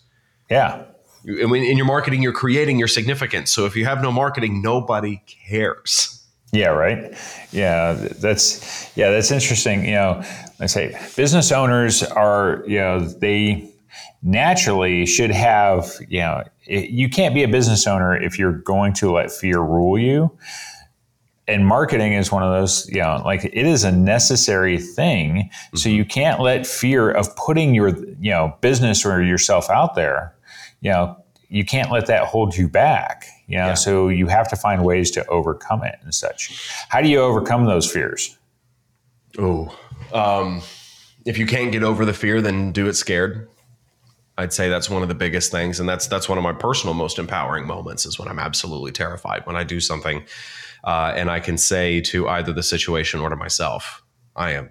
yeah. 0.48 0.84
In 1.24 1.76
your 1.76 1.86
marketing, 1.86 2.22
you're 2.22 2.32
creating 2.32 2.78
your 2.78 2.86
significance. 2.88 3.50
So 3.50 3.66
if 3.66 3.74
you 3.74 3.84
have 3.84 4.00
no 4.00 4.12
marketing, 4.12 4.62
nobody 4.62 5.22
cares. 5.26 6.24
Yeah, 6.52 6.68
right. 6.68 7.16
Yeah, 7.50 7.94
that's 7.94 8.96
yeah, 8.96 9.10
that's 9.10 9.32
interesting. 9.32 9.84
You 9.84 9.94
know, 9.94 10.22
I 10.60 10.66
say 10.66 10.96
business 11.16 11.50
owners 11.50 12.04
are 12.04 12.62
you 12.66 12.78
know 12.78 13.00
they 13.00 13.72
naturally 14.22 15.06
should 15.06 15.30
have 15.30 15.92
you 16.08 16.20
know 16.20 16.44
it, 16.66 16.90
you 16.90 17.08
can't 17.08 17.34
be 17.34 17.42
a 17.42 17.48
business 17.48 17.86
owner 17.86 18.16
if 18.20 18.38
you're 18.38 18.52
going 18.52 18.92
to 18.94 19.12
let 19.12 19.30
fear 19.30 19.58
rule 19.60 19.98
you. 19.98 20.30
And 21.48 21.66
marketing 21.66 22.12
is 22.12 22.30
one 22.30 22.44
of 22.44 22.52
those, 22.52 22.88
you 22.88 23.00
know, 23.00 23.20
like 23.24 23.44
it 23.44 23.54
is 23.66 23.82
a 23.84 23.90
necessary 23.90 24.78
thing. 24.78 25.50
So 25.74 25.88
you 25.88 26.04
can't 26.04 26.40
let 26.40 26.66
fear 26.66 27.10
of 27.10 27.34
putting 27.36 27.74
your, 27.74 27.88
you 28.20 28.30
know, 28.30 28.56
business 28.60 29.04
or 29.04 29.22
yourself 29.22 29.68
out 29.68 29.94
there, 29.96 30.34
you 30.80 30.90
know, 30.90 31.16
you 31.48 31.64
can't 31.64 31.90
let 31.90 32.06
that 32.06 32.24
hold 32.28 32.56
you 32.56 32.68
back. 32.68 33.26
You 33.48 33.58
know, 33.58 33.66
Yeah. 33.68 33.74
so 33.74 34.08
you 34.08 34.28
have 34.28 34.48
to 34.50 34.56
find 34.56 34.84
ways 34.84 35.10
to 35.10 35.26
overcome 35.26 35.82
it 35.84 35.98
and 36.02 36.14
such. 36.14 36.58
How 36.88 37.00
do 37.02 37.08
you 37.08 37.18
overcome 37.20 37.66
those 37.66 37.90
fears? 37.90 38.38
Oh, 39.38 39.76
um, 40.12 40.62
if 41.26 41.38
you 41.38 41.46
can't 41.46 41.72
get 41.72 41.82
over 41.82 42.04
the 42.04 42.14
fear, 42.14 42.40
then 42.40 42.70
do 42.72 42.86
it 42.86 42.94
scared. 42.94 43.48
I'd 44.38 44.52
say 44.52 44.68
that's 44.68 44.88
one 44.88 45.02
of 45.02 45.08
the 45.08 45.14
biggest 45.14 45.50
things, 45.52 45.78
and 45.78 45.88
that's 45.88 46.06
that's 46.06 46.28
one 46.28 46.38
of 46.38 46.44
my 46.44 46.52
personal 46.52 46.94
most 46.94 47.18
empowering 47.18 47.66
moments 47.66 48.06
is 48.06 48.18
when 48.18 48.28
I'm 48.28 48.38
absolutely 48.38 48.92
terrified 48.92 49.44
when 49.46 49.56
I 49.56 49.64
do 49.64 49.78
something, 49.78 50.24
uh, 50.84 51.12
and 51.14 51.30
I 51.30 51.38
can 51.40 51.58
say 51.58 52.00
to 52.02 52.28
either 52.28 52.52
the 52.52 52.62
situation 52.62 53.20
or 53.20 53.28
to 53.28 53.36
myself, 53.36 54.02
"I 54.34 54.52
am 54.52 54.70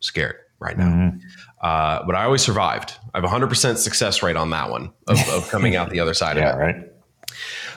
scared 0.00 0.36
right 0.58 0.76
now." 0.78 1.12
Uh, 1.60 2.02
but 2.06 2.14
I 2.16 2.24
always 2.24 2.42
survived. 2.42 2.94
I 3.14 3.18
have 3.18 3.24
a 3.24 3.28
hundred 3.28 3.48
percent 3.48 3.78
success 3.78 4.22
rate 4.22 4.36
on 4.36 4.50
that 4.50 4.70
one 4.70 4.92
of, 5.06 5.18
of 5.28 5.48
coming 5.50 5.76
out 5.76 5.90
the 5.90 6.00
other 6.00 6.14
side 6.14 6.36
of 6.38 6.42
Yeah, 6.44 6.54
it. 6.54 6.58
right. 6.58 6.76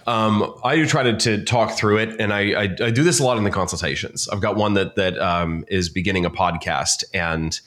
Um, 0.08 0.54
I 0.64 0.76
do 0.76 0.86
try 0.86 1.04
to, 1.04 1.18
to 1.18 1.44
talk 1.44 1.72
through 1.78 1.98
it, 1.98 2.20
and 2.20 2.32
I, 2.32 2.52
I, 2.52 2.64
I 2.64 2.92
do 2.92 3.04
this 3.04 3.20
a 3.20 3.24
lot 3.24 3.38
in 3.38 3.44
the 3.44 3.50
consultations. 3.50 4.30
I've 4.30 4.40
got 4.42 4.56
one 4.56 4.76
that 4.76 4.96
that 4.96 5.18
um, 5.20 5.66
is 5.68 5.90
beginning 5.90 6.26
a 6.26 6.30
podcast, 6.30 7.04
and 7.14 7.60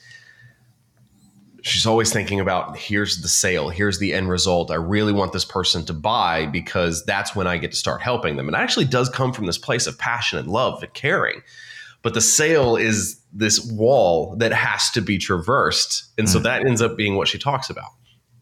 she's 1.61 1.85
always 1.85 2.11
thinking 2.11 2.39
about 2.39 2.77
here's 2.77 3.21
the 3.21 3.27
sale, 3.27 3.69
here's 3.69 3.99
the 3.99 4.13
end 4.13 4.29
result. 4.29 4.71
I 4.71 4.75
really 4.75 5.13
want 5.13 5.33
this 5.33 5.45
person 5.45 5.85
to 5.85 5.93
buy 5.93 6.45
because 6.45 7.05
that's 7.05 7.35
when 7.35 7.47
I 7.47 7.57
get 7.57 7.71
to 7.71 7.77
start 7.77 8.01
helping 8.01 8.35
them. 8.35 8.47
And 8.47 8.55
it 8.55 8.59
actually 8.59 8.85
does 8.85 9.09
come 9.09 9.33
from 9.33 9.45
this 9.45 9.57
place 9.57 9.87
of 9.87 9.97
passion 9.97 10.39
and 10.39 10.47
love 10.47 10.81
and 10.83 10.93
caring. 10.93 11.41
But 12.01 12.13
the 12.13 12.21
sale 12.21 12.75
is 12.77 13.19
this 13.33 13.59
wall 13.71 14.35
that 14.37 14.53
has 14.53 14.89
to 14.91 15.01
be 15.01 15.17
traversed, 15.17 16.05
and 16.17 16.29
so 16.29 16.39
mm. 16.39 16.43
that 16.43 16.65
ends 16.65 16.81
up 16.81 16.95
being 16.95 17.17
what 17.17 17.27
she 17.27 17.37
talks 17.37 17.69
about 17.69 17.91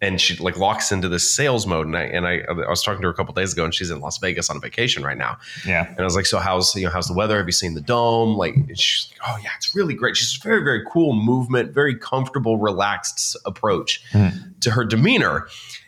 and 0.01 0.21
she 0.21 0.35
like 0.37 0.57
locks 0.57 0.91
into 0.91 1.09
this 1.09 1.33
sales 1.33 1.65
mode. 1.65 1.87
And 1.87 1.97
I 1.97 2.03
and 2.03 2.27
I, 2.27 2.41
I 2.47 2.69
was 2.69 2.83
talking 2.83 3.01
to 3.01 3.07
her 3.07 3.11
a 3.11 3.15
couple 3.15 3.33
days 3.33 3.53
ago, 3.53 3.63
and 3.63 3.73
she's 3.73 3.89
in 3.89 3.99
Las 3.99 4.17
Vegas 4.19 4.49
on 4.49 4.57
a 4.57 4.59
vacation 4.59 5.03
right 5.03 5.17
now. 5.17 5.37
Yeah. 5.65 5.87
And 5.87 5.99
I 5.99 6.03
was 6.03 6.15
like, 6.15 6.25
"So 6.25 6.39
how's 6.39 6.75
you 6.75 6.85
know 6.85 6.91
how's 6.91 7.07
the 7.07 7.13
weather? 7.13 7.37
Have 7.37 7.47
you 7.47 7.51
seen 7.51 7.73
the 7.73 7.81
dome?" 7.81 8.37
Like 8.37 8.55
she's 8.75 9.11
like, 9.11 9.29
"Oh 9.29 9.37
yeah, 9.41 9.49
it's 9.57 9.75
really 9.75 9.93
great." 9.93 10.15
She's 10.15 10.33
very 10.37 10.63
very 10.63 10.83
cool 10.91 11.13
movement, 11.13 11.73
very 11.73 11.95
comfortable, 11.95 12.57
relaxed 12.57 13.35
approach 13.45 14.03
hmm. 14.11 14.27
to 14.61 14.71
her 14.71 14.85
demeanor. 14.85 15.47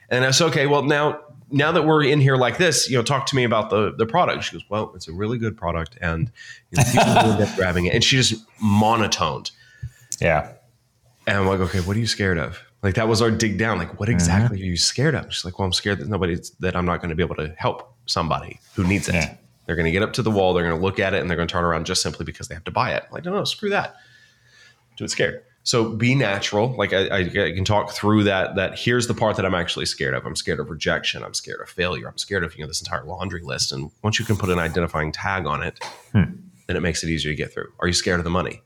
And 0.10 0.26
I 0.26 0.32
said, 0.32 0.48
"Okay, 0.48 0.67
well 0.67 0.84
now." 0.84 1.22
Now 1.52 1.72
that 1.72 1.82
we're 1.84 2.04
in 2.04 2.22
here 2.22 2.36
like 2.36 2.60
this, 2.60 2.91
you 2.91 2.95
know, 2.95 3.02
talk 3.02 3.26
to 3.26 3.36
me 3.36 3.43
about 3.43 3.72
the 3.72 3.91
the 3.98 4.06
product. 4.06 4.43
She 4.43 4.52
goes, 4.52 4.63
"Well, 4.69 4.91
it's 4.93 5.08
a 5.08 5.12
really 5.12 5.39
good 5.39 5.58
product, 5.58 5.98
and 6.00 6.32
you 6.69 6.78
know, 6.78 6.84
people 6.91 7.08
will 7.08 7.32
end 7.32 7.41
up 7.41 7.56
grabbing 7.56 7.88
it." 7.88 7.95
And 7.95 8.04
she 8.04 8.17
just 8.17 8.36
monotoned. 8.62 9.50
Yeah. 10.22 10.52
And 11.26 11.38
I'm 11.38 11.48
like, 11.48 11.60
okay, 11.60 11.80
what 11.80 11.95
are 11.95 12.00
you 12.00 12.08
scared 12.08 12.38
of? 12.38 12.60
Like 12.82 12.96
that 12.96 13.08
was 13.08 13.22
our 13.22 13.30
dig 13.30 13.58
down. 13.58 13.78
Like, 13.78 14.00
what 14.00 14.08
exactly 14.08 14.62
are 14.62 14.65
you 14.65 14.78
scared 14.78 15.15
of? 15.15 15.34
She's 15.34 15.44
like, 15.44 15.60
well, 15.60 15.65
I'm 15.65 15.74
scared 15.74 16.00
that 16.00 16.08
nobody 16.08 16.38
that 16.60 16.76
I'm 16.76 16.86
not 16.86 17.02
going 17.02 17.10
to 17.10 17.15
be 17.15 17.24
able 17.24 17.36
to 17.36 17.54
help 17.58 17.94
somebody 18.06 18.60
who 18.76 18.86
needs 18.86 19.10
it. 19.10 19.15
Yeah. 19.15 19.36
They're 19.65 19.76
going 19.76 19.86
to 19.86 19.92
get 19.92 20.02
up 20.02 20.13
to 20.13 20.24
the 20.24 20.32
wall, 20.32 20.54
they're 20.54 20.63
going 20.63 20.80
to 20.80 20.84
look 20.84 21.00
at 21.00 21.13
it, 21.13 21.22
and 21.22 21.30
they're 21.30 21.36
going 21.36 21.48
to 21.48 21.52
turn 21.52 21.63
around 21.63 21.86
just 21.86 22.02
simply 22.02 22.26
because 22.26 22.48
they 22.48 22.56
have 22.56 22.63
to 22.63 22.72
buy 22.72 22.94
it. 22.94 23.06
Like, 23.12 23.26
no, 23.26 23.32
no, 23.32 23.44
screw 23.44 23.70
that. 23.70 23.98
Do 24.98 25.04
it 25.04 25.12
scared. 25.12 25.44
So 25.63 25.92
be 25.92 26.15
natural. 26.15 26.76
Like 26.76 26.94
I, 26.94 27.08
I, 27.08 27.18
I, 27.20 27.52
can 27.54 27.65
talk 27.65 27.92
through 27.92 28.24
that. 28.24 28.56
That 28.56 28.80
here's 28.80 29.08
the 29.08 29.13
part 29.13 29.36
that 29.36 29.46
I'm 29.46 29.54
actually 29.54 29.86
scared 29.86 30.15
of. 30.15 30.26
I'm 30.26 30.36
scared 30.36 30.60
of 30.60 30.70
rejection. 30.70 31.24
I'm 31.24 31.34
scared 31.34 31.62
of 31.62 31.70
failure. 31.70 32.08
I'm 32.08 32.18
scared 32.18 32.44
of 32.44 32.56
you 32.56 32.62
know 32.62 32.68
this 32.68 32.82
entire 32.82 33.04
laundry 33.04 33.42
list. 33.44 33.72
And 33.72 33.92
once 34.02 34.18
you 34.18 34.26
can 34.26 34.38
put 34.38 34.50
an 34.50 34.58
identifying 34.58 35.12
tag 35.12 35.46
on 35.46 35.62
it, 35.62 35.84
hmm. 36.12 36.24
then 36.65 36.76
it 36.76 36.82
makes 36.82 37.04
it 37.04 37.10
easier 37.10 37.32
to 37.32 37.36
get 37.36 37.54
through. 37.54 37.72
Are 37.80 37.88
you 37.88 37.94
scared 37.94 38.20
of 38.20 38.24
the 38.24 38.32
money? 38.32 38.62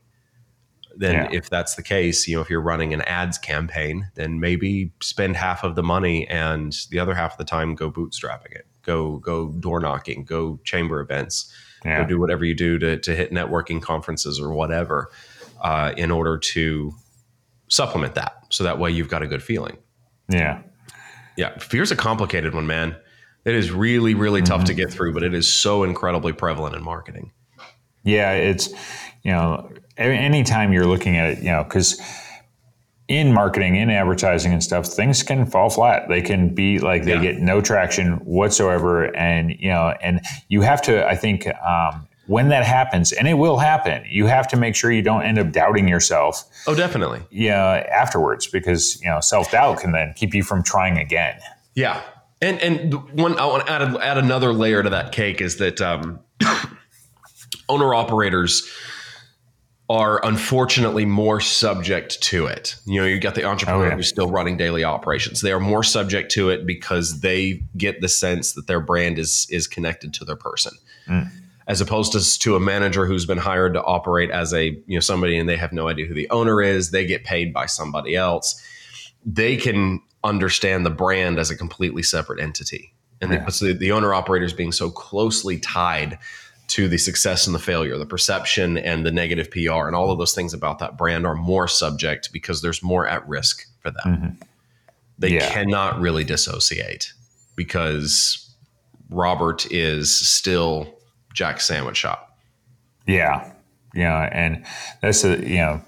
Then 0.96 1.14
yeah. 1.14 1.28
if 1.32 1.50
that's 1.50 1.74
the 1.74 1.82
case, 1.82 2.28
you 2.28 2.36
know 2.36 2.42
if 2.42 2.50
you're 2.50 2.60
running 2.60 2.94
an 2.94 3.02
ads 3.02 3.38
campaign, 3.38 4.10
then 4.14 4.40
maybe 4.40 4.92
spend 5.02 5.36
half 5.36 5.64
of 5.64 5.74
the 5.74 5.82
money 5.82 6.26
and 6.28 6.74
the 6.90 6.98
other 6.98 7.14
half 7.14 7.32
of 7.32 7.38
the 7.38 7.44
time 7.44 7.74
go 7.74 7.90
bootstrapping 7.90 8.52
it. 8.52 8.66
Go 8.82 9.18
go 9.18 9.48
door 9.52 9.80
knocking. 9.80 10.24
Go 10.24 10.60
chamber 10.64 11.00
events. 11.00 11.52
Yeah. 11.84 12.02
Go 12.02 12.08
do 12.08 12.20
whatever 12.20 12.44
you 12.44 12.54
do 12.54 12.78
to 12.78 12.98
to 12.98 13.14
hit 13.14 13.32
networking 13.32 13.82
conferences 13.82 14.40
or 14.40 14.52
whatever 14.52 15.10
uh, 15.60 15.92
in 15.96 16.10
order 16.10 16.38
to 16.38 16.94
supplement 17.68 18.14
that. 18.14 18.44
So 18.50 18.64
that 18.64 18.78
way 18.78 18.90
you've 18.90 19.08
got 19.08 19.22
a 19.22 19.26
good 19.26 19.42
feeling. 19.42 19.76
Yeah. 20.28 20.62
Yeah. 21.36 21.58
Fear's 21.58 21.90
a 21.90 21.96
complicated 21.96 22.54
one, 22.54 22.66
man. 22.66 22.96
It 23.44 23.54
is 23.54 23.70
really, 23.70 24.14
really 24.14 24.40
mm-hmm. 24.40 24.54
tough 24.54 24.64
to 24.64 24.74
get 24.74 24.90
through, 24.92 25.12
but 25.12 25.22
it 25.22 25.34
is 25.34 25.48
so 25.48 25.82
incredibly 25.82 26.32
prevalent 26.32 26.76
in 26.76 26.82
marketing. 26.82 27.32
Yeah. 28.04 28.32
It's, 28.32 28.68
you 29.22 29.32
know, 29.32 29.70
anytime 29.96 30.72
you're 30.72 30.86
looking 30.86 31.16
at 31.16 31.30
it, 31.30 31.38
you 31.38 31.50
know, 31.50 31.64
because 31.64 32.00
in 33.08 33.32
marketing, 33.32 33.76
in 33.76 33.90
advertising 33.90 34.52
and 34.52 34.62
stuff, 34.62 34.86
things 34.86 35.22
can 35.22 35.44
fall 35.46 35.68
flat. 35.68 36.08
They 36.08 36.22
can 36.22 36.54
be 36.54 36.78
like 36.78 37.04
they 37.04 37.14
yeah. 37.14 37.20
get 37.20 37.38
no 37.38 37.60
traction 37.60 38.14
whatsoever, 38.24 39.14
and 39.14 39.50
you 39.50 39.68
know, 39.68 39.94
and 40.02 40.20
you 40.48 40.62
have 40.62 40.80
to, 40.82 41.06
I 41.06 41.14
think, 41.14 41.46
um, 41.46 42.08
when 42.26 42.48
that 42.48 42.64
happens, 42.64 43.12
and 43.12 43.28
it 43.28 43.34
will 43.34 43.58
happen, 43.58 44.02
you 44.08 44.26
have 44.26 44.48
to 44.48 44.56
make 44.56 44.74
sure 44.74 44.90
you 44.90 45.02
don't 45.02 45.22
end 45.22 45.38
up 45.38 45.52
doubting 45.52 45.86
yourself. 45.86 46.44
Oh, 46.66 46.74
definitely. 46.74 47.20
Yeah, 47.30 47.86
afterwards, 47.92 48.46
because 48.46 49.00
you 49.02 49.08
know 49.08 49.20
self 49.20 49.50
doubt 49.50 49.80
can 49.80 49.92
then 49.92 50.14
keep 50.16 50.34
you 50.34 50.42
from 50.42 50.62
trying 50.62 50.96
again. 50.96 51.38
Yeah, 51.74 52.00
and 52.40 52.58
and 52.62 52.94
one 53.18 53.38
I 53.38 53.44
want 53.44 53.66
to 53.66 53.72
add 53.72 53.96
add 53.96 54.16
another 54.16 54.54
layer 54.54 54.82
to 54.82 54.90
that 54.90 55.12
cake 55.12 55.42
is 55.42 55.58
that 55.58 55.82
um, 55.82 56.20
owner 57.68 57.94
operators 57.94 58.66
are 59.90 60.24
unfortunately 60.24 61.04
more 61.04 61.40
subject 61.40 62.20
to 62.22 62.46
it. 62.46 62.76
You 62.86 63.00
know, 63.00 63.06
you 63.06 63.20
got 63.20 63.34
the 63.34 63.44
entrepreneur 63.44 63.86
oh, 63.86 63.88
yeah. 63.88 63.96
who's 63.96 64.08
still 64.08 64.30
running 64.30 64.56
daily 64.56 64.82
operations. 64.82 65.42
They 65.42 65.52
are 65.52 65.60
more 65.60 65.82
subject 65.82 66.30
to 66.32 66.48
it 66.48 66.66
because 66.66 67.20
they 67.20 67.62
get 67.76 68.00
the 68.00 68.08
sense 68.08 68.52
that 68.54 68.66
their 68.66 68.80
brand 68.80 69.18
is 69.18 69.46
is 69.50 69.66
connected 69.66 70.14
to 70.14 70.24
their 70.24 70.36
person. 70.36 70.72
Mm 71.06 71.30
as 71.66 71.80
opposed 71.80 72.12
to, 72.12 72.38
to 72.40 72.56
a 72.56 72.60
manager 72.60 73.06
who's 73.06 73.26
been 73.26 73.38
hired 73.38 73.74
to 73.74 73.82
operate 73.82 74.30
as 74.30 74.52
a 74.52 74.66
you 74.86 74.94
know 74.94 75.00
somebody 75.00 75.38
and 75.38 75.48
they 75.48 75.56
have 75.56 75.72
no 75.72 75.88
idea 75.88 76.06
who 76.06 76.14
the 76.14 76.28
owner 76.30 76.62
is 76.62 76.90
they 76.90 77.06
get 77.06 77.24
paid 77.24 77.52
by 77.52 77.66
somebody 77.66 78.14
else 78.14 78.62
they 79.24 79.56
can 79.56 80.00
understand 80.22 80.84
the 80.84 80.90
brand 80.90 81.38
as 81.38 81.50
a 81.50 81.56
completely 81.56 82.02
separate 82.02 82.40
entity 82.40 82.92
and 83.20 83.32
yeah. 83.32 83.44
the, 83.44 83.72
the 83.72 83.92
owner 83.92 84.42
is 84.42 84.52
being 84.52 84.72
so 84.72 84.90
closely 84.90 85.58
tied 85.58 86.18
to 86.66 86.88
the 86.88 86.98
success 86.98 87.46
and 87.46 87.54
the 87.54 87.60
failure 87.60 87.96
the 87.98 88.06
perception 88.06 88.76
and 88.78 89.04
the 89.04 89.12
negative 89.12 89.50
pr 89.50 89.58
and 89.86 89.94
all 89.94 90.10
of 90.10 90.18
those 90.18 90.34
things 90.34 90.54
about 90.54 90.78
that 90.78 90.96
brand 90.96 91.26
are 91.26 91.34
more 91.34 91.68
subject 91.68 92.32
because 92.32 92.62
there's 92.62 92.82
more 92.82 93.06
at 93.06 93.26
risk 93.28 93.66
for 93.80 93.90
them 93.90 94.06
mm-hmm. 94.06 94.42
they 95.18 95.34
yeah. 95.34 95.50
cannot 95.50 96.00
really 96.00 96.24
dissociate 96.24 97.12
because 97.56 98.54
robert 99.10 99.70
is 99.70 100.14
still 100.14 100.94
Jack's 101.34 101.66
Sandwich 101.66 101.98
Shop. 101.98 102.38
Yeah, 103.06 103.52
yeah, 103.92 104.30
and 104.32 104.64
that's 105.02 105.24
a 105.24 105.36
you 105.46 105.58
know 105.58 105.82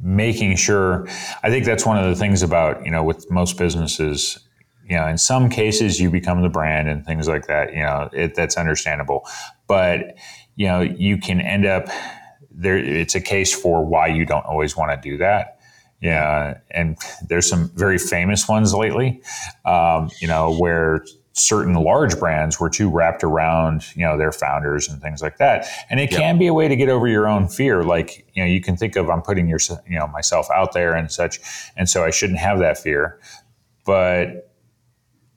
making 0.00 0.56
sure. 0.56 1.06
I 1.42 1.50
think 1.50 1.64
that's 1.64 1.86
one 1.86 1.98
of 1.98 2.06
the 2.06 2.16
things 2.16 2.42
about 2.42 2.84
you 2.84 2.90
know 2.90 3.04
with 3.04 3.30
most 3.30 3.56
businesses. 3.56 4.40
You 4.88 4.96
know, 4.96 5.06
in 5.06 5.18
some 5.18 5.50
cases, 5.50 6.00
you 6.00 6.10
become 6.10 6.42
the 6.42 6.48
brand 6.48 6.88
and 6.88 7.04
things 7.04 7.28
like 7.28 7.46
that. 7.46 7.72
You 7.72 7.82
know, 7.82 8.08
it, 8.12 8.34
that's 8.34 8.56
understandable, 8.56 9.26
but 9.66 10.16
you 10.56 10.66
know, 10.66 10.80
you 10.80 11.18
can 11.18 11.40
end 11.40 11.66
up 11.66 11.88
there. 12.50 12.76
It's 12.76 13.14
a 13.14 13.20
case 13.20 13.54
for 13.54 13.84
why 13.84 14.08
you 14.08 14.24
don't 14.24 14.46
always 14.46 14.76
want 14.76 14.90
to 14.90 15.10
do 15.10 15.18
that. 15.18 15.60
Yeah, 16.00 16.58
and 16.70 16.96
there's 17.28 17.48
some 17.48 17.70
very 17.74 17.98
famous 17.98 18.48
ones 18.48 18.72
lately. 18.72 19.20
Um, 19.64 20.10
you 20.20 20.28
know, 20.28 20.56
where 20.56 21.04
certain 21.38 21.74
large 21.74 22.18
brands 22.18 22.58
were 22.58 22.68
too 22.68 22.90
wrapped 22.90 23.22
around 23.22 23.84
you 23.94 24.04
know 24.04 24.18
their 24.18 24.32
founders 24.32 24.88
and 24.88 25.00
things 25.00 25.22
like 25.22 25.38
that 25.38 25.66
and 25.88 26.00
it 26.00 26.10
yep. 26.10 26.20
can 26.20 26.38
be 26.38 26.46
a 26.46 26.54
way 26.54 26.66
to 26.66 26.74
get 26.74 26.88
over 26.88 27.06
your 27.06 27.28
own 27.28 27.46
fear 27.46 27.84
like 27.84 28.26
you 28.34 28.42
know 28.42 28.48
you 28.48 28.60
can 28.60 28.76
think 28.76 28.96
of 28.96 29.08
i'm 29.08 29.22
putting 29.22 29.46
your 29.46 29.60
you 29.88 29.96
know 29.98 30.06
myself 30.08 30.48
out 30.52 30.72
there 30.72 30.94
and 30.94 31.12
such 31.12 31.38
and 31.76 31.88
so 31.88 32.04
i 32.04 32.10
shouldn't 32.10 32.40
have 32.40 32.58
that 32.58 32.76
fear 32.76 33.20
but 33.84 34.47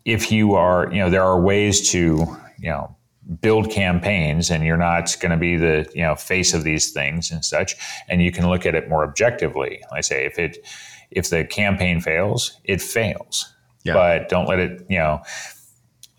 if 0.05 0.31
you 0.31 0.55
are 0.55 0.89
you 0.91 0.99
know 0.99 1.09
there 1.09 1.23
are 1.23 1.39
ways 1.39 1.89
to 1.91 2.25
you 2.59 2.69
know 2.69 2.95
build 3.39 3.69
campaigns 3.69 4.49
and 4.49 4.63
you're 4.63 4.77
not 4.77 5.15
going 5.21 5.31
to 5.31 5.37
be 5.37 5.55
the 5.55 5.89
you 5.93 6.01
know 6.01 6.15
face 6.15 6.53
of 6.53 6.63
these 6.63 6.91
things 6.91 7.31
and 7.31 7.45
such 7.45 7.75
and 8.09 8.21
you 8.21 8.31
can 8.31 8.49
look 8.49 8.65
at 8.65 8.75
it 8.75 8.89
more 8.89 9.03
objectively 9.03 9.81
i 9.91 10.01
say 10.01 10.25
if 10.25 10.39
it 10.39 10.65
if 11.11 11.29
the 11.29 11.45
campaign 11.45 12.01
fails 12.01 12.59
it 12.63 12.81
fails 12.81 13.53
yeah. 13.83 13.93
but 13.93 14.29
don't 14.29 14.47
let 14.47 14.59
it 14.59 14.85
you 14.89 14.97
know 14.97 15.21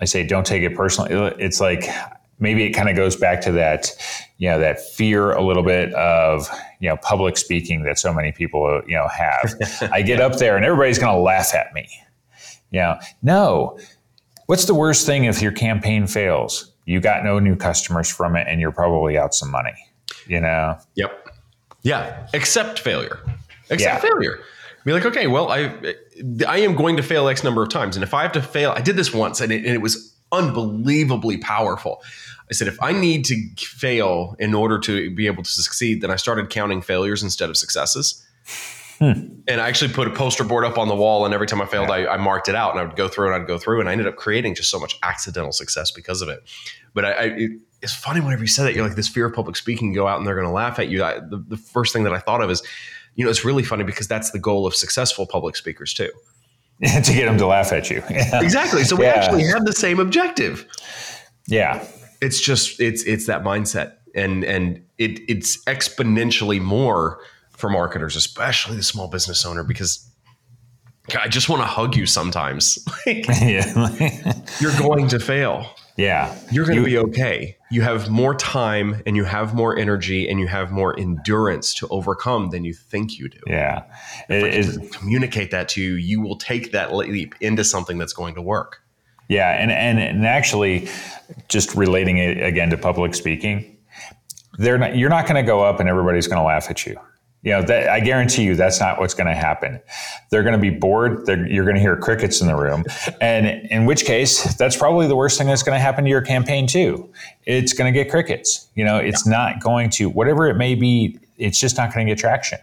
I 0.03 0.05
say 0.05 0.27
don't 0.27 0.45
take 0.45 0.65
it 0.65 0.75
personally. 0.75 1.13
It's 1.39 1.61
like 1.61 1.85
maybe 2.41 2.65
it 2.65 2.73
kind 2.73 2.89
of 2.89 2.97
goes 2.97 3.15
back 3.15 3.41
to 3.43 3.53
that, 3.53 3.93
you 4.37 4.49
know, 4.51 4.59
that 4.59 4.81
fear 4.81 5.31
a 5.31 5.41
little 5.41 5.63
bit 5.63 5.95
of, 5.95 6.51
you 6.81 6.89
know, 6.89 6.97
public 6.97 7.37
speaking 7.37 7.85
that 7.85 8.01
so 8.01 8.13
many 8.13 8.33
people, 8.33 8.83
you 8.89 8.97
know, 8.97 9.07
have. 9.07 9.55
I 9.93 10.03
get 10.03 10.21
up 10.21 10.39
there 10.39 10.57
and 10.57 10.67
everybody's 10.67 10.99
going 10.99 11.17
to 11.17 11.23
laugh 11.23 11.55
at 11.55 11.73
me. 11.73 11.89
You 12.73 12.81
know, 12.81 12.99
no. 13.23 13.79
What's 14.47 14.65
the 14.65 14.75
worst 14.75 15.07
thing 15.07 15.25
if 15.25 15.41
your 15.41 15.53
campaign 15.53 16.07
fails? 16.09 16.73
You 16.85 17.01
got 17.01 17.23
no 17.23 17.39
new 17.39 17.55
customers 17.55 18.11
from 18.11 18.35
it 18.35 18.49
and 18.49 18.61
you're 18.61 18.73
probably 18.73 19.17
out 19.17 19.35
some 19.35 19.51
money, 19.51 19.75
you 20.27 20.41
know? 20.41 20.77
Yep. 20.97 21.29
Yeah. 21.83 22.27
Accept 22.35 22.81
failure. 22.81 23.21
Accept 23.71 23.81
yeah. 23.81 23.99
failure. 24.11 24.41
Be 24.85 24.93
like, 24.93 25.07
okay, 25.07 25.29
well, 25.29 25.49
I 25.49 25.95
I 26.47 26.59
am 26.59 26.75
going 26.75 26.97
to 26.97 27.05
fail 27.05 27.29
X 27.29 27.45
number 27.45 27.63
of 27.63 27.69
times, 27.69 27.97
and 27.97 28.03
if 28.03 28.13
I 28.15 28.23
have 28.23 28.33
to 28.33 28.43
fail, 28.43 28.73
I 28.73 28.81
did 28.81 28.97
this 28.97 29.15
once, 29.15 29.41
and 29.41 29.53
it, 29.53 29.65
and 29.65 29.75
it 29.75 29.81
was 29.81 30.13
unbelievably 30.33 31.39
powerful. 31.39 32.03
I 32.51 32.55
said, 32.55 32.67
if 32.67 32.83
I 32.83 32.91
need 32.93 33.25
to 33.27 33.49
fail 33.57 34.35
in 34.41 34.55
order 34.55 34.79
to 34.81 35.15
be 35.15 35.27
able 35.27 35.45
to 35.45 35.51
succeed, 35.51 36.01
then 36.01 36.11
I 36.11 36.17
started 36.17 36.51
counting 36.51 36.83
failures 36.83 37.23
instead 37.23 37.49
of 37.49 37.57
successes. 37.57 38.27
Hmm. 39.03 39.41
And 39.49 39.61
I 39.61 39.69
actually 39.69 39.93
put 39.93 40.07
a 40.07 40.13
poster 40.13 40.45
board 40.45 40.65
up 40.65 40.79
on 40.79 40.87
the 40.87 40.95
wall, 40.95 41.25
and 41.25 41.35
every 41.35 41.49
time 41.49 41.61
I 41.61 41.67
failed, 41.67 41.89
yeah. 41.89 41.95
I, 41.95 42.15
I, 42.15 42.17
marked 42.19 42.49
it 42.49 42.55
out, 42.55 42.71
and 42.71 42.79
I 42.79 42.85
would 42.85 42.95
go 42.95 43.09
through 43.09 43.33
and 43.33 43.43
I'd 43.43 43.49
go 43.49 43.59
through, 43.59 43.81
and 43.81 43.89
I 43.89 43.93
ended 43.93 44.07
up 44.07 44.15
creating 44.15 44.55
just 44.55 44.71
so 44.71 44.79
much 44.79 44.97
accidental 45.03 45.51
success 45.51 45.91
because 45.91 46.23
of 46.23 46.29
it. 46.29 46.41
But 46.95 47.07
I, 47.07 47.11
I 47.11 47.23
it, 47.25 47.51
it's 47.81 47.95
funny 47.95 48.21
whenever 48.21 48.43
you 48.43 48.49
said 48.49 48.65
that, 48.65 48.75
you're 48.75 48.87
like 48.87 48.95
this 48.95 49.09
fear 49.09 49.27
of 49.27 49.35
public 49.35 49.57
speaking, 49.57 49.93
go 49.93 50.07
out 50.07 50.19
and 50.19 50.27
they're 50.27 50.37
going 50.37 50.47
to 50.47 50.53
laugh 50.53 50.79
at 50.79 50.89
you. 50.89 51.03
I, 51.03 51.19
the, 51.19 51.45
the 51.49 51.57
first 51.57 51.93
thing 51.93 52.05
that 52.05 52.13
I 52.13 52.21
thought 52.21 52.41
of 52.41 52.49
is 52.49 52.63
you 53.15 53.25
know, 53.25 53.31
it's 53.31 53.45
really 53.45 53.63
funny 53.63 53.85
because 53.85 54.09
that's 54.09 54.31
the 54.31 54.39
goal 54.39 54.67
of 54.67 54.75
successful 54.75 55.27
public 55.27 55.57
speakers 55.57 55.93
too. 55.93 56.11
to 56.83 57.13
get 57.13 57.27
them 57.27 57.39
to 57.39 57.47
laugh 57.47 57.73
at 57.73 57.91
you. 57.91 58.03
exactly. 58.11 58.83
So 58.85 58.97
we 58.97 59.05
yeah. 59.05 59.13
actually 59.13 59.45
have 59.45 59.65
the 59.65 59.73
same 59.73 60.01
objective. 60.01 60.67
Yeah. 61.47 61.87
It's 62.21 62.41
just 62.41 62.81
it's 62.81 63.03
it's 63.05 63.27
that 63.27 63.45
mindset. 63.45 63.95
And 64.15 64.45
and 64.45 64.85
it 64.99 65.21
it's 65.29 65.63
exponentially 65.65 66.61
more 66.61 67.21
for 67.63 67.71
marketers, 67.71 68.17
especially 68.17 68.77
the 68.77 68.83
small 68.83 69.07
business 69.07 69.47
owner, 69.47 69.63
because 69.63 70.11
I 71.17 71.29
just 71.29 71.49
want 71.49 71.63
to 71.63 71.67
hug 71.67 71.95
you 71.95 72.07
sometimes. 72.07 72.77
like, 73.07 73.25
you're 74.61 74.77
going 74.79 75.07
to 75.07 75.21
fail. 75.21 75.71
Yeah. 75.97 76.37
You're 76.51 76.67
going 76.67 76.79
to 76.79 76.85
be 76.85 76.99
okay. 76.99 77.57
You 77.71 77.83
have 77.83 78.11
more 78.11 78.35
time 78.35 79.01
and 79.07 79.17
you 79.17 79.23
have 79.23 79.55
more 79.55 79.79
energy 79.79 80.29
and 80.29 80.41
you 80.41 80.49
have 80.49 80.73
more 80.73 80.99
endurance 80.99 81.73
to 81.75 81.87
overcome 81.89 82.51
than 82.51 82.65
you 82.65 82.75
think 82.75 83.17
you 83.17 83.29
do. 83.29 83.39
Yeah. 83.47 83.85
If 84.29 84.77
it, 84.77 84.93
communicate 84.93 85.53
that 85.53 85.69
to 85.71 85.81
you, 85.81 85.95
you 85.95 86.21
will 86.21 86.39
take 86.39 86.73
that 86.73 86.93
leap 86.93 87.37
into 87.41 87.63
something 87.63 87.97
that's 87.97 88.13
going 88.13 88.35
to 88.35 88.43
work. 88.43 88.81
Yeah. 89.29 89.51
And, 89.53 89.71
and, 89.71 90.01
and 90.01 90.27
actually, 90.27 90.89
just 91.49 91.77
relating 91.77 92.19
it 92.19 92.43
again 92.43 92.71
to 92.71 92.77
public 92.77 93.15
speaking, 93.15 93.77
they're 94.59 94.79
not, 94.79 94.97
you're 94.97 95.11
not 95.11 95.29
going 95.29 95.37
to 95.37 95.47
go 95.47 95.61
up 95.63 95.79
and 95.79 95.89
everybody's 95.89 96.27
going 96.27 96.41
to 96.41 96.45
laugh 96.45 96.69
at 96.69 96.85
you. 96.87 96.99
You 97.43 97.53
know, 97.53 97.63
that, 97.63 97.89
I 97.89 98.01
guarantee 98.01 98.45
you 98.45 98.55
that's 98.55 98.79
not 98.79 99.01
what's 99.01 99.15
going 99.15 99.27
to 99.27 99.35
happen. 99.35 99.81
They're 100.31 100.45
going 100.45 100.55
to 100.55 100.61
be 100.61 100.71
bored. 100.71 101.27
you're 101.27 101.65
going 101.65 101.75
to 101.75 101.81
hear 101.81 101.97
crickets 101.97 102.41
in 102.41 102.47
the 102.47 102.55
room. 102.55 102.85
And 103.21 103.47
in 103.71 103.85
which 103.85 104.05
case, 104.05 104.55
that's 104.55 104.77
probably 104.77 105.09
the 105.09 105.17
worst 105.17 105.39
thing 105.39 105.49
that's 105.49 105.63
going 105.63 105.77
to 105.77 105.81
happen 105.81 106.05
to 106.05 106.11
your 106.11 106.21
campaign, 106.21 106.67
too. 106.67 107.13
It's 107.45 107.73
going 107.73 107.93
to 107.93 107.99
get 107.99 108.11
crickets. 108.11 108.69
You 108.77 108.85
know, 108.85 108.97
it's 108.99 109.27
yeah. 109.27 109.33
not 109.33 109.61
going 109.61 109.91
to, 109.91 110.09
whatever 110.09 110.47
it 110.49 110.55
may 110.55 110.75
be, 110.75 111.19
it's 111.37 111.59
just 111.59 111.77
not 111.77 111.93
going 111.93 112.07
to 112.07 112.13
get 112.13 112.19
traction. 112.19 112.61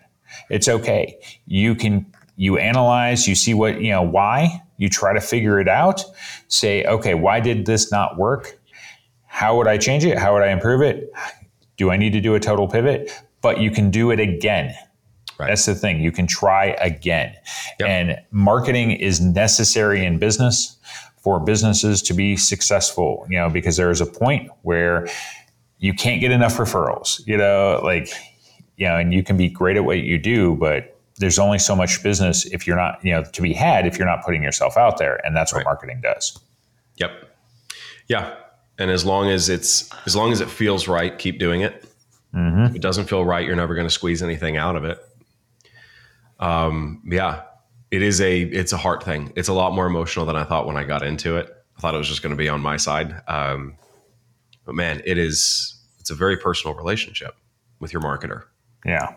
It's 0.49 0.69
okay. 0.69 1.19
You 1.45 1.75
can, 1.75 2.05
you 2.37 2.57
analyze, 2.57 3.27
you 3.27 3.35
see 3.35 3.53
what, 3.53 3.81
you 3.81 3.91
know, 3.91 4.01
why, 4.01 4.61
you 4.77 4.87
try 4.87 5.13
to 5.13 5.19
figure 5.19 5.59
it 5.59 5.67
out, 5.67 6.05
say, 6.47 6.85
okay, 6.85 7.15
why 7.15 7.41
did 7.41 7.65
this 7.65 7.91
not 7.91 8.17
work? 8.17 8.59
how 9.29 9.55
would 9.55 9.67
I 9.67 9.77
change 9.77 10.03
it? 10.03 10.17
How 10.17 10.33
would 10.33 10.41
I 10.41 10.51
improve 10.51 10.81
it? 10.81 11.13
Do 11.77 11.91
I 11.91 11.97
need 11.97 12.11
to 12.11 12.19
do 12.19 12.35
a 12.35 12.41
total 12.41 12.67
pivot? 12.67 13.09
But 13.41 13.59
you 13.59 13.71
can 13.71 13.91
do 13.91 14.11
it 14.11 14.19
again. 14.19 14.75
Right. 15.37 15.47
That's 15.47 15.65
the 15.65 15.75
thing. 15.75 16.01
You 16.01 16.11
can 16.11 16.27
try 16.27 16.75
again. 16.81 17.33
Yep. 17.79 17.89
And 17.89 18.17
marketing 18.31 18.91
is 18.91 19.21
necessary 19.21 20.03
in 20.03 20.19
business 20.19 20.77
for 21.21 21.39
businesses 21.39 22.01
to 22.03 22.13
be 22.13 22.35
successful, 22.35 23.25
you 23.29 23.37
know, 23.37 23.49
because 23.49 23.77
there 23.77 23.89
is 23.89 24.01
a 24.01 24.05
point 24.05 24.49
where 24.63 25.07
you 25.77 25.93
can't 25.93 26.19
get 26.19 26.31
enough 26.31 26.57
referrals, 26.57 27.25
you 27.25 27.37
know, 27.37 27.79
like, 27.83 28.09
you 28.75 28.87
know, 28.87 28.97
and 28.97 29.13
you 29.13 29.23
can 29.23 29.37
be 29.37 29.49
great 29.49 29.77
at 29.77 29.85
what 29.85 29.99
you 29.99 30.17
do, 30.17 30.55
but 30.55 30.97
there's 31.17 31.39
only 31.39 31.59
so 31.59 31.75
much 31.75 32.01
business 32.03 32.45
if 32.45 32.65
you're 32.65 32.77
not, 32.77 33.03
you 33.03 33.11
know, 33.11 33.23
to 33.23 33.41
be 33.41 33.53
had 33.53 33.85
if 33.85 33.97
you're 33.97 34.07
not 34.07 34.23
putting 34.23 34.43
yourself 34.43 34.77
out 34.77 34.97
there. 34.97 35.19
And 35.25 35.35
that's 35.35 35.53
what 35.53 35.63
marketing 35.65 35.99
does. 36.01 36.37
Yep. 36.97 37.11
Yeah. 38.07 38.35
And 38.77 38.89
as 38.89 39.05
long 39.05 39.29
as 39.29 39.49
it's, 39.49 39.89
as 40.05 40.15
long 40.15 40.31
as 40.31 40.39
it 40.39 40.49
feels 40.49 40.87
right, 40.87 41.17
keep 41.17 41.39
doing 41.39 41.61
it. 41.61 41.85
Mm-hmm. 42.33 42.65
If 42.65 42.75
it 42.75 42.81
doesn't 42.81 43.05
feel 43.05 43.25
right, 43.25 43.45
you're 43.45 43.55
never 43.55 43.75
going 43.75 43.87
to 43.87 43.93
squeeze 43.93 44.21
anything 44.21 44.57
out 44.57 44.75
of 44.75 44.85
it. 44.85 44.99
Um, 46.39 47.01
yeah, 47.05 47.43
it 47.91 48.01
is 48.01 48.21
a, 48.21 48.41
it's 48.41 48.71
a 48.71 48.77
heart 48.77 49.03
thing. 49.03 49.33
It's 49.35 49.49
a 49.49 49.53
lot 49.53 49.73
more 49.73 49.87
emotional 49.87 50.25
than 50.25 50.35
I 50.35 50.43
thought 50.43 50.67
when 50.67 50.77
I 50.77 50.83
got 50.83 51.03
into 51.03 51.37
it. 51.37 51.49
I 51.77 51.81
thought 51.81 51.95
it 51.95 51.97
was 51.97 52.07
just 52.07 52.21
going 52.21 52.31
to 52.31 52.37
be 52.37 52.49
on 52.49 52.61
my 52.61 52.77
side. 52.77 53.21
Um, 53.27 53.75
but 54.65 54.75
man, 54.75 55.01
it 55.05 55.17
is, 55.17 55.75
it's 55.99 56.09
a 56.09 56.15
very 56.15 56.37
personal 56.37 56.75
relationship 56.75 57.35
with 57.79 57.93
your 57.93 58.01
marketer. 58.01 58.43
Yeah. 58.85 59.15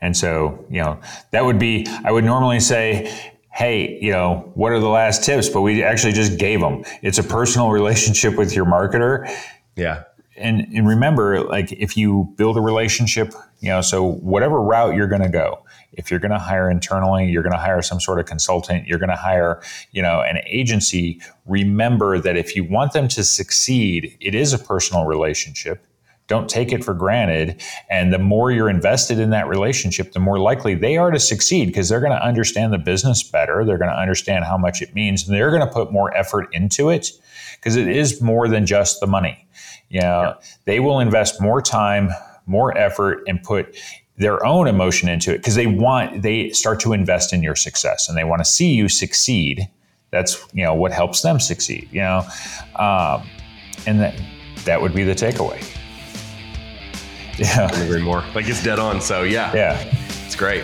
And 0.00 0.16
so, 0.16 0.64
you 0.70 0.82
know, 0.82 1.00
that 1.32 1.44
would 1.44 1.58
be, 1.58 1.86
I 2.04 2.12
would 2.12 2.24
normally 2.24 2.60
say, 2.60 3.32
hey, 3.52 3.98
you 4.00 4.12
know, 4.12 4.50
what 4.54 4.72
are 4.72 4.80
the 4.80 4.88
last 4.88 5.24
tips? 5.24 5.48
But 5.48 5.62
we 5.62 5.82
actually 5.82 6.12
just 6.12 6.38
gave 6.38 6.60
them. 6.60 6.84
It's 7.02 7.18
a 7.18 7.22
personal 7.22 7.70
relationship 7.70 8.36
with 8.36 8.54
your 8.54 8.64
marketer. 8.64 9.28
Yeah. 9.76 10.04
And, 10.40 10.66
and 10.74 10.88
remember, 10.88 11.42
like 11.42 11.72
if 11.72 11.96
you 11.96 12.32
build 12.36 12.56
a 12.56 12.60
relationship, 12.60 13.34
you 13.60 13.68
know, 13.68 13.80
so 13.80 14.02
whatever 14.02 14.60
route 14.60 14.94
you're 14.94 15.06
going 15.06 15.22
to 15.22 15.28
go, 15.28 15.64
if 15.92 16.10
you're 16.10 16.20
going 16.20 16.30
to 16.30 16.38
hire 16.38 16.70
internally, 16.70 17.26
you're 17.26 17.42
going 17.42 17.52
to 17.52 17.58
hire 17.58 17.82
some 17.82 18.00
sort 18.00 18.18
of 18.18 18.26
consultant, 18.26 18.86
you're 18.86 18.98
going 18.98 19.10
to 19.10 19.16
hire, 19.16 19.60
you 19.92 20.00
know, 20.00 20.20
an 20.22 20.38
agency, 20.46 21.20
remember 21.46 22.18
that 22.18 22.36
if 22.36 22.56
you 22.56 22.64
want 22.64 22.92
them 22.92 23.08
to 23.08 23.24
succeed, 23.24 24.16
it 24.20 24.34
is 24.34 24.52
a 24.52 24.58
personal 24.58 25.04
relationship. 25.04 25.84
Don't 26.26 26.48
take 26.48 26.72
it 26.72 26.84
for 26.84 26.94
granted. 26.94 27.60
And 27.90 28.12
the 28.12 28.18
more 28.18 28.52
you're 28.52 28.70
invested 28.70 29.18
in 29.18 29.30
that 29.30 29.48
relationship, 29.48 30.12
the 30.12 30.20
more 30.20 30.38
likely 30.38 30.76
they 30.76 30.96
are 30.96 31.10
to 31.10 31.18
succeed 31.18 31.66
because 31.66 31.88
they're 31.88 32.00
going 32.00 32.12
to 32.12 32.24
understand 32.24 32.72
the 32.72 32.78
business 32.78 33.24
better. 33.24 33.64
They're 33.64 33.78
going 33.78 33.90
to 33.90 33.98
understand 33.98 34.44
how 34.44 34.56
much 34.56 34.80
it 34.80 34.94
means. 34.94 35.26
And 35.26 35.36
they're 35.36 35.50
going 35.50 35.66
to 35.66 35.72
put 35.72 35.90
more 35.90 36.16
effort 36.16 36.48
into 36.52 36.88
it 36.88 37.10
because 37.56 37.74
it 37.74 37.88
is 37.88 38.22
more 38.22 38.46
than 38.46 38.64
just 38.64 39.00
the 39.00 39.08
money. 39.08 39.44
You 39.90 40.00
know, 40.00 40.22
yeah. 40.22 40.34
they 40.64 40.80
will 40.80 41.00
invest 41.00 41.40
more 41.40 41.60
time, 41.60 42.10
more 42.46 42.76
effort, 42.78 43.24
and 43.26 43.42
put 43.42 43.76
their 44.20 44.44
own 44.44 44.68
emotion 44.68 45.08
into 45.08 45.32
it 45.32 45.38
because 45.38 45.54
they 45.54 45.66
want 45.66 46.22
they 46.22 46.50
start 46.50 46.78
to 46.78 46.92
invest 46.92 47.32
in 47.32 47.42
your 47.42 47.56
success 47.56 48.08
and 48.08 48.16
they 48.16 48.24
want 48.24 48.40
to 48.40 48.44
see 48.44 48.72
you 48.72 48.88
succeed. 48.88 49.68
That's 50.10 50.46
you 50.52 50.62
know 50.62 50.74
what 50.74 50.92
helps 50.92 51.22
them 51.22 51.40
succeed 51.40 51.88
you 51.90 52.00
know? 52.00 52.26
Um, 52.76 53.26
and 53.86 53.98
that 54.00 54.14
that 54.64 54.80
would 54.80 54.94
be 54.94 55.04
the 55.04 55.14
takeaway. 55.14 55.66
Yeah. 57.38 57.70
I 57.72 57.80
agree 57.84 58.02
more. 58.02 58.22
Like 58.34 58.46
it's 58.48 58.62
dead 58.62 58.78
on 58.78 59.00
so 59.00 59.22
yeah. 59.22 59.50
Yeah. 59.54 59.96
It's 60.26 60.36
great. 60.36 60.62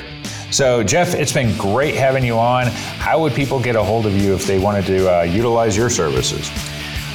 So 0.51 0.83
jeff 0.83 1.15
it's 1.15 1.33
been 1.33 1.57
great 1.57 1.95
having 1.95 2.23
you 2.23 2.39
on. 2.39 2.67
How 2.67 3.19
would 3.23 3.33
people 3.33 3.59
get 3.59 3.77
a 3.77 3.83
hold 3.83 4.05
of 4.05 4.13
you 4.15 4.35
if 4.35 4.47
they 4.47 4.59
wanted 4.59 4.85
to 4.87 5.21
uh, 5.21 5.23
utilize 5.23 5.75
your 5.75 5.89
services? 5.89 6.51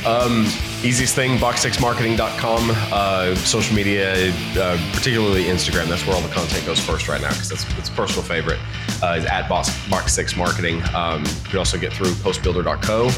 Um, 0.03 0.47
easiest 0.83 1.15
thing, 1.15 1.37
box6marketing.com. 1.37 2.71
Uh, 2.91 3.35
social 3.35 3.75
media, 3.75 4.31
uh, 4.57 4.77
particularly 4.93 5.45
Instagram. 5.45 5.87
That's 5.87 6.05
where 6.05 6.15
all 6.15 6.21
the 6.21 6.33
content 6.33 6.65
goes 6.65 6.79
first 6.79 7.07
right 7.07 7.21
now 7.21 7.29
because 7.29 7.49
that's 7.49 7.77
it's 7.77 7.89
a 7.89 7.93
personal 7.93 8.23
favorite. 8.23 8.59
Uh, 9.01 9.15
is 9.17 9.25
at 9.25 9.47
box, 9.47 9.69
box6 9.87 10.37
marketing. 10.37 10.81
Um, 10.93 11.23
you 11.25 11.49
can 11.49 11.59
also 11.59 11.77
get 11.77 11.93
through 11.93 12.11
postbuilder.co, 12.11 13.09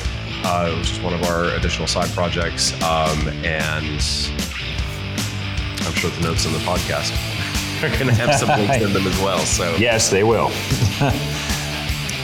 uh, 0.43 0.75
which 0.77 0.91
is 0.91 0.99
one 0.99 1.13
of 1.13 1.23
our 1.23 1.45
additional 1.55 1.87
side 1.87 2.09
projects. 2.09 2.73
Um, 2.83 3.27
and 3.43 3.99
I'm 5.85 5.93
sure 5.93 6.09
the 6.09 6.21
notes 6.21 6.45
in 6.45 6.53
the 6.53 6.59
podcast 6.59 7.13
are 7.83 7.89
going 7.89 8.07
to 8.07 8.13
have 8.13 8.35
some 8.35 8.49
links 8.49 8.77
in 8.83 8.93
them 8.93 9.07
as 9.07 9.19
well. 9.19 9.39
So 9.39 9.75
yes, 9.75 10.09
they 10.09 10.23
will. 10.23 10.51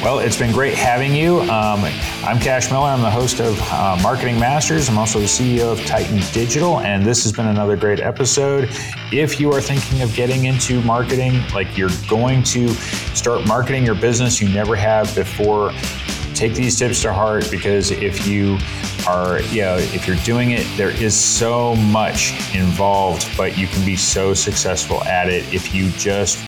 Well, 0.02 0.20
it's 0.20 0.38
been 0.38 0.54
great 0.54 0.76
having 0.76 1.14
you. 1.14 1.42
Um, 1.42 1.84
I'm 2.24 2.40
Cash 2.40 2.72
Miller. 2.72 2.88
I'm 2.88 3.02
the 3.02 3.12
host 3.12 3.42
of 3.42 3.60
uh, 3.64 4.00
Marketing 4.02 4.40
Masters. 4.40 4.88
I'm 4.88 4.98
also 4.98 5.20
the 5.20 5.26
CEO 5.26 5.74
of 5.74 5.86
Titan 5.86 6.22
Digital, 6.32 6.80
and 6.80 7.06
this 7.06 7.24
has 7.24 7.34
been 7.34 7.48
another 7.48 7.76
great 7.76 8.00
episode. 8.00 8.70
If 9.12 9.42
you 9.42 9.52
are 9.52 9.60
thinking 9.60 10.02
of 10.02 10.14
getting 10.16 10.46
into 10.46 10.82
marketing, 10.84 11.42
like 11.54 11.78
you're 11.78 11.90
going 12.08 12.44
to 12.44 12.70
start 13.14 13.46
marketing 13.46 13.84
your 13.84 13.94
business 13.94 14.40
you 14.40 14.48
never 14.48 14.74
have 14.78 15.14
before, 15.16 15.74
take 16.34 16.54
these 16.54 16.80
tips 16.80 17.02
to 17.02 17.12
heart 17.12 17.52
because 17.52 17.92
if 17.92 18.26
you 18.26 18.58
are, 19.06 19.42
you 19.52 19.64
know, 19.64 19.76
if 19.78 20.08
you're 20.08 20.16
doing 20.18 20.52
it, 20.52 20.66
there 20.78 20.92
is 20.92 21.14
so 21.14 21.76
much 21.76 22.56
involved, 22.56 23.28
but 23.36 23.58
you 23.58 23.68
can 23.68 23.86
be 23.86 23.98
so 23.98 24.34
successful 24.34 25.04
at 25.04 25.28
it 25.28 25.54
if 25.54 25.74
you 25.74 25.90
just 25.92 26.38